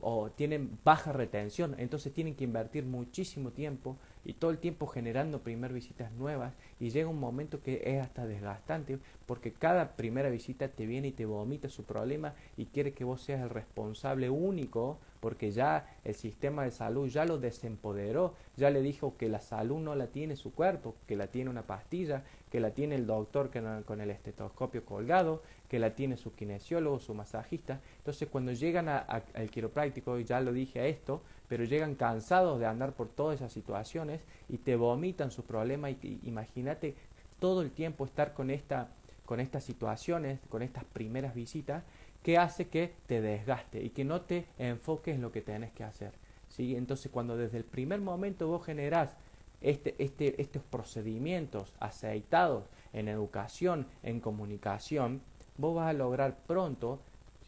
o 0.01 0.31
tienen 0.31 0.79
baja 0.83 1.13
retención, 1.13 1.75
entonces 1.77 2.13
tienen 2.13 2.35
que 2.35 2.43
invertir 2.43 2.83
muchísimo 2.85 3.51
tiempo 3.51 3.95
y 4.25 4.33
todo 4.33 4.51
el 4.51 4.57
tiempo 4.57 4.87
generando 4.87 5.41
primer 5.41 5.73
visitas 5.73 6.11
nuevas 6.13 6.53
y 6.79 6.89
llega 6.89 7.09
un 7.09 7.19
momento 7.19 7.61
que 7.61 7.81
es 7.85 8.01
hasta 8.01 8.25
desgastante 8.25 8.99
porque 9.25 9.51
cada 9.51 9.95
primera 9.95 10.29
visita 10.29 10.67
te 10.67 10.85
viene 10.85 11.09
y 11.09 11.11
te 11.11 11.25
vomita 11.25 11.69
su 11.69 11.83
problema 11.83 12.33
y 12.57 12.65
quiere 12.65 12.93
que 12.93 13.03
vos 13.03 13.21
seas 13.21 13.41
el 13.41 13.49
responsable 13.49 14.29
único 14.29 14.99
porque 15.23 15.51
ya 15.51 15.87
el 16.03 16.15
sistema 16.15 16.65
de 16.65 16.71
salud 16.71 17.07
ya 17.07 17.23
lo 17.23 17.37
desempoderó, 17.37 18.33
ya 18.57 18.69
le 18.69 18.81
dijo 18.81 19.15
que 19.15 19.29
la 19.29 19.39
salud 19.39 19.79
no 19.79 19.95
la 19.95 20.07
tiene 20.07 20.35
su 20.35 20.53
cuerpo, 20.53 20.95
que 21.07 21.15
la 21.15 21.27
tiene 21.27 21.49
una 21.49 21.61
pastilla, 21.61 22.25
que 22.51 22.59
la 22.59 22.71
tiene 22.71 22.95
el 22.95 23.07
doctor 23.07 23.49
con 23.85 24.01
el 24.01 24.11
estetoscopio 24.11 24.83
colgado, 24.83 25.41
que 25.69 25.79
la 25.79 25.95
tiene 25.95 26.17
su 26.17 26.35
kinesiólogo, 26.35 26.99
su 26.99 27.13
masajista. 27.13 27.79
Entonces 27.99 28.27
cuando 28.27 28.51
llegan 28.51 28.89
al 28.89 29.49
quiropráctico, 29.49 30.19
y 30.19 30.25
ya 30.25 30.41
lo 30.41 30.51
dije 30.51 30.81
a 30.81 30.87
esto, 30.87 31.21
pero 31.53 31.65
llegan 31.65 31.93
cansados 31.93 32.59
de 32.59 32.65
andar 32.65 32.93
por 32.93 33.09
todas 33.09 33.35
esas 33.35 33.53
situaciones 33.53 34.21
y 34.49 34.57
te 34.57 34.75
vomitan 34.75 35.29
su 35.29 35.43
problema 35.43 35.91
y, 35.91 36.19
imagínate 36.23 36.95
todo 37.37 37.61
el 37.61 37.69
tiempo 37.69 38.05
estar 38.05 38.33
con 38.33 38.49
esta 38.49 38.89
con 39.23 39.39
estas 39.39 39.63
situaciones, 39.63 40.39
con 40.49 40.63
estas 40.63 40.83
primeras 40.83 41.35
visitas, 41.35 41.83
que 42.23 42.39
hace 42.39 42.69
que 42.69 42.95
te 43.05 43.21
desgaste 43.21 43.83
y 43.83 43.91
que 43.91 44.03
no 44.03 44.21
te 44.21 44.47
enfoques 44.57 45.13
en 45.13 45.21
lo 45.21 45.31
que 45.31 45.41
tenés 45.41 45.71
que 45.73 45.83
hacer. 45.83 46.13
¿sí? 46.49 46.75
Entonces, 46.75 47.11
cuando 47.11 47.37
desde 47.37 47.59
el 47.59 47.65
primer 47.65 48.01
momento 48.01 48.47
vos 48.47 48.65
generás 48.65 49.15
este, 49.61 49.93
este, 50.03 50.41
estos 50.41 50.63
procedimientos 50.63 51.71
aceitados 51.79 52.63
en 52.93 53.09
educación, 53.09 53.85
en 54.01 54.19
comunicación, 54.19 55.21
vos 55.57 55.75
vas 55.75 55.91
a 55.91 55.93
lograr 55.93 56.35
pronto 56.47 56.99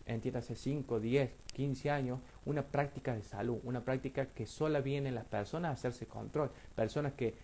entiéndase 0.06 0.56
5, 0.56 1.00
10, 1.00 1.32
15 1.54 1.90
años, 1.90 2.20
una 2.46 2.64
práctica 2.64 3.16
de 3.16 3.24
salud, 3.24 3.60
una 3.64 3.84
práctica 3.84 4.28
que 4.28 4.46
solo 4.46 4.82
vienen 4.82 5.16
las 5.16 5.26
personas 5.26 5.70
a 5.70 5.74
hacerse 5.74 6.06
control, 6.06 6.52
personas 6.76 7.14
que 7.14 7.36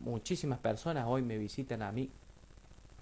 muchísimas 0.00 0.58
personas 0.58 1.06
hoy 1.08 1.22
me 1.22 1.38
visitan 1.38 1.82
a 1.82 1.92
mí 1.92 2.10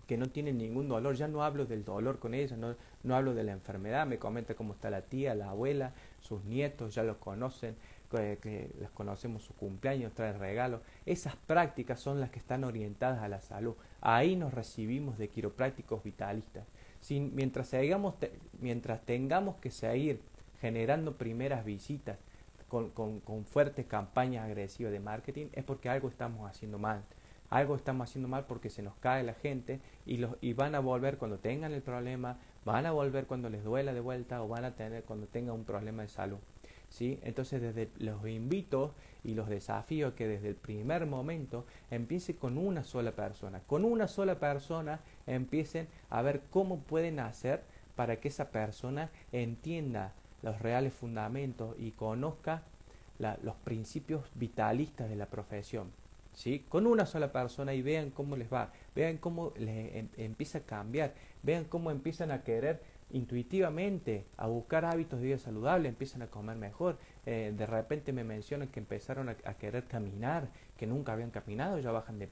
que 0.07 0.16
no 0.16 0.28
tienen 0.28 0.59
ningún 0.59 0.88
dolor, 0.88 1.14
ya 1.14 1.28
no 1.28 1.42
hablo 1.42 1.64
del 1.64 1.84
dolor 1.84 2.18
con 2.18 2.34
ellas, 2.34 2.59
no, 2.59 2.74
no 3.03 3.16
hablo 3.16 3.34
de 3.34 3.44
la 3.44 3.53
enfermedad, 3.53 4.07
me 4.07 4.18
comenta 4.18 4.55
cómo 4.55 4.74
está 4.74 4.90
la 4.90 5.03
tía, 5.03 5.34
la 5.34 5.50
abuela, 5.50 5.94
sus 6.20 6.44
nietos, 6.44 6.94
ya 6.94 7.03
los 7.03 7.16
conocen, 7.16 7.76
que, 8.11 8.38
que 8.42 8.70
les 8.78 8.90
conocemos 8.90 9.42
su 9.42 9.55
cumpleaños, 9.55 10.12
traen 10.12 10.38
regalos. 10.38 10.82
Esas 11.07 11.36
prácticas 11.36 12.00
son 12.00 12.20
las 12.20 12.30
que 12.30 12.40
están 12.40 12.64
orientadas 12.64 13.22
a 13.22 13.28
la 13.28 13.40
salud. 13.40 13.74
Ahí 14.00 14.36
nos 14.36 14.53
recibimos 14.53 15.16
de 15.16 15.28
quiroprácticos 15.28 16.03
vitalistas. 16.03 16.66
Mientras, 17.11 17.70
tengamos 19.05 19.57
que 19.57 19.70
seguir 19.70 20.20
generando 20.61 21.16
primeras 21.16 21.64
visitas 21.64 22.18
con, 22.68 22.90
con, 22.90 23.20
con 23.20 23.44
fuertes 23.44 23.86
campañas 23.86 24.44
agresivas 24.44 24.92
de 24.92 25.00
marketing, 25.00 25.46
es 25.53 25.64
porque 25.64 25.88
algo 25.88 26.09
estamos 26.09 26.48
haciendo 26.48 26.78
mal 26.78 27.03
algo 27.53 27.76
estamos 27.76 28.09
haciendo 28.09 28.28
mal 28.28 28.46
porque 28.46 28.70
se 28.70 28.82
nos 28.82 28.94
cae 28.96 29.22
la 29.22 29.34
gente 29.34 29.80
y, 30.07 30.16
los, 30.16 30.36
y 30.40 30.55
van 30.55 30.74
a 30.74 30.80
volver 30.80 31.18
cuando 31.18 31.38
tengan 31.38 31.72
el 31.72 31.82
problema, 31.82 32.38
van 32.64 32.86
a 32.86 32.92
volver 32.92 33.26
cuando 33.26 33.50
les 33.50 33.62
duela 33.62 33.92
de 33.92 34.00
vuelta 34.00 34.42
o 34.42 34.48
van 34.48 34.64
a 34.64 34.74
tener 34.74 35.05
cuando 35.05 35.26
tengan 35.26 35.55
un 35.57 35.64
problema 35.64 36.03
de 36.03 36.09
salud. 36.09 36.38
¿Sí? 36.93 37.18
Entonces 37.22 37.61
desde 37.62 37.88
los 37.99 38.26
invito 38.28 38.95
y 39.24 39.34
los 39.34 39.49
desafío 39.49 40.14
que 40.14 40.28
desde 40.28 40.49
el 40.49 40.55
primer 40.55 41.07
momento 41.07 41.64
empiece 41.90 42.36
con 42.36 42.59
una 42.59 42.84
sola 42.84 43.12
persona. 43.12 43.61
Con 43.66 43.84
una 43.84 44.07
sola 44.07 44.38
persona 44.38 45.01
empiecen 45.26 45.88
a 46.11 46.22
ver 46.22 46.43
cómo 46.51 46.80
pueden 46.80 47.18
hacer 47.18 47.62
para 47.97 48.16
que 48.20 48.28
esa 48.28 48.51
persona 48.51 49.11
entienda 49.32 50.12
los 50.43 50.61
reales 50.61 50.93
fundamentos 50.93 51.74
y 51.78 51.93
conozca 51.93 52.62
los 53.18 53.55
principios 53.64 54.24
vitalistas 54.34 55.09
de 55.09 55.16
la 55.16 55.26
profesión. 55.26 55.93
¿sí? 56.34 56.64
Con 56.68 56.86
una 56.86 57.07
sola 57.07 57.32
persona 57.32 57.72
y 57.74 57.82
vean 57.82 58.11
cómo 58.11 58.36
les 58.36 58.53
va, 58.53 58.72
vean 58.95 59.18
cómo 59.18 59.53
les 59.57 59.95
em, 59.95 60.09
empieza 60.16 60.59
a 60.59 60.62
cambiar, 60.62 61.14
vean 61.43 61.64
cómo 61.64 61.90
empiezan 61.90 62.32
a 62.32 62.43
querer 62.43 62.82
intuitivamente 63.12 64.26
a 64.36 64.46
buscar 64.46 64.84
hábitos 64.84 65.20
de 65.20 65.26
vida 65.26 65.38
saludable, 65.38 65.88
empiezan 65.88 66.22
a 66.22 66.26
comer 66.26 66.56
mejor. 66.56 66.98
Eh, 67.26 67.52
de 67.56 67.66
repente 67.66 68.12
me 68.12 68.24
mencionan 68.24 68.68
que 68.68 68.80
empezaron 68.80 69.28
a, 69.28 69.34
querer 69.54 69.84
caminar, 69.84 70.48
que 70.76 70.86
nunca 70.86 71.12
habían 71.12 71.30
caminado, 71.30 71.78
ya 71.78 71.92
bajan 71.92 72.18
de, 72.18 72.26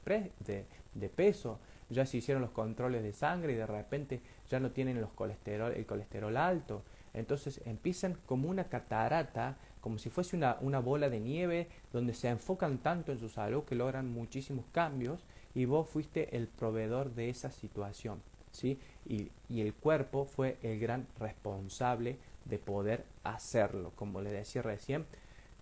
peso, 1.08 1.60
ya 1.88 2.06
se 2.06 2.16
hicieron 2.18 2.42
los 2.42 2.50
controles 2.50 3.02
de 3.02 3.12
sangre 3.12 3.52
y 3.52 3.56
de 3.56 3.66
repente 3.66 4.20
ya 4.48 4.58
no 4.60 4.70
tienen 4.70 5.00
los 5.00 5.10
colesterol, 5.10 5.72
el 5.72 5.86
colesterol 5.86 6.36
alto. 6.36 6.82
Entonces 7.12 7.60
empiezan 7.64 8.16
como 8.26 8.48
una 8.48 8.64
catarata 8.64 9.56
como 9.80 9.98
si 9.98 10.10
fuese 10.10 10.36
una, 10.36 10.58
una 10.60 10.78
bola 10.78 11.08
de 11.08 11.20
nieve 11.20 11.68
donde 11.92 12.14
se 12.14 12.28
enfocan 12.28 12.78
tanto 12.78 13.12
en 13.12 13.18
su 13.18 13.28
salud 13.28 13.64
que 13.64 13.74
logran 13.74 14.12
muchísimos 14.12 14.66
cambios 14.72 15.24
y 15.54 15.64
vos 15.64 15.88
fuiste 15.88 16.36
el 16.36 16.48
proveedor 16.48 17.14
de 17.14 17.30
esa 17.30 17.50
situación. 17.50 18.20
¿Sí? 18.52 18.78
Y, 19.06 19.30
y, 19.48 19.60
el 19.60 19.74
cuerpo 19.74 20.24
fue 20.24 20.58
el 20.62 20.78
gran 20.78 21.06
responsable 21.18 22.18
de 22.44 22.58
poder 22.58 23.04
hacerlo. 23.24 23.92
Como 23.96 24.20
le 24.20 24.30
decía 24.30 24.62
recién, 24.62 25.06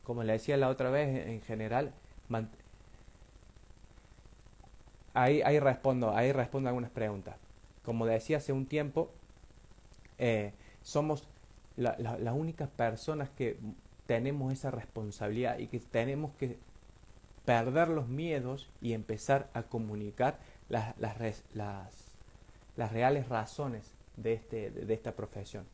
como 0.04 0.22
le 0.22 0.32
decía 0.32 0.56
la 0.56 0.68
otra 0.68 0.90
vez, 0.90 1.26
en 1.26 1.40
general, 1.42 1.92
ahí, 5.14 5.42
ahí, 5.42 5.60
respondo, 5.60 6.16
ahí 6.16 6.32
respondo 6.32 6.68
algunas 6.68 6.90
preguntas. 6.90 7.36
Como 7.84 8.06
decía 8.06 8.38
hace 8.38 8.52
un 8.52 8.66
tiempo, 8.66 9.10
eh, 10.18 10.52
somos 10.82 11.28
las 11.76 12.34
únicas 12.34 12.68
personas 12.68 13.30
que 13.30 13.56
tenemos 14.06 14.52
esa 14.52 14.70
responsabilidad 14.70 15.58
y 15.58 15.68
que 15.68 15.78
tenemos 15.78 16.32
que 16.38 16.58
perder 17.44 17.88
los 17.88 18.08
miedos 18.08 18.68
y 18.80 18.94
empezar 18.94 19.48
a 19.54 19.62
comunicar 19.62 20.38
las, 20.68 20.94
las, 20.98 22.07
las 22.78 22.92
reales 22.92 23.28
razones 23.28 23.92
de, 24.16 24.34
este, 24.34 24.70
de, 24.70 24.94
esta 24.94 25.12
profesión. 25.12 25.64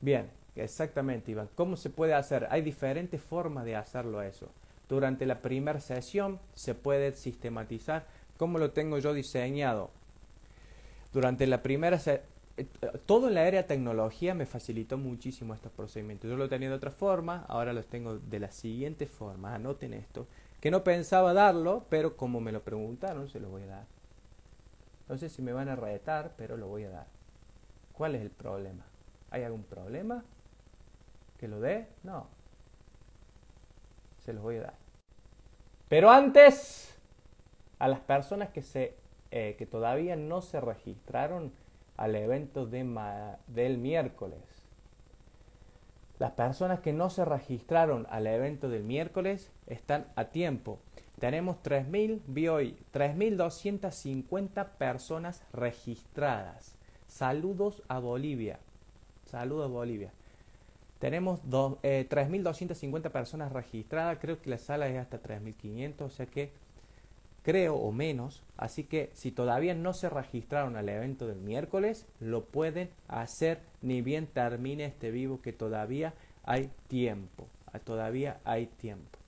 Bien, 0.00 0.30
exactamente, 0.54 1.32
Iván. 1.32 1.48
¿Cómo 1.56 1.76
se 1.76 1.90
puede 1.90 2.14
hacer? 2.14 2.46
Hay 2.50 2.62
diferentes 2.62 3.20
formas 3.20 3.64
de 3.64 3.74
hacerlo 3.74 4.22
eso. 4.22 4.48
Durante 4.88 5.26
la 5.26 5.42
primera 5.42 5.80
sesión 5.80 6.38
se 6.54 6.76
puede 6.76 7.12
sistematizar. 7.14 8.06
¿Cómo 8.36 8.58
lo 8.58 8.70
tengo 8.70 8.98
yo 8.98 9.12
diseñado? 9.12 9.90
Durante 11.12 11.46
la 11.48 11.60
primera 11.60 11.98
todo 13.04 13.26
en 13.26 13.34
la 13.34 13.44
área 13.44 13.62
de 13.62 13.68
tecnología 13.68 14.32
me 14.32 14.46
facilitó 14.46 14.96
muchísimo 14.96 15.54
estos 15.54 15.72
procedimientos. 15.72 16.30
Yo 16.30 16.36
lo 16.36 16.48
tenía 16.48 16.68
de 16.68 16.76
otra 16.76 16.92
forma, 16.92 17.44
ahora 17.48 17.72
los 17.72 17.86
tengo 17.86 18.20
de 18.20 18.38
la 18.38 18.52
siguiente 18.52 19.06
forma. 19.06 19.56
Anoten 19.56 19.92
esto, 19.92 20.28
que 20.60 20.70
no 20.70 20.84
pensaba 20.84 21.32
darlo, 21.32 21.84
pero 21.88 22.16
como 22.16 22.40
me 22.40 22.52
lo 22.52 22.62
preguntaron, 22.62 23.28
se 23.28 23.40
lo 23.40 23.48
voy 23.48 23.62
a 23.62 23.66
dar. 23.66 23.93
No 25.08 25.18
sé 25.18 25.28
si 25.28 25.42
me 25.42 25.52
van 25.52 25.68
a 25.68 25.76
retar, 25.76 26.32
pero 26.36 26.56
lo 26.56 26.68
voy 26.68 26.84
a 26.84 26.90
dar. 26.90 27.06
¿Cuál 27.92 28.14
es 28.14 28.22
el 28.22 28.30
problema? 28.30 28.84
¿Hay 29.30 29.42
algún 29.42 29.64
problema? 29.64 30.24
¿Que 31.38 31.48
lo 31.48 31.60
dé? 31.60 31.88
No. 32.02 32.28
Se 34.18 34.32
los 34.32 34.42
voy 34.42 34.56
a 34.56 34.62
dar. 34.62 34.74
Pero 35.88 36.10
antes, 36.10 36.98
a 37.78 37.88
las 37.88 38.00
personas 38.00 38.48
que, 38.50 38.62
se, 38.62 38.96
eh, 39.30 39.54
que 39.58 39.66
todavía 39.66 40.16
no 40.16 40.40
se 40.40 40.60
registraron, 40.60 41.52
al 41.96 42.16
evento 42.16 42.66
de 42.66 42.84
del 43.46 43.78
miércoles. 43.78 44.40
Las 46.18 46.32
personas 46.32 46.80
que 46.80 46.92
no 46.92 47.10
se 47.10 47.24
registraron 47.24 48.06
al 48.10 48.26
evento 48.26 48.68
del 48.68 48.84
miércoles 48.84 49.50
están 49.66 50.06
a 50.16 50.26
tiempo. 50.26 50.78
Tenemos 51.24 51.56
3.000, 51.62 52.20
vi 52.26 52.48
hoy, 52.48 52.76
3.250 52.92 54.72
personas 54.76 55.42
registradas. 55.54 56.76
Saludos 57.06 57.82
a 57.88 57.98
Bolivia. 57.98 58.58
Saludos 59.24 59.64
a 59.64 59.72
Bolivia. 59.72 60.12
Tenemos 60.98 61.40
eh, 61.82 62.06
3.250 62.10 63.10
personas 63.10 63.52
registradas. 63.52 64.18
Creo 64.20 64.42
que 64.42 64.50
la 64.50 64.58
sala 64.58 64.86
es 64.88 64.98
hasta 64.98 65.22
3.500. 65.22 66.02
O 66.02 66.10
sea 66.10 66.26
que 66.26 66.52
creo, 67.42 67.76
o 67.76 67.90
menos. 67.90 68.42
Así 68.58 68.84
que 68.84 69.08
si 69.14 69.30
todavía 69.30 69.72
no 69.72 69.94
se 69.94 70.10
registraron 70.10 70.76
al 70.76 70.90
evento 70.90 71.26
del 71.26 71.38
miércoles, 71.38 72.04
lo 72.20 72.44
pueden 72.44 72.90
hacer 73.08 73.60
ni 73.80 74.02
bien 74.02 74.26
termine 74.26 74.84
este 74.84 75.10
vivo, 75.10 75.40
que 75.40 75.54
todavía 75.54 76.12
hay 76.42 76.70
tiempo. 76.88 77.46
Todavía 77.82 78.42
hay 78.44 78.66
tiempo. 78.66 79.23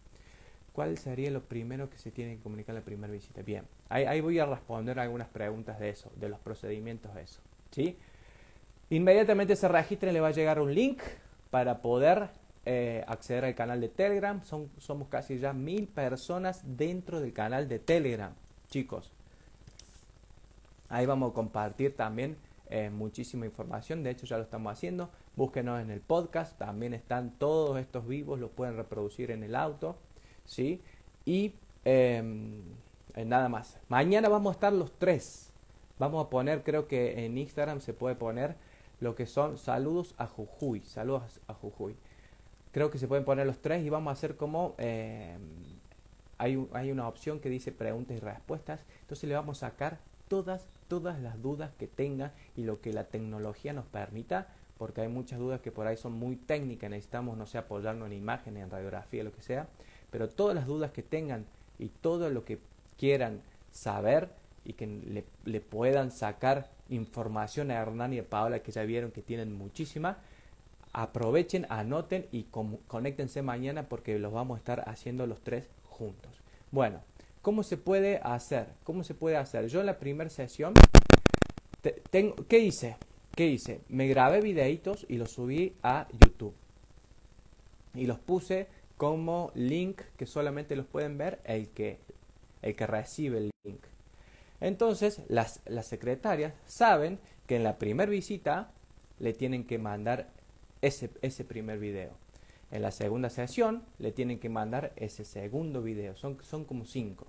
¿Cuál 0.76 0.98
sería 0.98 1.30
lo 1.30 1.42
primero 1.42 1.88
que 1.88 1.96
se 1.96 2.10
tiene 2.10 2.36
que 2.36 2.42
comunicar 2.42 2.74
la 2.74 2.82
primera 2.82 3.10
visita? 3.10 3.40
Bien, 3.40 3.64
ahí, 3.88 4.20
voy 4.20 4.38
a 4.38 4.44
responder 4.44 4.98
algunas 4.98 5.26
preguntas 5.26 5.80
de 5.80 5.88
eso, 5.88 6.12
de 6.16 6.28
los 6.28 6.38
procedimientos 6.38 7.14
de 7.14 7.22
eso. 7.22 7.40
¿sí? 7.70 7.96
Inmediatamente 8.90 9.56
se 9.56 9.68
registren, 9.68 10.12
le 10.12 10.20
va 10.20 10.28
a 10.28 10.32
llegar 10.32 10.60
un 10.60 10.74
link 10.74 11.00
para 11.48 11.80
poder 11.80 12.28
eh, 12.66 13.02
acceder 13.08 13.46
al 13.46 13.54
canal 13.54 13.80
de 13.80 13.88
Telegram. 13.88 14.42
Son, 14.42 14.68
somos 14.76 15.08
casi 15.08 15.38
ya 15.38 15.54
mil 15.54 15.88
personas 15.88 16.60
dentro 16.62 17.20
del 17.20 17.32
canal 17.32 17.68
de 17.68 17.78
Telegram, 17.78 18.34
chicos. 18.68 19.10
Ahí 20.90 21.06
vamos 21.06 21.30
a 21.30 21.34
compartir 21.34 21.96
también 21.96 22.36
eh, 22.68 22.90
muchísima 22.90 23.46
información. 23.46 24.02
De 24.02 24.10
hecho, 24.10 24.26
ya 24.26 24.36
lo 24.36 24.42
estamos 24.42 24.74
haciendo. 24.74 25.08
Búsquenos 25.36 25.80
en 25.80 25.90
el 25.90 26.02
podcast. 26.02 26.58
También 26.58 26.92
están 26.92 27.30
todos 27.38 27.78
estos 27.78 28.06
vivos. 28.06 28.38
Los 28.38 28.50
pueden 28.50 28.76
reproducir 28.76 29.30
en 29.30 29.42
el 29.42 29.54
auto. 29.54 29.96
¿Sí? 30.46 30.80
Y 31.24 31.52
em, 31.84 32.62
nada 33.14 33.48
más. 33.48 33.78
Mañana 33.88 34.28
vamos 34.28 34.50
a 34.50 34.54
estar 34.54 34.72
los 34.72 34.92
tres. 34.98 35.52
Vamos 35.98 36.24
a 36.24 36.30
poner, 36.30 36.62
creo 36.62 36.88
que 36.88 37.24
en 37.24 37.36
Instagram 37.38 37.80
se 37.80 37.92
puede 37.92 38.14
poner 38.14 38.56
lo 39.00 39.14
que 39.14 39.26
son 39.26 39.58
saludos 39.58 40.14
a 40.18 40.26
Jujuy. 40.26 40.80
Saludos 40.80 41.40
a 41.46 41.54
Jujuy 41.54 41.96
creo 42.76 42.90
que 42.90 42.98
se 42.98 43.08
pueden 43.08 43.24
poner 43.24 43.46
los 43.46 43.62
tres 43.62 43.82
y 43.86 43.88
vamos 43.88 44.10
a 44.10 44.12
hacer 44.12 44.36
como 44.36 44.74
eh, 44.76 45.38
hay, 46.36 46.62
hay 46.74 46.90
una 46.92 47.08
opción 47.08 47.40
que 47.40 47.48
dice 47.48 47.72
preguntas 47.72 48.14
y 48.14 48.20
respuestas 48.20 48.84
entonces 49.00 49.26
le 49.26 49.34
vamos 49.34 49.62
a 49.62 49.70
sacar 49.70 49.98
todas 50.28 50.66
todas 50.86 51.18
las 51.18 51.40
dudas 51.40 51.70
que 51.78 51.86
tenga 51.86 52.34
y 52.54 52.64
lo 52.64 52.82
que 52.82 52.92
la 52.92 53.04
tecnología 53.04 53.72
nos 53.72 53.86
permita 53.86 54.48
porque 54.76 55.00
hay 55.00 55.08
muchas 55.08 55.38
dudas 55.38 55.62
que 55.62 55.72
por 55.72 55.86
ahí 55.86 55.96
son 55.96 56.12
muy 56.12 56.36
técnicas 56.36 56.90
necesitamos 56.90 57.38
no 57.38 57.46
sé 57.46 57.56
apoyarnos 57.56 58.08
en 58.08 58.12
imágenes 58.12 58.64
en 58.64 58.70
radiografía 58.70 59.24
lo 59.24 59.32
que 59.32 59.40
sea 59.40 59.68
pero 60.10 60.28
todas 60.28 60.54
las 60.54 60.66
dudas 60.66 60.90
que 60.92 61.02
tengan 61.02 61.46
y 61.78 61.88
todo 61.88 62.30
lo 62.30 62.44
que 62.44 62.58
quieran 62.98 63.40
saber 63.70 64.30
y 64.64 64.72
que 64.72 64.86
le, 64.86 65.24
le 65.44 65.60
puedan 65.60 66.10
sacar 66.10 66.70
información 66.88 67.70
a 67.70 67.74
Hernán 67.74 68.12
y 68.12 68.18
a 68.18 68.28
Paola 68.28 68.60
que 68.60 68.72
ya 68.72 68.82
vieron 68.82 69.10
que 69.10 69.22
tienen 69.22 69.52
muchísima 69.52 70.18
aprovechen, 70.96 71.66
anoten 71.68 72.26
y 72.32 72.44
conéctense 72.88 73.42
mañana 73.42 73.86
porque 73.86 74.18
los 74.18 74.32
vamos 74.32 74.56
a 74.56 74.58
estar 74.58 74.88
haciendo 74.88 75.26
los 75.26 75.42
tres 75.42 75.68
juntos. 75.84 76.40
Bueno, 76.70 77.02
¿cómo 77.42 77.62
se 77.62 77.76
puede 77.76 78.18
hacer? 78.22 78.68
¿Cómo 78.82 79.04
se 79.04 79.12
puede 79.12 79.36
hacer? 79.36 79.68
Yo 79.68 79.80
en 79.80 79.86
la 79.86 79.98
primera 79.98 80.30
sesión, 80.30 80.72
tengo, 82.10 82.34
¿qué 82.48 82.60
hice? 82.60 82.96
¿qué 83.36 83.46
hice? 83.46 83.82
Me 83.90 84.08
grabé 84.08 84.40
videitos 84.40 85.04
y 85.06 85.18
los 85.18 85.32
subí 85.32 85.74
a 85.82 86.08
YouTube. 86.18 86.54
Y 87.94 88.06
los 88.06 88.18
puse 88.18 88.66
como 88.96 89.52
link 89.54 90.00
que 90.16 90.26
solamente 90.26 90.76
los 90.76 90.86
pueden 90.86 91.18
ver 91.18 91.40
el 91.44 91.68
que, 91.68 91.98
el 92.62 92.74
que 92.76 92.86
recibe 92.86 93.38
el 93.38 93.50
link. 93.64 93.84
Entonces, 94.60 95.20
las, 95.28 95.60
las 95.66 95.86
secretarias 95.86 96.54
saben 96.66 97.18
que 97.46 97.56
en 97.56 97.62
la 97.62 97.78
primera 97.78 98.10
visita 98.10 98.70
le 99.18 99.32
tienen 99.32 99.64
que 99.66 99.78
mandar 99.78 100.30
ese, 100.82 101.10
ese 101.22 101.44
primer 101.44 101.78
video. 101.78 102.12
En 102.70 102.82
la 102.82 102.90
segunda 102.90 103.30
sesión 103.30 103.84
le 103.98 104.12
tienen 104.12 104.38
que 104.38 104.48
mandar 104.48 104.92
ese 104.96 105.24
segundo 105.24 105.82
video. 105.82 106.16
Son, 106.16 106.38
son 106.42 106.64
como 106.64 106.84
cinco. 106.84 107.26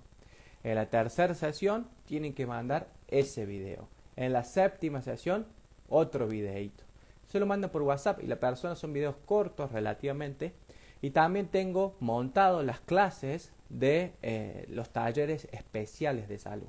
En 0.64 0.74
la 0.74 0.90
tercera 0.90 1.34
sesión 1.34 1.86
tienen 2.06 2.34
que 2.34 2.46
mandar 2.46 2.88
ese 3.06 3.46
video. 3.46 3.88
En 4.16 4.32
la 4.32 4.42
séptima 4.42 5.02
sesión, 5.02 5.46
otro 5.88 6.26
videito. 6.26 6.82
Se 7.28 7.38
lo 7.38 7.46
mandan 7.46 7.70
por 7.70 7.82
WhatsApp 7.82 8.22
y 8.22 8.26
la 8.26 8.40
persona 8.40 8.74
son 8.74 8.92
videos 8.92 9.14
cortos 9.26 9.70
relativamente. 9.70 10.54
Y 11.00 11.10
también 11.10 11.48
tengo 11.48 11.96
montado 12.00 12.62
las 12.62 12.80
clases 12.80 13.52
de 13.68 14.14
eh, 14.22 14.66
los 14.68 14.90
talleres 14.90 15.48
especiales 15.52 16.28
de 16.28 16.38
salud. 16.38 16.68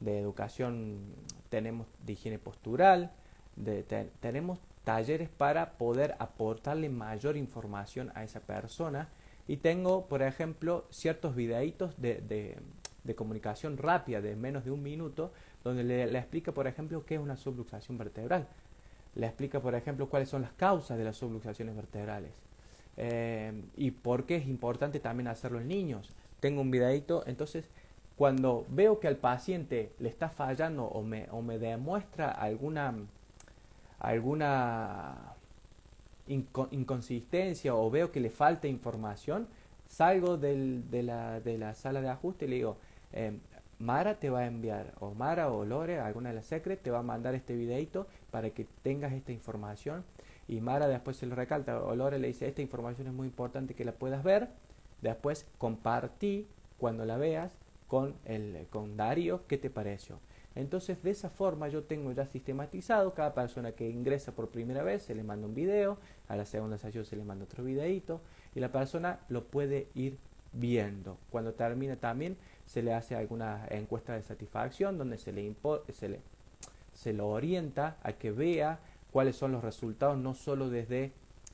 De 0.00 0.18
educación 0.18 1.14
tenemos 1.48 1.86
de 2.04 2.14
higiene 2.14 2.38
postural, 2.38 3.12
tenemos 4.20 4.58
talleres 4.84 5.28
para 5.28 5.72
poder 5.72 6.14
aportarle 6.18 6.88
mayor 6.88 7.36
información 7.36 8.12
a 8.14 8.24
esa 8.24 8.40
persona. 8.40 9.08
Y 9.48 9.58
tengo, 9.58 10.06
por 10.06 10.22
ejemplo, 10.22 10.86
ciertos 10.90 11.34
videitos 11.34 12.00
de, 12.00 12.20
de, 13.04 13.14
comunicación 13.14 13.78
rápida 13.78 14.20
de 14.20 14.34
menos 14.34 14.64
de 14.64 14.72
un 14.72 14.82
minuto, 14.82 15.32
donde 15.62 15.84
le, 15.84 16.18
explica, 16.18 16.52
por 16.52 16.66
ejemplo, 16.66 17.04
qué 17.06 17.14
es 17.14 17.20
una 17.20 17.36
subluxación 17.36 17.96
vertebral. 17.96 18.48
Le 19.14 19.26
explica, 19.26 19.60
por 19.60 19.74
ejemplo, 19.74 20.08
cuáles 20.08 20.28
son 20.28 20.42
las 20.42 20.52
causas 20.52 20.98
de 20.98 21.04
las 21.04 21.16
subluxaciones 21.16 21.74
vertebrales. 21.76 22.32
Eh, 22.96 23.52
y 23.76 23.90
por 23.90 24.24
qué 24.24 24.36
es 24.36 24.46
importante 24.46 25.00
también 25.00 25.28
hacerlo 25.28 25.60
en 25.60 25.68
niños. 25.68 26.12
Tengo 26.40 26.60
un 26.60 26.70
videito, 26.70 27.24
entonces 27.26 27.68
cuando 28.16 28.66
veo 28.70 28.98
que 28.98 29.08
al 29.08 29.16
paciente 29.16 29.92
le 29.98 30.08
está 30.08 30.30
fallando 30.30 30.84
o 30.86 31.02
me, 31.02 31.28
o 31.30 31.42
me 31.42 31.58
demuestra 31.58 32.30
alguna 32.30 32.94
alguna 33.98 35.34
inconsistencia 36.28 37.74
o 37.74 37.90
veo 37.90 38.12
que 38.12 38.20
le 38.20 38.30
falta 38.30 38.66
información, 38.68 39.48
salgo 39.86 40.36
del, 40.36 40.90
de, 40.90 41.02
la, 41.02 41.40
de, 41.40 41.58
la, 41.58 41.74
sala 41.74 42.00
de 42.00 42.08
ajuste 42.08 42.46
y 42.46 42.48
le 42.48 42.56
digo, 42.56 42.76
em, 43.12 43.38
Mara 43.78 44.18
te 44.18 44.30
va 44.30 44.40
a 44.40 44.46
enviar, 44.46 44.94
o 45.00 45.14
Mara 45.14 45.50
o 45.50 45.64
Lore, 45.64 45.98
alguna 46.00 46.30
de 46.30 46.36
las 46.36 46.46
secret, 46.46 46.82
te 46.82 46.90
va 46.90 47.00
a 47.00 47.02
mandar 47.02 47.34
este 47.34 47.54
videito 47.54 48.06
para 48.30 48.50
que 48.50 48.66
tengas 48.82 49.12
esta 49.12 49.32
información. 49.32 50.04
Y 50.48 50.60
Mara 50.60 50.86
después 50.88 51.16
se 51.16 51.26
lo 51.26 51.34
recalta, 51.34 51.82
o 51.82 52.10
le 52.10 52.26
dice, 52.26 52.46
esta 52.46 52.62
información 52.62 53.08
es 53.08 53.12
muy 53.12 53.26
importante 53.26 53.74
que 53.74 53.84
la 53.84 53.92
puedas 53.92 54.22
ver. 54.22 54.48
Después 55.02 55.46
compartí 55.58 56.46
cuando 56.78 57.04
la 57.04 57.16
veas 57.16 57.56
con, 57.88 58.14
el, 58.24 58.66
con 58.70 58.96
Darío 58.96 59.46
qué 59.46 59.58
te 59.58 59.70
pareció. 59.70 60.18
Entonces, 60.54 61.02
de 61.02 61.10
esa 61.10 61.28
forma 61.28 61.68
yo 61.68 61.84
tengo 61.84 62.12
ya 62.12 62.26
sistematizado, 62.26 63.12
cada 63.12 63.34
persona 63.34 63.72
que 63.72 63.90
ingresa 63.90 64.32
por 64.32 64.48
primera 64.48 64.82
vez 64.82 65.02
se 65.02 65.14
le 65.14 65.22
manda 65.22 65.46
un 65.46 65.54
video, 65.54 65.98
a 66.28 66.36
la 66.36 66.46
segunda 66.46 66.78
sesión 66.78 67.04
se 67.04 67.14
le 67.14 67.24
manda 67.24 67.44
otro 67.44 67.62
videito 67.62 68.22
y 68.54 68.60
la 68.60 68.72
persona 68.72 69.20
lo 69.28 69.44
puede 69.44 69.88
ir 69.94 70.18
viendo. 70.54 71.18
Cuando 71.30 71.52
termina 71.52 71.96
también 71.96 72.38
se 72.64 72.82
le 72.82 72.94
hace 72.94 73.14
alguna 73.14 73.66
encuesta 73.70 74.14
de 74.14 74.22
satisfacción 74.22 74.96
donde 74.96 75.18
se 75.18 75.30
le, 75.30 75.54
se 75.92 76.08
le, 76.08 76.20
se 76.94 77.12
lo 77.12 77.28
orienta 77.28 77.98
a 78.02 78.14
que 78.14 78.32
vea 78.32 78.80
cuáles 79.16 79.36
son 79.36 79.50
los 79.50 79.64
resultados 79.64 80.18
no 80.18 80.34
solo 80.34 80.68
desde 80.68 81.10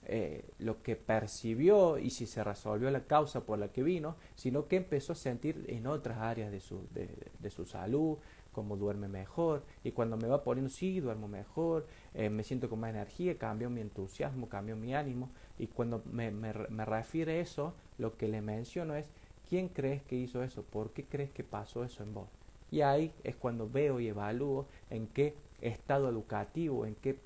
eh, 0.07 0.45
lo 0.59 0.83
que 0.83 0.97
percibió 0.97 1.97
y 1.97 2.11
si 2.11 2.27
se 2.27 2.43
resolvió 2.43 2.91
la 2.91 3.05
causa 3.05 3.43
por 3.43 3.57
la 3.57 3.69
que 3.69 3.85
vino, 3.85 4.17
sino 4.35 4.67
que 4.67 4.75
empezó 4.75 5.13
a 5.13 5.15
sentir 5.15 5.65
en 5.69 5.87
otras 5.87 6.19
áreas 6.19 6.51
de 6.51 6.59
su, 6.59 6.89
de 6.93 7.51
su 7.51 7.65
salud, 7.65 8.19
como 8.51 8.77
duerme 8.77 9.07
mejor 9.07 9.63
y 9.85 9.93
cuando 9.93 10.17
me 10.17 10.27
va 10.27 10.43
poniendo, 10.43 10.71
sí, 10.71 10.99
duermo 10.99 11.29
mejor, 11.29 11.87
eh, 12.15 12.31
me 12.31 12.43
siento 12.43 12.69
con 12.69 12.81
más 12.81 12.91
energía, 12.91 13.39
cambio 13.39 13.71
mi 13.71 13.81
entusiasmo, 13.81 14.49
cambio 14.49 14.75
mi 14.75 14.93
ánimo 14.93 15.31
y 15.57 15.69
cuando 15.69 16.03
me, 16.11 16.33
me, 16.33 16.53
me 16.69 16.85
refiere 16.85 17.39
eso, 17.39 17.75
lo 17.97 18.17
que 18.17 18.27
le 18.27 18.41
menciono 18.41 18.97
es, 18.97 19.07
¿quién 19.49 19.69
crees 19.69 20.03
que 20.03 20.17
hizo 20.17 20.43
eso? 20.43 20.65
¿Por 20.65 20.91
qué 20.91 21.05
crees 21.05 21.31
que 21.31 21.45
pasó 21.45 21.85
eso 21.85 22.03
en 22.03 22.13
vos? 22.13 22.27
Y 22.73 22.81
ahí 22.81 23.13
es 23.23 23.37
cuando 23.37 23.71
veo 23.71 24.01
y 24.01 24.09
evalúo 24.09 24.67
en 24.91 25.07
qué 25.07 25.37
estado 25.61 26.09
educativo, 26.09 26.87
en 26.87 26.97
qué 26.97 27.17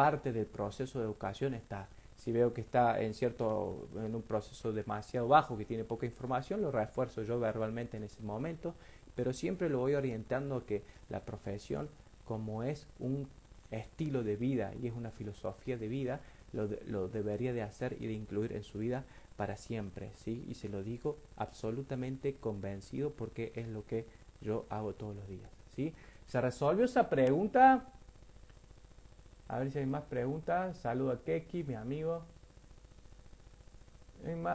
parte 0.00 0.32
del 0.32 0.46
proceso 0.46 0.98
de 0.98 1.04
educación 1.04 1.52
está. 1.52 1.88
Si 2.16 2.32
veo 2.32 2.54
que 2.54 2.62
está 2.62 3.00
en 3.00 3.12
cierto 3.12 3.88
en 3.96 4.14
un 4.14 4.22
proceso 4.22 4.72
demasiado 4.72 5.28
bajo, 5.28 5.58
que 5.58 5.66
tiene 5.66 5.84
poca 5.84 6.06
información, 6.06 6.62
lo 6.62 6.70
refuerzo 6.70 7.22
yo 7.22 7.38
verbalmente 7.38 7.98
en 7.98 8.04
ese 8.04 8.22
momento 8.22 8.74
pero 9.14 9.34
siempre 9.34 9.68
lo 9.68 9.80
voy 9.80 9.94
orientando 9.94 10.56
a 10.56 10.66
que 10.66 10.82
la 11.08 11.24
profesión, 11.24 11.90
como 12.24 12.62
es 12.62 12.86
un 12.98 13.28
estilo 13.70 14.22
de 14.22 14.36
vida 14.36 14.72
y 14.80 14.86
es 14.86 14.94
una 14.94 15.10
filosofía 15.10 15.76
de 15.76 15.88
vida, 15.88 16.20
lo, 16.52 16.68
lo 16.86 17.08
debería 17.08 17.52
de 17.52 17.60
hacer 17.62 17.96
y 18.00 18.06
de 18.06 18.14
incluir 18.14 18.52
en 18.52 18.62
su 18.62 18.78
vida 18.78 19.04
para 19.36 19.56
siempre, 19.56 20.10
¿sí? 20.16 20.44
Y 20.48 20.54
se 20.54 20.68
lo 20.68 20.82
digo 20.82 21.18
absolutamente 21.36 22.36
convencido 22.36 23.10
porque 23.10 23.52
es 23.54 23.68
lo 23.68 23.84
que 23.84 24.06
yo 24.40 24.64
hago 24.70 24.94
todos 24.94 25.14
los 25.14 25.28
días, 25.28 25.50
¿sí? 25.74 25.92
¿Se 26.26 26.40
resolvió 26.40 26.84
esa 26.84 27.08
pregunta? 27.08 27.92
A 29.50 29.58
ver 29.58 29.72
si 29.72 29.80
hay 29.80 29.86
más 29.86 30.04
preguntas. 30.04 30.78
Saludo 30.78 31.10
a 31.10 31.24
Keki, 31.24 31.64
mi 31.64 31.74
amigo. 31.74 32.22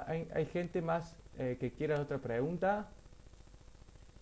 Hay, 0.08 0.46
gente 0.46 0.82
más 0.82 1.18
eh, 1.38 1.58
que 1.60 1.74
quiera 1.74 2.00
otra 2.00 2.20
pregunta. 2.20 2.88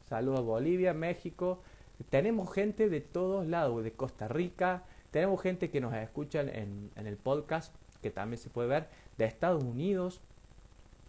Saludos 0.09 0.39
a 0.39 0.41
Bolivia, 0.41 0.95
México. 0.95 1.61
Tenemos 2.09 2.51
gente 2.51 2.89
de 2.89 3.01
todos 3.01 3.45
lados, 3.45 3.83
de 3.83 3.91
Costa 3.91 4.27
Rica. 4.27 4.81
Tenemos 5.11 5.39
gente 5.43 5.69
que 5.69 5.79
nos 5.79 5.93
escucha 5.93 6.41
en, 6.41 6.89
en 6.95 7.05
el 7.05 7.17
podcast, 7.17 7.75
que 8.01 8.09
también 8.09 8.39
se 8.39 8.49
puede 8.49 8.67
ver, 8.67 8.87
de 9.19 9.25
Estados 9.25 9.63
Unidos, 9.63 10.21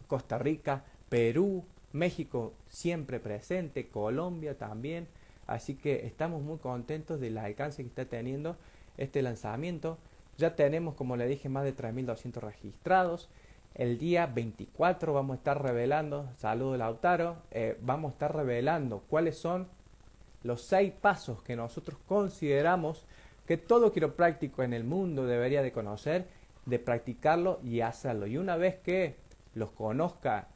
Costa 0.09 0.37
Rica, 0.37 0.85
Perú, 1.09 1.65
México 1.95 2.53
siempre 2.69 3.19
presente, 3.19 3.89
Colombia 3.89 4.59
también. 4.59 5.09
Así 5.47 5.75
que 5.75 6.05
estamos 6.05 6.43
muy 6.43 6.59
contentos 6.59 7.19
del 7.19 7.39
alcance 7.39 7.83
que 7.83 7.89
está 7.89 8.05
teniendo 8.05 8.59
este 8.97 9.23
lanzamiento. 9.23 9.99
Ya 10.37 10.57
tenemos, 10.57 10.95
como 10.95 11.17
le 11.17 11.27
dije, 11.27 11.49
más 11.49 11.65
de 11.65 11.77
3.200 11.77 12.41
registrados. 12.41 13.29
El 13.75 13.99
día 13.99 14.27
24 14.27 15.13
vamos 15.13 15.35
a 15.35 15.39
estar 15.39 15.61
revelando, 15.61 16.31
saludo 16.37 16.77
Lautaro, 16.77 17.39
eh, 17.51 17.77
vamos 17.83 18.11
a 18.11 18.13
estar 18.13 18.37
revelando 18.37 19.03
cuáles 19.09 19.37
son 19.37 19.67
los 20.45 20.63
seis 20.63 20.93
pasos 20.93 21.43
que 21.43 21.57
nosotros 21.57 21.99
consideramos 22.07 23.05
que 23.47 23.57
todo 23.57 23.93
quiropráctico 23.93 24.63
en 24.63 24.75
el 24.75 24.85
mundo 24.85 25.27
debería 25.27 25.63
de 25.63 25.73
conocer, 25.73 26.27
de 26.67 26.79
practicarlo 26.79 27.61
y 27.65 27.81
hacerlo. 27.81 28.27
Y 28.27 28.39
una 28.39 28.57
vez 28.57 28.77
que 28.77 29.17
los 29.55 29.71
conozca 29.73 30.49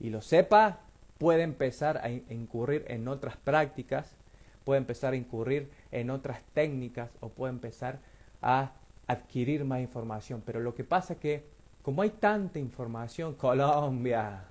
y 0.00 0.10
lo 0.10 0.20
sepa, 0.20 0.80
puede 1.18 1.42
empezar 1.42 1.98
a 1.98 2.10
incurrir 2.10 2.84
en 2.88 3.08
otras 3.08 3.36
prácticas, 3.36 4.16
puede 4.64 4.78
empezar 4.78 5.12
a 5.12 5.16
incurrir 5.16 5.70
en 5.94 6.10
otras 6.10 6.42
técnicas 6.52 7.10
o 7.20 7.28
puede 7.28 7.52
empezar 7.52 8.00
a 8.42 8.72
adquirir 9.06 9.64
más 9.64 9.80
información. 9.80 10.42
Pero 10.44 10.60
lo 10.60 10.74
que 10.74 10.84
pasa 10.84 11.14
es 11.14 11.18
que 11.20 11.44
como 11.82 12.02
hay 12.02 12.10
tanta 12.10 12.58
información, 12.58 13.34
Colombia, 13.34 14.44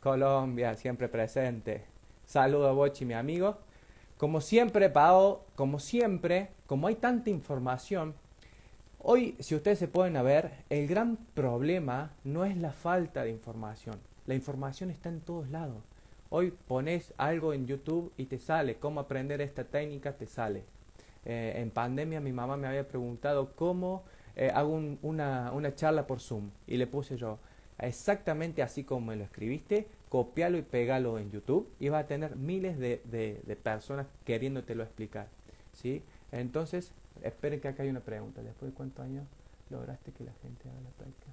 Colombia, 0.00 0.74
siempre 0.74 1.08
presente. 1.08 1.84
Saludo 2.24 2.68
a 2.68 2.72
Bochi, 2.72 3.04
mi 3.04 3.14
amigo. 3.14 3.58
Como 4.16 4.40
siempre, 4.40 4.90
Pao, 4.90 5.46
como 5.54 5.78
siempre, 5.78 6.50
como 6.66 6.86
hay 6.86 6.96
tanta 6.96 7.30
información, 7.30 8.14
hoy, 8.98 9.34
si 9.40 9.54
ustedes 9.54 9.78
se 9.78 9.88
pueden 9.88 10.12
ver, 10.22 10.52
el 10.68 10.86
gran 10.86 11.16
problema 11.16 12.12
no 12.22 12.44
es 12.44 12.56
la 12.56 12.72
falta 12.72 13.24
de 13.24 13.30
información. 13.30 13.98
La 14.26 14.34
información 14.34 14.90
está 14.90 15.08
en 15.08 15.20
todos 15.20 15.48
lados. 15.48 15.82
Hoy 16.32 16.52
pones 16.52 17.12
algo 17.16 17.52
en 17.52 17.66
YouTube 17.66 18.12
y 18.16 18.26
te 18.26 18.38
sale. 18.38 18.76
Cómo 18.76 19.00
aprender 19.00 19.40
esta 19.40 19.64
técnica, 19.64 20.12
te 20.12 20.26
sale. 20.26 20.62
Eh, 21.24 21.54
en 21.56 21.70
pandemia 21.72 22.20
mi 22.20 22.32
mamá 22.32 22.56
me 22.56 22.68
había 22.68 22.86
preguntado 22.86 23.52
cómo 23.56 24.04
eh, 24.36 24.52
hago 24.54 24.80
una, 25.02 25.50
una, 25.52 25.74
charla 25.74 26.06
por 26.06 26.20
Zoom 26.20 26.50
y 26.66 26.76
le 26.76 26.86
puse 26.86 27.16
yo 27.18 27.38
exactamente 27.78 28.62
así 28.62 28.84
como 28.84 29.08
me 29.08 29.16
lo 29.16 29.24
escribiste, 29.24 29.88
copialo 30.08 30.56
y 30.56 30.62
pégalo 30.62 31.18
en 31.18 31.30
YouTube 31.32 31.68
y 31.80 31.88
vas 31.88 32.04
a 32.04 32.06
tener 32.06 32.36
miles 32.36 32.78
de, 32.78 33.02
de, 33.04 33.56
personas 33.56 34.06
queriéndotelo 34.24 34.84
explicar. 34.84 35.26
¿sí? 35.72 36.04
Entonces, 36.30 36.92
esperen 37.22 37.60
que 37.60 37.68
acá 37.68 37.82
hay 37.82 37.90
una 37.90 38.00
pregunta. 38.00 38.40
¿Después 38.40 38.70
de 38.70 38.76
cuántos 38.76 39.04
años 39.04 39.26
lograste 39.68 40.12
que 40.12 40.22
la 40.22 40.32
gente 40.42 40.68
haga 40.68 40.80
la 40.80 40.90
práctica? 40.90 41.32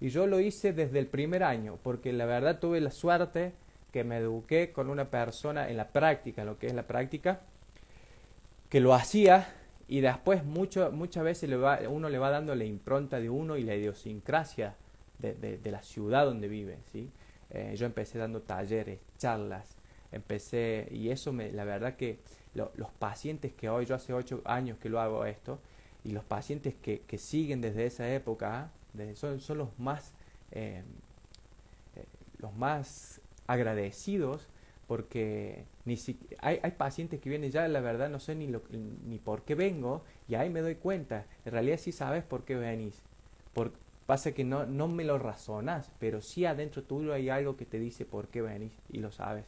Y 0.00 0.08
yo 0.08 0.26
lo 0.26 0.40
hice 0.40 0.72
desde 0.72 0.98
el 0.98 1.06
primer 1.06 1.42
año, 1.42 1.78
porque 1.82 2.12
la 2.12 2.26
verdad 2.26 2.58
tuve 2.58 2.80
la 2.80 2.90
suerte 2.90 3.52
que 3.92 4.04
me 4.04 4.18
eduqué 4.18 4.72
con 4.72 4.90
una 4.90 5.10
persona 5.10 5.70
en 5.70 5.76
la 5.76 5.88
práctica, 5.88 6.44
lo 6.44 6.58
que 6.58 6.66
es 6.66 6.74
la 6.74 6.86
práctica, 6.86 7.40
que 8.68 8.80
lo 8.80 8.92
hacía 8.92 9.54
y 9.86 10.00
después 10.00 10.44
mucho, 10.44 10.90
muchas 10.90 11.24
veces 11.24 11.50
uno 11.88 12.08
le 12.08 12.18
va 12.18 12.30
dando 12.30 12.54
la 12.54 12.64
impronta 12.64 13.20
de 13.20 13.30
uno 13.30 13.56
y 13.56 13.64
la 13.64 13.74
idiosincrasia 13.74 14.74
de, 15.18 15.58
de, 15.58 15.70
la 15.70 15.82
ciudad 15.82 16.24
donde 16.24 16.48
vive. 16.48 16.78
¿sí? 16.90 17.10
Eh, 17.50 17.74
yo 17.76 17.86
empecé 17.86 18.18
dando 18.18 18.42
talleres, 18.42 18.98
charlas, 19.18 19.76
empecé, 20.10 20.88
y 20.90 21.10
eso 21.10 21.32
me, 21.32 21.52
la 21.52 21.64
verdad 21.64 21.96
que 21.96 22.18
los 22.54 22.90
pacientes 22.98 23.52
que 23.52 23.68
hoy, 23.68 23.86
yo 23.86 23.94
hace 23.94 24.12
ocho 24.12 24.42
años 24.44 24.78
que 24.78 24.88
lo 24.88 25.00
hago 25.00 25.24
esto, 25.24 25.58
y 26.02 26.10
los 26.10 26.24
pacientes 26.24 26.74
que, 26.74 27.00
que 27.02 27.18
siguen 27.18 27.60
desde 27.60 27.86
esa 27.86 28.12
época, 28.12 28.70
son, 29.14 29.40
son, 29.40 29.58
los 29.58 29.78
más, 29.78 30.12
eh, 30.52 30.82
eh, 31.96 32.04
los 32.38 32.54
más 32.54 33.20
agradecidos 33.46 34.48
porque 34.86 35.64
ni 35.84 35.96
si, 35.96 36.18
hay, 36.40 36.60
hay, 36.62 36.72
pacientes 36.72 37.20
que 37.20 37.30
vienen 37.30 37.50
ya, 37.50 37.66
la 37.68 37.80
verdad 37.80 38.10
no 38.10 38.20
sé 38.20 38.34
ni, 38.34 38.46
lo, 38.46 38.62
ni 38.70 39.18
por 39.18 39.42
qué 39.42 39.54
vengo 39.54 40.04
y 40.28 40.34
ahí 40.34 40.50
me 40.50 40.60
doy 40.60 40.74
cuenta, 40.76 41.26
en 41.44 41.52
realidad 41.52 41.78
sí 41.78 41.92
sabes 41.92 42.22
por 42.22 42.44
qué 42.44 42.54
venís, 42.54 43.02
por, 43.54 43.72
pasa 44.06 44.32
que 44.32 44.44
no, 44.44 44.66
no 44.66 44.88
me 44.88 45.04
lo 45.04 45.18
razonas, 45.18 45.90
pero 45.98 46.20
sí 46.20 46.44
adentro 46.44 46.82
tuyo 46.82 47.14
hay 47.14 47.28
algo 47.30 47.56
que 47.56 47.64
te 47.64 47.78
dice 47.78 48.04
por 48.04 48.28
qué 48.28 48.42
venís 48.42 48.72
y 48.90 48.98
lo 48.98 49.10
sabes. 49.10 49.46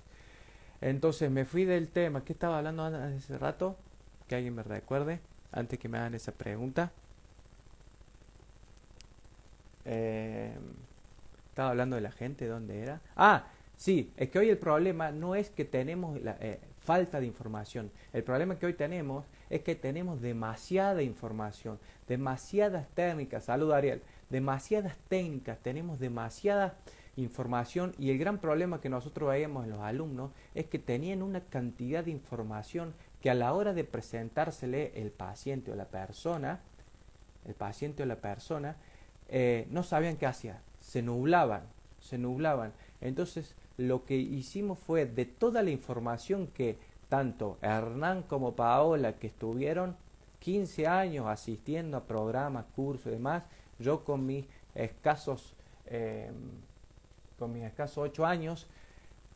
Entonces 0.81 1.31
me 1.31 1.45
fui 1.45 1.65
del 1.65 1.89
tema, 1.89 2.25
¿qué 2.25 2.33
estaba 2.33 2.59
hablando 2.59 2.85
hace 2.85 3.39
rato? 3.39 3.77
Que 4.29 4.37
alguien 4.37 4.55
me 4.55 4.63
recuerde 4.63 5.21
antes 5.53 5.79
que 5.79 5.89
me 5.89 5.99
hagan 5.99 6.15
esa 6.15 6.33
pregunta. 6.33 6.93
Eh, 9.87 10.53
estaba 11.49 11.71
hablando 11.71 11.97
de 11.97 12.03
la 12.03 12.13
gente, 12.13 12.47
¿dónde 12.47 12.83
era? 12.83 13.01
Ah, 13.17 13.47
sí, 13.77 14.13
es 14.17 14.29
que 14.29 14.39
hoy 14.39 14.51
el 14.51 14.59
problema 14.59 15.11
no 15.11 15.35
es 15.35 15.49
que 15.49 15.65
tenemos 15.65 16.21
la, 16.21 16.37
eh, 16.41 16.61
falta 16.81 17.19
de 17.19 17.27
información. 17.27 17.91
El 18.13 18.23
problema 18.23 18.59
que 18.59 18.67
hoy 18.67 18.75
tenemos 18.75 19.25
es 19.51 19.63
que 19.63 19.75
tenemos 19.75 20.21
demasiada 20.21 21.03
información, 21.03 21.79
demasiadas 22.07 22.87
técnicas. 22.95 23.45
Salud, 23.45 23.73
Ariel. 23.73 24.03
Demasiadas 24.31 24.97
técnicas, 25.09 25.59
tenemos 25.59 25.99
demasiada 25.99 26.75
información 27.17 27.95
y 27.99 28.11
el 28.11 28.19
gran 28.19 28.39
problema 28.39 28.81
que 28.81 28.89
nosotros 28.89 29.31
veíamos 29.31 29.65
en 29.65 29.71
los 29.71 29.81
alumnos 29.81 30.31
es 30.55 30.67
que 30.67 30.79
tenían 30.79 31.23
una 31.23 31.41
cantidad 31.41 32.05
de 32.05 32.11
información 32.11 32.95
que 33.21 33.31
a 33.31 33.35
la 33.35 33.53
hora 33.53 33.73
de 33.73 33.85
presentársele 33.85 34.93
el 35.01 35.11
paciente 35.11 35.73
o 35.73 35.75
la 35.75 35.87
persona, 35.87 36.61
el 37.47 37.55
paciente 37.55 38.03
o 38.03 38.07
la 38.07 38.17
persona, 38.17 38.77
eh, 39.29 39.67
no 39.71 39.83
sabían 39.83 40.17
qué 40.17 40.27
hacer, 40.27 40.57
se 40.81 41.03
nublaban, 41.03 41.63
se 42.01 42.19
nublaban. 42.19 42.73
Entonces, 43.01 43.55
lo 43.77 44.05
que 44.05 44.17
hicimos 44.17 44.79
fue 44.79 45.07
de 45.07 45.27
toda 45.27 45.63
la 45.63 45.71
información 45.71 46.47
que 46.49 46.79
tanto 47.09 47.59
Hernán 47.61 48.23
como 48.23 48.55
Paola, 48.57 49.15
que 49.15 49.29
estuvieron 49.29 49.97
15 50.41 50.87
años 50.87 51.27
asistiendo 51.27 51.97
a 51.97 52.05
programas, 52.05 52.67
cursos 52.75 53.07
y 53.07 53.11
demás, 53.11 53.45
yo 53.79 54.05
con 54.05 54.27
mis 54.27 54.47
escasos, 54.75 55.55
eh, 55.87 56.31
con 57.39 57.53
mis 57.53 57.65
escasos 57.65 57.99
8 57.99 58.27
años, 58.27 58.67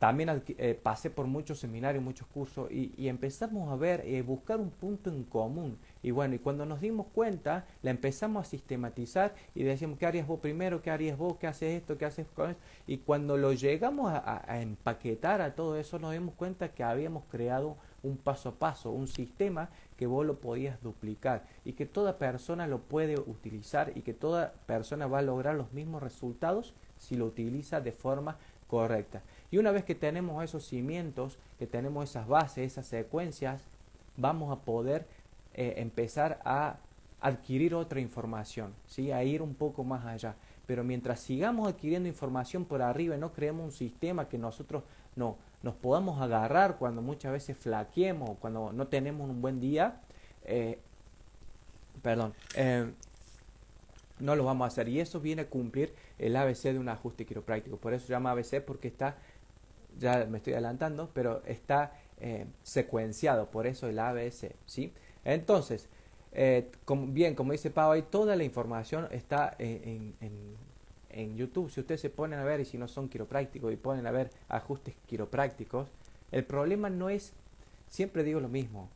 también 0.01 0.43
eh, 0.57 0.81
pasé 0.83 1.11
por 1.11 1.27
muchos 1.27 1.59
seminarios, 1.59 2.03
muchos 2.03 2.27
cursos 2.27 2.71
y, 2.73 3.07
empezamos 3.07 3.71
a 3.71 3.77
ver, 3.77 4.01
eh, 4.07 4.23
buscar 4.23 4.59
un 4.59 4.71
punto 4.71 5.11
en 5.11 5.25
común. 5.25 5.77
Y 6.03 6.11
bueno, 6.11 6.35
y 6.35 6.39
cuando 6.39 6.65
nos 6.65 6.81
dimos 6.81 7.09
cuenta, 7.15 7.67
la 7.83 7.91
empezamos 7.91 8.47
a 8.47 8.49
sistematizar 8.49 9.35
y 9.55 9.63
decíamos, 9.63 9.99
¿qué 9.99 10.07
harías 10.07 10.27
vos 10.27 10.41
primero? 10.41 10.81
¿Qué 10.81 10.91
harías 10.91 11.19
vos? 11.19 11.37
¿Qué 11.37 11.47
haces 11.47 11.83
esto? 11.83 11.99
¿Qué 11.99 12.07
haces 12.07 12.27
con 12.29 12.53
esto? 12.53 12.63
Y 12.87 12.97
cuando 12.97 13.37
lo 13.37 13.53
llegamos 13.53 14.11
a, 14.11 14.43
a 14.51 14.63
empaquetar 14.63 15.43
a 15.43 15.55
todo 15.55 15.77
eso, 15.77 15.99
nos 15.99 16.13
dimos 16.13 16.35
cuenta 16.35 16.73
que 16.73 16.83
habíamos 16.83 17.25
creado 17.25 17.77
un 18.03 18.17
paso 18.17 18.49
a 18.49 18.53
paso, 18.53 18.93
un 18.93 19.07
sistema 19.07 19.69
que 19.99 20.07
vos 20.07 20.25
lo 20.25 20.41
podías 20.41 20.81
duplicar 20.81 21.45
y 21.63 21.75
que 21.75 21.85
toda 21.85 22.17
persona 22.17 22.67
lo 22.67 22.79
puede 22.79 23.21
utilizar 23.21 23.93
y 23.95 24.01
que 24.01 24.15
toda 24.15 24.55
persona 24.65 25.07
va 25.07 25.19
a 25.19 25.23
lograr 25.23 25.57
los 25.57 25.75
mismos 25.75 26.03
resultados 26.03 26.73
si 26.97 27.17
lo 27.17 27.27
utiliza 27.27 27.83
de 27.83 27.93
forma 27.93 28.39
correcta. 28.71 29.21
Y 29.51 29.59
una 29.59 29.73
vez 29.73 29.85
que 29.85 29.95
tenemos 29.95 30.43
esos 30.45 30.65
cimientos, 30.65 31.39
que 31.59 31.67
tenemos 31.67 32.09
esas 32.09 32.29
bases, 32.29 32.73
esas 32.73 32.87
secuencias, 32.87 33.63
vamos 34.17 34.53
a 34.57 34.61
poder 34.63 35.07
eh, 35.55 35.75
empezar 35.79 36.41
a 36.45 36.77
adquirir 37.21 37.75
otra 37.75 38.01
información, 38.01 38.73
¿sí? 38.87 39.13
a 39.13 39.23
ir 39.25 39.43
un 39.43 39.55
poco 39.55 39.85
más 39.85 40.07
allá. 40.07 40.37
Pero 40.67 40.85
mientras 40.85 41.21
sigamos 41.21 41.69
adquiriendo 41.69 42.09
información 42.09 42.65
por 42.65 42.81
arriba 42.81 43.17
y 43.17 43.19
no 43.19 43.33
creemos 43.33 43.65
un 43.65 43.73
sistema 43.73 44.29
que 44.29 44.39
nosotros 44.39 44.85
no, 45.17 45.37
nos 45.63 45.75
podamos 45.75 46.21
agarrar 46.21 46.79
cuando 46.79 47.03
muchas 47.03 47.33
veces 47.33 47.57
flaqueemos, 47.57 48.39
cuando 48.39 48.73
no 48.73 48.87
tenemos 48.87 49.29
un 49.29 49.43
buen 49.43 49.61
día, 49.61 50.01
eh, 50.45 50.79
perdón, 52.03 52.35
eh, 52.55 52.91
no 54.21 54.37
lo 54.37 54.45
vamos 54.45 54.65
a 54.65 54.69
hacer. 54.69 54.89
Y 54.89 55.01
eso 55.01 55.21
viene 55.21 55.43
a 55.43 55.49
cumplir 55.49 55.95
el 56.19 56.37
ABC 56.37 56.73
de 56.73 56.79
un 56.79 56.89
ajuste 56.89 57.27
quiropráctico. 57.27 57.77
Por 57.77 57.93
eso 57.93 58.07
se 58.07 58.13
llama 58.13 58.31
ABC 58.31 58.63
porque 58.65 58.89
está 58.89 59.17
ya 59.99 60.27
me 60.27 60.39
estoy 60.39 60.55
adelantando, 60.55 61.11
pero 61.13 61.43
está 61.45 61.93
eh, 62.21 62.47
secuenciado, 62.63 63.51
por 63.51 63.67
eso 63.67 63.89
el 63.89 63.99
ABC, 63.99 64.55
¿sí? 64.67 64.93
Entonces, 65.25 65.89
eh, 66.33 66.71
bien, 67.09 67.35
como 67.35 67.53
dice 67.53 67.71
Pau, 67.71 68.01
toda 68.03 68.37
la 68.37 68.45
información 68.45 69.09
está 69.11 69.55
en, 69.59 70.15
en, 70.21 71.37
YouTube. 71.37 71.71
Si 71.71 71.81
ustedes 71.81 72.01
se 72.01 72.11
ponen 72.11 72.39
a 72.39 72.45
ver, 72.45 72.61
y 72.61 72.65
si 72.65 72.79
no 72.79 72.87
son 72.89 73.09
quiroprácticos 73.09 73.73
y 73.73 73.77
ponen 73.77 74.07
a 74.07 74.11
ver 74.11 74.31
ajustes 74.49 74.95
quiroprácticos, 75.07 75.89
el 76.31 76.45
problema 76.45 76.89
no 76.89 77.11
es, 77.11 77.33
siempre 77.89 78.23
digo 78.23 78.41
lo 78.41 78.49
mismo, 78.49 78.89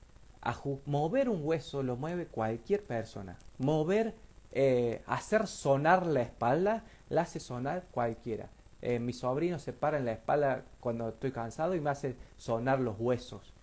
mover 0.87 1.29
un 1.29 1.41
hueso 1.43 1.83
lo 1.83 1.97
mueve 1.97 2.27
cualquier 2.27 2.83
persona. 2.85 3.39
Mover, 3.59 4.15
eh, 4.53 5.03
hacer 5.07 5.47
sonar 5.47 6.07
la 6.07 6.23
espalda, 6.23 6.85
la 7.09 7.23
hace 7.23 7.41
sonar 7.41 7.85
cualquiera. 7.91 8.49
Eh, 8.87 8.99
mi 8.99 9.15
sobrino 9.15 9.59
se 9.59 9.73
para 9.73 9.97
en 9.97 10.05
la 10.05 10.13
espalda 10.13 10.63
cuando 10.79 11.09
estoy 11.09 11.33
cansado 11.33 11.75
y 11.75 11.81
me 11.81 11.89
hace 11.89 12.17
sonar 12.37 12.81
los 12.81 12.97
huesos. 12.99 13.55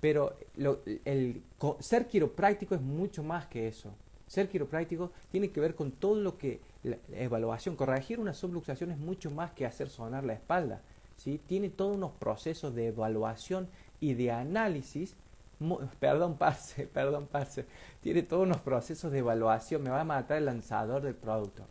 Pero 0.00 0.34
el 1.04 1.42
ser 1.80 2.08
quiropráctico 2.08 2.74
es 2.74 2.80
mucho 2.80 3.22
más 3.22 3.46
que 3.48 3.68
eso. 3.68 3.90
Ser 4.26 4.48
quiropráctico 4.48 5.12
tiene 5.30 5.50
que 5.50 5.60
ver 5.60 5.74
con 5.74 5.92
todo 5.92 6.14
lo 6.14 6.38
que 6.38 6.62
la, 6.84 6.96
evaluación, 7.12 7.76
corregir 7.76 8.18
una 8.18 8.32
subluxación 8.32 8.90
es 8.90 8.98
mucho 8.98 9.30
más 9.30 9.52
que 9.52 9.66
hacer 9.66 9.90
sonar 9.90 10.24
la 10.24 10.32
espalda. 10.32 10.80
¿sí? 11.18 11.38
Tiene 11.46 11.68
todos 11.68 11.94
unos 11.94 12.12
procesos 12.12 12.74
de 12.74 12.86
evaluación 12.86 13.68
y 14.00 14.14
de 14.14 14.32
análisis. 14.32 15.16
Perdón, 16.00 16.38
parce, 16.38 16.86
perdón, 16.86 17.28
parce. 17.30 17.66
Tiene 18.00 18.22
todos 18.22 18.44
unos 18.44 18.62
procesos 18.62 19.12
de 19.12 19.18
evaluación. 19.18 19.82
Me 19.82 19.90
va 19.90 20.00
a 20.00 20.04
matar 20.04 20.38
el 20.38 20.46
lanzador 20.46 21.02
del 21.02 21.14
producto 21.14 21.66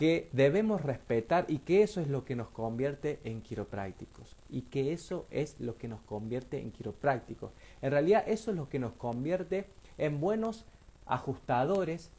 que 0.00 0.30
debemos 0.32 0.80
respetar 0.80 1.44
y 1.46 1.58
que 1.58 1.82
eso 1.82 2.00
es 2.00 2.08
lo 2.08 2.24
que 2.24 2.34
nos 2.34 2.48
convierte 2.48 3.20
en 3.22 3.42
quiroprácticos 3.42 4.34
y 4.48 4.62
que 4.62 4.94
eso 4.94 5.26
es 5.30 5.60
lo 5.60 5.76
que 5.76 5.88
nos 5.88 6.00
convierte 6.00 6.58
en 6.58 6.70
quiroprácticos. 6.70 7.52
En 7.82 7.90
realidad 7.90 8.24
eso 8.26 8.50
es 8.50 8.56
lo 8.56 8.70
que 8.70 8.78
nos 8.78 8.94
convierte 8.94 9.66
en 9.98 10.18
buenos 10.18 10.64
ajustadores 11.04 12.12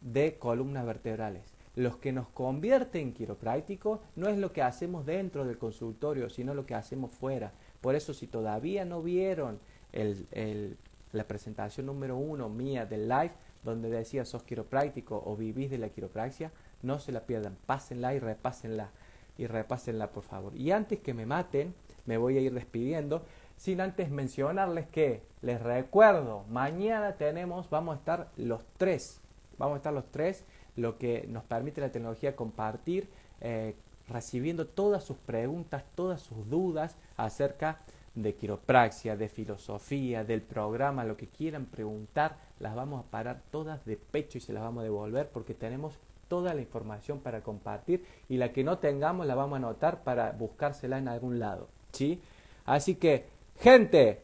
de 0.00 0.38
columnas 0.38 0.86
vertebrales. 0.86 1.42
Los 1.76 1.98
que 1.98 2.10
nos 2.10 2.26
convierte 2.28 3.00
en 3.00 3.12
quiroprácticos 3.12 4.00
no 4.16 4.30
es 4.30 4.38
lo 4.38 4.54
que 4.54 4.62
hacemos 4.62 5.04
dentro 5.04 5.44
del 5.44 5.58
consultorio, 5.58 6.30
sino 6.30 6.54
lo 6.54 6.64
que 6.64 6.74
hacemos 6.74 7.10
fuera. 7.10 7.52
Por 7.82 7.96
eso 7.96 8.14
si 8.14 8.28
todavía 8.28 8.86
no 8.86 9.02
vieron 9.02 9.60
la 9.92 11.24
presentación 11.24 11.84
número 11.84 12.16
uno 12.16 12.48
mía 12.48 12.86
del 12.86 13.10
live, 13.10 13.32
donde 13.62 13.90
decía 13.90 14.24
sos 14.24 14.42
quiropráctico 14.42 15.22
o 15.22 15.36
vivís 15.36 15.70
de 15.70 15.76
la 15.76 15.90
quiropraxia, 15.90 16.50
no 16.82 16.98
se 16.98 17.12
la 17.12 17.26
pierdan, 17.26 17.56
pásenla 17.66 18.14
y 18.14 18.18
repásenla. 18.18 18.90
Y 19.38 19.46
repásenla, 19.46 20.10
por 20.10 20.22
favor. 20.22 20.54
Y 20.54 20.70
antes 20.70 21.00
que 21.00 21.14
me 21.14 21.24
maten, 21.24 21.74
me 22.04 22.18
voy 22.18 22.36
a 22.36 22.40
ir 22.40 22.52
despidiendo, 22.52 23.24
sin 23.56 23.80
antes 23.80 24.10
mencionarles 24.10 24.86
que, 24.88 25.22
les 25.42 25.60
recuerdo, 25.62 26.44
mañana 26.50 27.14
tenemos, 27.16 27.70
vamos 27.70 27.94
a 27.94 27.98
estar 27.98 28.30
los 28.36 28.64
tres, 28.76 29.20
vamos 29.56 29.74
a 29.74 29.76
estar 29.78 29.92
los 29.92 30.10
tres, 30.10 30.44
lo 30.76 30.98
que 30.98 31.26
nos 31.28 31.44
permite 31.44 31.80
la 31.80 31.90
tecnología 31.90 32.36
compartir, 32.36 33.08
eh, 33.40 33.74
recibiendo 34.08 34.66
todas 34.66 35.04
sus 35.04 35.16
preguntas, 35.18 35.84
todas 35.94 36.20
sus 36.20 36.48
dudas 36.50 36.96
acerca 37.16 37.80
de 38.14 38.34
quiropraxia, 38.34 39.16
de 39.16 39.28
filosofía, 39.28 40.24
del 40.24 40.42
programa, 40.42 41.04
lo 41.04 41.16
que 41.16 41.28
quieran 41.28 41.66
preguntar, 41.66 42.36
las 42.58 42.74
vamos 42.74 43.04
a 43.04 43.10
parar 43.10 43.42
todas 43.50 43.84
de 43.84 43.96
pecho 43.96 44.38
y 44.38 44.40
se 44.40 44.52
las 44.52 44.62
vamos 44.62 44.80
a 44.80 44.84
devolver 44.84 45.30
porque 45.30 45.54
tenemos 45.54 45.98
toda 46.30 46.54
la 46.54 46.60
información 46.60 47.18
para 47.18 47.42
compartir 47.42 48.06
y 48.28 48.36
la 48.36 48.52
que 48.52 48.62
no 48.62 48.78
tengamos 48.78 49.26
la 49.26 49.34
vamos 49.34 49.54
a 49.54 49.56
anotar 49.56 50.04
para 50.04 50.30
buscársela 50.30 50.96
en 50.96 51.08
algún 51.08 51.40
lado. 51.40 51.68
¿sí? 51.92 52.22
Así 52.64 52.94
que, 52.94 53.26
gente, 53.58 54.22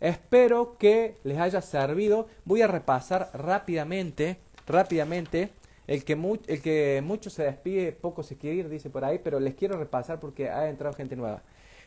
espero 0.00 0.76
que 0.78 1.16
les 1.22 1.38
haya 1.38 1.62
servido. 1.62 2.26
Voy 2.44 2.60
a 2.60 2.66
repasar 2.66 3.30
rápidamente, 3.32 4.38
rápidamente. 4.66 5.50
El 5.86 6.04
que, 6.04 6.14
el 6.48 6.60
que 6.60 7.00
mucho 7.04 7.30
se 7.30 7.44
despide, 7.44 7.92
poco 7.92 8.24
se 8.24 8.36
quiere 8.36 8.56
ir, 8.56 8.68
dice 8.68 8.90
por 8.90 9.04
ahí, 9.04 9.20
pero 9.22 9.38
les 9.38 9.54
quiero 9.54 9.78
repasar 9.78 10.18
porque 10.18 10.50
ha 10.50 10.68
entrado 10.68 10.96
gente 10.96 11.14
nueva. 11.14 11.42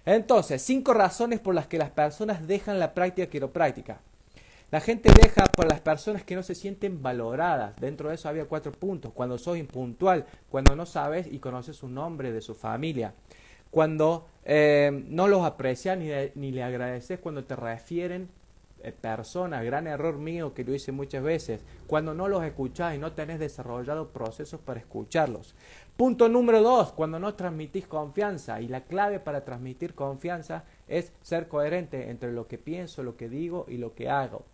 Entonces, 0.05 0.61
cinco 0.61 0.93
razones 0.93 1.41
por 1.41 1.53
las 1.53 1.67
que 1.67 1.77
las 1.77 1.89
personas 1.89 2.47
dejan 2.47 2.79
la 2.79 2.93
práctica 2.93 3.29
quiropráctica. 3.29 3.99
La 4.71 4.81
gente 4.81 5.11
deja 5.11 5.45
por 5.45 5.67
las 5.67 5.79
personas 5.79 6.23
que 6.23 6.35
no 6.35 6.43
se 6.43 6.53
sienten 6.53 7.01
valoradas. 7.01 7.75
Dentro 7.77 8.09
de 8.09 8.15
eso 8.15 8.29
había 8.29 8.45
cuatro 8.45 8.71
puntos. 8.71 9.11
Cuando 9.13 9.39
sos 9.39 9.57
impuntual, 9.57 10.27
cuando 10.47 10.75
no 10.75 10.85
sabes 10.85 11.25
y 11.25 11.39
conoces 11.39 11.75
su 11.75 11.89
nombre 11.89 12.31
de 12.31 12.41
su 12.41 12.53
familia, 12.53 13.15
cuando 13.71 14.27
eh, 14.45 14.91
no 15.07 15.27
los 15.27 15.43
aprecias 15.43 15.97
ni, 15.97 16.09
ni 16.35 16.51
le 16.51 16.61
agradeces 16.61 17.17
cuando 17.17 17.45
te 17.45 17.55
refieren 17.55 18.29
eh, 18.83 18.91
personas, 18.91 19.65
gran 19.65 19.87
error 19.87 20.19
mío 20.19 20.53
que 20.53 20.63
lo 20.63 20.73
hice 20.73 20.91
muchas 20.91 21.23
veces, 21.23 21.61
cuando 21.87 22.13
no 22.13 22.27
los 22.27 22.43
escuchás 22.43 22.95
y 22.95 22.99
no 22.99 23.11
tenés 23.13 23.39
desarrollado 23.39 24.09
procesos 24.09 24.61
para 24.61 24.79
escucharlos. 24.79 25.55
Punto 25.97 26.29
número 26.29 26.61
dos, 26.61 26.93
cuando 26.93 27.19
no 27.19 27.33
transmitís 27.33 27.87
confianza. 27.87 28.61
Y 28.61 28.67
la 28.67 28.85
clave 28.85 29.19
para 29.19 29.43
transmitir 29.43 29.95
confianza 29.95 30.63
es 30.87 31.11
ser 31.21 31.47
coherente 31.47 32.09
entre 32.11 32.31
lo 32.31 32.47
que 32.47 32.57
pienso, 32.59 33.01
lo 33.01 33.17
que 33.17 33.27
digo 33.27 33.65
y 33.67 33.77
lo 33.77 33.95
que 33.95 34.09
hago. 34.09 34.45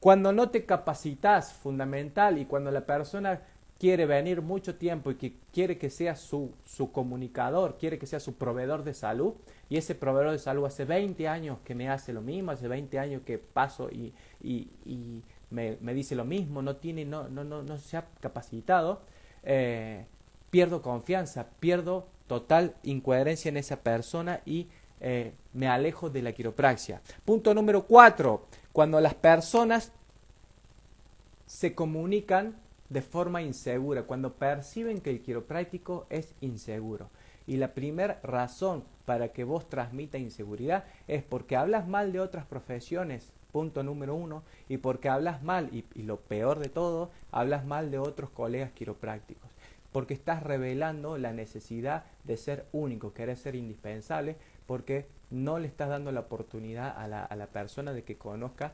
Cuando 0.00 0.32
no 0.32 0.50
te 0.50 0.64
capacitas, 0.64 1.52
fundamental, 1.52 2.38
y 2.38 2.44
cuando 2.44 2.70
la 2.70 2.86
persona 2.86 3.40
quiere 3.78 4.06
venir 4.06 4.42
mucho 4.42 4.74
tiempo 4.74 5.10
y 5.10 5.14
que 5.14 5.34
quiere 5.52 5.78
que 5.78 5.90
sea 5.90 6.16
su, 6.16 6.52
su 6.64 6.90
comunicador, 6.90 7.78
quiere 7.78 7.98
que 7.98 8.06
sea 8.06 8.20
su 8.20 8.34
proveedor 8.34 8.82
de 8.82 8.94
salud, 8.94 9.34
y 9.68 9.76
ese 9.76 9.94
proveedor 9.94 10.32
de 10.32 10.38
salud 10.38 10.64
hace 10.66 10.84
20 10.84 11.28
años 11.28 11.58
que 11.64 11.74
me 11.74 11.88
hace 11.88 12.12
lo 12.12 12.20
mismo, 12.20 12.50
hace 12.50 12.68
20 12.68 12.98
años 12.98 13.22
que 13.24 13.38
paso 13.38 13.88
y, 13.90 14.12
y, 14.42 14.68
y 14.84 15.22
me, 15.50 15.78
me, 15.80 15.94
dice 15.94 16.14
lo 16.14 16.24
mismo, 16.24 16.62
no, 16.62 16.76
tiene, 16.76 17.04
no, 17.04 17.28
no, 17.28 17.44
no, 17.44 17.62
no 17.62 17.78
se 17.78 17.96
ha 17.96 18.06
capacitado, 18.20 19.02
eh, 19.44 20.06
pierdo 20.50 20.82
confianza, 20.82 21.46
pierdo 21.60 22.08
total 22.26 22.74
incoherencia 22.82 23.48
en 23.48 23.56
esa 23.56 23.80
persona 23.80 24.40
y 24.44 24.68
eh, 25.00 25.32
me 25.52 25.68
alejo 25.68 26.10
de 26.10 26.22
la 26.22 26.32
quiropraxia. 26.32 27.00
Punto 27.24 27.54
número 27.54 27.84
4, 27.84 28.46
cuando 28.72 29.00
las 29.00 29.14
personas 29.14 29.92
se 31.46 31.74
comunican 31.74 32.56
de 32.88 33.02
forma 33.02 33.42
insegura, 33.42 34.04
cuando 34.04 34.34
perciben 34.34 35.00
que 35.00 35.10
el 35.10 35.20
quiropráctico 35.20 36.06
es 36.10 36.34
inseguro. 36.40 37.10
Y 37.46 37.56
la 37.56 37.74
primera 37.74 38.20
razón 38.22 38.84
para 39.04 39.32
que 39.32 39.44
vos 39.44 39.68
transmita 39.68 40.18
inseguridad 40.18 40.84
es 41.06 41.22
porque 41.22 41.56
hablas 41.56 41.88
mal 41.88 42.12
de 42.12 42.20
otras 42.20 42.44
profesiones, 42.44 43.32
punto 43.52 43.82
número 43.82 44.14
uno, 44.14 44.42
y 44.68 44.76
porque 44.78 45.08
hablas 45.08 45.42
mal, 45.42 45.70
y, 45.72 45.84
y 45.94 46.02
lo 46.02 46.20
peor 46.20 46.58
de 46.58 46.68
todo, 46.68 47.10
hablas 47.32 47.64
mal 47.64 47.90
de 47.90 47.98
otros 47.98 48.30
colegas 48.30 48.72
quiroprácticos 48.72 49.48
porque 49.92 50.14
estás 50.14 50.42
revelando 50.42 51.18
la 51.18 51.32
necesidad 51.32 52.04
de 52.24 52.36
ser 52.36 52.66
único, 52.72 53.14
querer 53.14 53.36
ser 53.36 53.54
indispensable, 53.54 54.36
porque 54.66 55.06
no 55.30 55.58
le 55.58 55.66
estás 55.66 55.88
dando 55.88 56.12
la 56.12 56.20
oportunidad 56.20 56.96
a 56.96 57.06
la, 57.08 57.24
a 57.24 57.36
la, 57.36 57.46
persona 57.46 57.92
de 57.92 58.04
que 58.04 58.16
conozca 58.16 58.72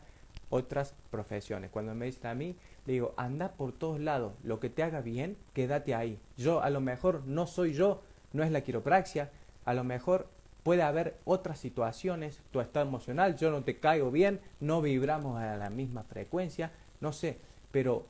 otras 0.50 0.94
profesiones. 1.10 1.70
Cuando 1.70 1.94
me 1.94 2.06
dicen 2.06 2.26
a 2.26 2.34
mí, 2.34 2.56
le 2.86 2.92
digo, 2.92 3.14
anda 3.16 3.52
por 3.52 3.72
todos 3.72 4.00
lados, 4.00 4.34
lo 4.42 4.60
que 4.60 4.70
te 4.70 4.82
haga 4.82 5.00
bien, 5.00 5.36
quédate 5.52 5.94
ahí. 5.94 6.18
Yo 6.36 6.62
a 6.62 6.70
lo 6.70 6.80
mejor 6.80 7.22
no 7.26 7.46
soy 7.46 7.72
yo, 7.72 8.02
no 8.32 8.42
es 8.42 8.50
la 8.50 8.60
quiropraxia, 8.60 9.30
a 9.64 9.74
lo 9.74 9.84
mejor 9.84 10.28
puede 10.62 10.82
haber 10.82 11.18
otras 11.24 11.58
situaciones, 11.58 12.40
tu 12.50 12.60
estado 12.60 12.86
emocional, 12.86 13.36
yo 13.36 13.50
no 13.50 13.62
te 13.62 13.78
caigo 13.78 14.10
bien, 14.10 14.40
no 14.60 14.80
vibramos 14.80 15.40
a 15.40 15.56
la 15.56 15.70
misma 15.70 16.02
frecuencia, 16.04 16.72
no 17.00 17.12
sé, 17.12 17.38
pero 17.70 18.06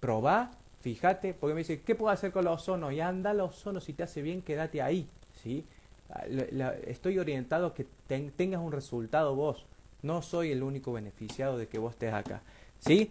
probá, 0.00 0.50
fíjate, 0.80 1.34
porque 1.34 1.54
me 1.54 1.60
dice, 1.60 1.82
¿qué 1.82 1.94
puedo 1.94 2.10
hacer 2.10 2.32
con 2.32 2.46
los 2.46 2.62
ozono? 2.62 2.90
Y 2.90 3.00
anda 3.00 3.34
los 3.34 3.50
ozono, 3.50 3.80
si 3.80 3.92
te 3.92 4.04
hace 4.04 4.22
bien, 4.22 4.40
quédate 4.40 4.80
ahí, 4.80 5.08
¿sí? 5.34 5.66
Estoy 6.86 7.18
orientado 7.18 7.66
a 7.66 7.74
que 7.74 7.86
tengas 8.06 8.60
un 8.60 8.72
resultado 8.72 9.34
vos, 9.34 9.66
no 10.02 10.22
soy 10.22 10.52
el 10.52 10.62
único 10.62 10.92
beneficiado 10.92 11.58
de 11.58 11.68
que 11.68 11.78
vos 11.78 11.92
estés 11.92 12.14
acá, 12.14 12.42
¿sí? 12.78 13.10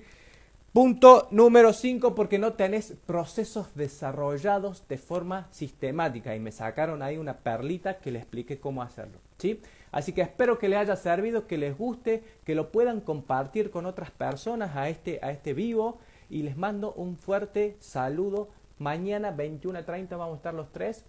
Punto 0.78 1.28
número 1.32 1.74
5, 1.74 2.14
porque 2.14 2.38
no 2.38 2.54
tenés 2.54 2.93
procesos 3.08 3.74
desarrollados 3.74 4.88
de 4.88 5.00
forma 5.00 5.48
sistemática. 5.50 6.36
Y 6.36 6.39
me 6.39 6.52
sacaron 6.52 7.02
ahí 7.02 7.18
una 7.18 7.38
perlita 7.38 7.98
que 7.98 8.12
le 8.12 8.20
expliqué 8.20 8.60
cómo 8.60 8.84
hacerlo. 8.84 9.18
¿sí? 9.39 9.60
Así 9.91 10.12
que 10.12 10.22
espero 10.22 10.60
que 10.60 10.70
les 10.70 10.78
haya 10.78 10.95
servido, 10.95 11.48
que 11.48 11.58
les 11.58 11.76
guste, 11.76 12.24
que 12.45 12.54
lo 12.54 12.72
puedan 12.72 13.02
compartir 13.02 13.72
con 13.72 13.88
otras 13.88 14.12
personas 14.12 14.76
a 14.76 14.88
este, 14.88 15.20
a 15.24 15.32
este 15.32 15.56
vivo. 15.56 15.98
Y 16.30 16.43
les 16.43 16.58
mando 16.58 16.93
un 16.93 17.18
fuerte 17.18 17.76
saludo. 17.80 18.50
Mañana 18.78 19.36
21.30 19.36 20.10
vamos 20.12 20.34
a 20.34 20.38
estar 20.38 20.54
los 20.54 20.72
tres. 20.72 21.06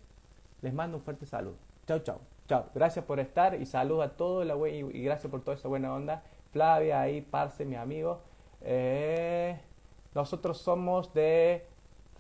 Les 0.62 0.72
mando 0.72 0.96
un 0.96 1.02
fuerte 1.02 1.26
saludo. 1.26 1.67
Chao, 1.88 2.00
chao. 2.00 2.20
Chao. 2.46 2.66
Gracias 2.74 3.02
por 3.02 3.18
estar 3.18 3.54
y 3.58 3.64
saludo 3.64 4.02
a 4.02 4.10
todos 4.10 4.46
y 4.68 5.02
gracias 5.02 5.30
por 5.30 5.40
toda 5.40 5.56
esa 5.56 5.68
buena 5.68 5.94
onda. 5.94 6.22
Flavia 6.52 7.00
ahí, 7.00 7.22
Parce, 7.22 7.64
mi 7.64 7.76
amigo. 7.76 8.20
Eh, 8.60 9.58
nosotros 10.14 10.58
somos 10.58 11.14
de 11.14 11.64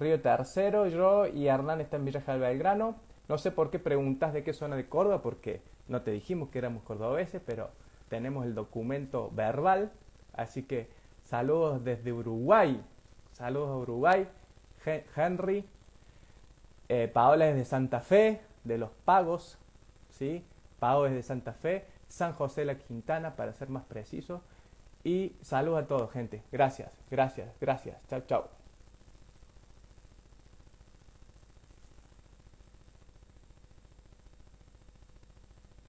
Río 0.00 0.22
Tercero, 0.22 0.86
yo 0.86 1.26
y 1.26 1.48
Hernán 1.48 1.82
está 1.82 1.98
en 1.98 2.06
Villa 2.06 2.22
Belgrano. 2.26 2.96
No 3.28 3.36
sé 3.36 3.50
por 3.50 3.70
qué 3.70 3.78
preguntas 3.78 4.32
de 4.32 4.42
qué 4.42 4.54
zona 4.54 4.74
de 4.74 4.88
Córdoba, 4.88 5.20
porque 5.20 5.60
no 5.86 6.00
te 6.00 6.12
dijimos 6.12 6.48
que 6.48 6.60
éramos 6.60 6.82
cordobeses, 6.82 7.42
pero 7.44 7.68
tenemos 8.08 8.46
el 8.46 8.54
documento 8.54 9.30
verbal. 9.34 9.92
Así 10.32 10.62
que 10.62 10.88
saludos 11.24 11.84
desde 11.84 12.10
Uruguay. 12.10 12.82
Saludos 13.32 13.68
a 13.68 13.76
Uruguay. 13.76 14.28
Henry. 15.14 15.68
Eh, 16.88 17.06
Paola 17.12 17.50
es 17.50 17.54
de 17.54 17.66
Santa 17.66 18.00
Fe, 18.00 18.40
de 18.64 18.78
Los 18.78 18.90
Pagos. 19.04 19.58
¿sí? 20.10 20.44
Paola 20.78 21.10
es 21.10 21.14
de 21.14 21.22
Santa 21.22 21.52
Fe. 21.52 21.86
San 22.08 22.32
José 22.32 22.64
la 22.64 22.78
Quintana, 22.78 23.36
para 23.36 23.52
ser 23.52 23.68
más 23.68 23.84
preciso. 23.84 24.42
Y 25.04 25.36
saludos 25.42 25.84
a 25.84 25.86
todos, 25.86 26.10
gente. 26.10 26.42
Gracias, 26.50 26.90
gracias, 27.10 27.48
gracias. 27.60 27.96
Chao, 28.08 28.20
chao. 28.26 28.57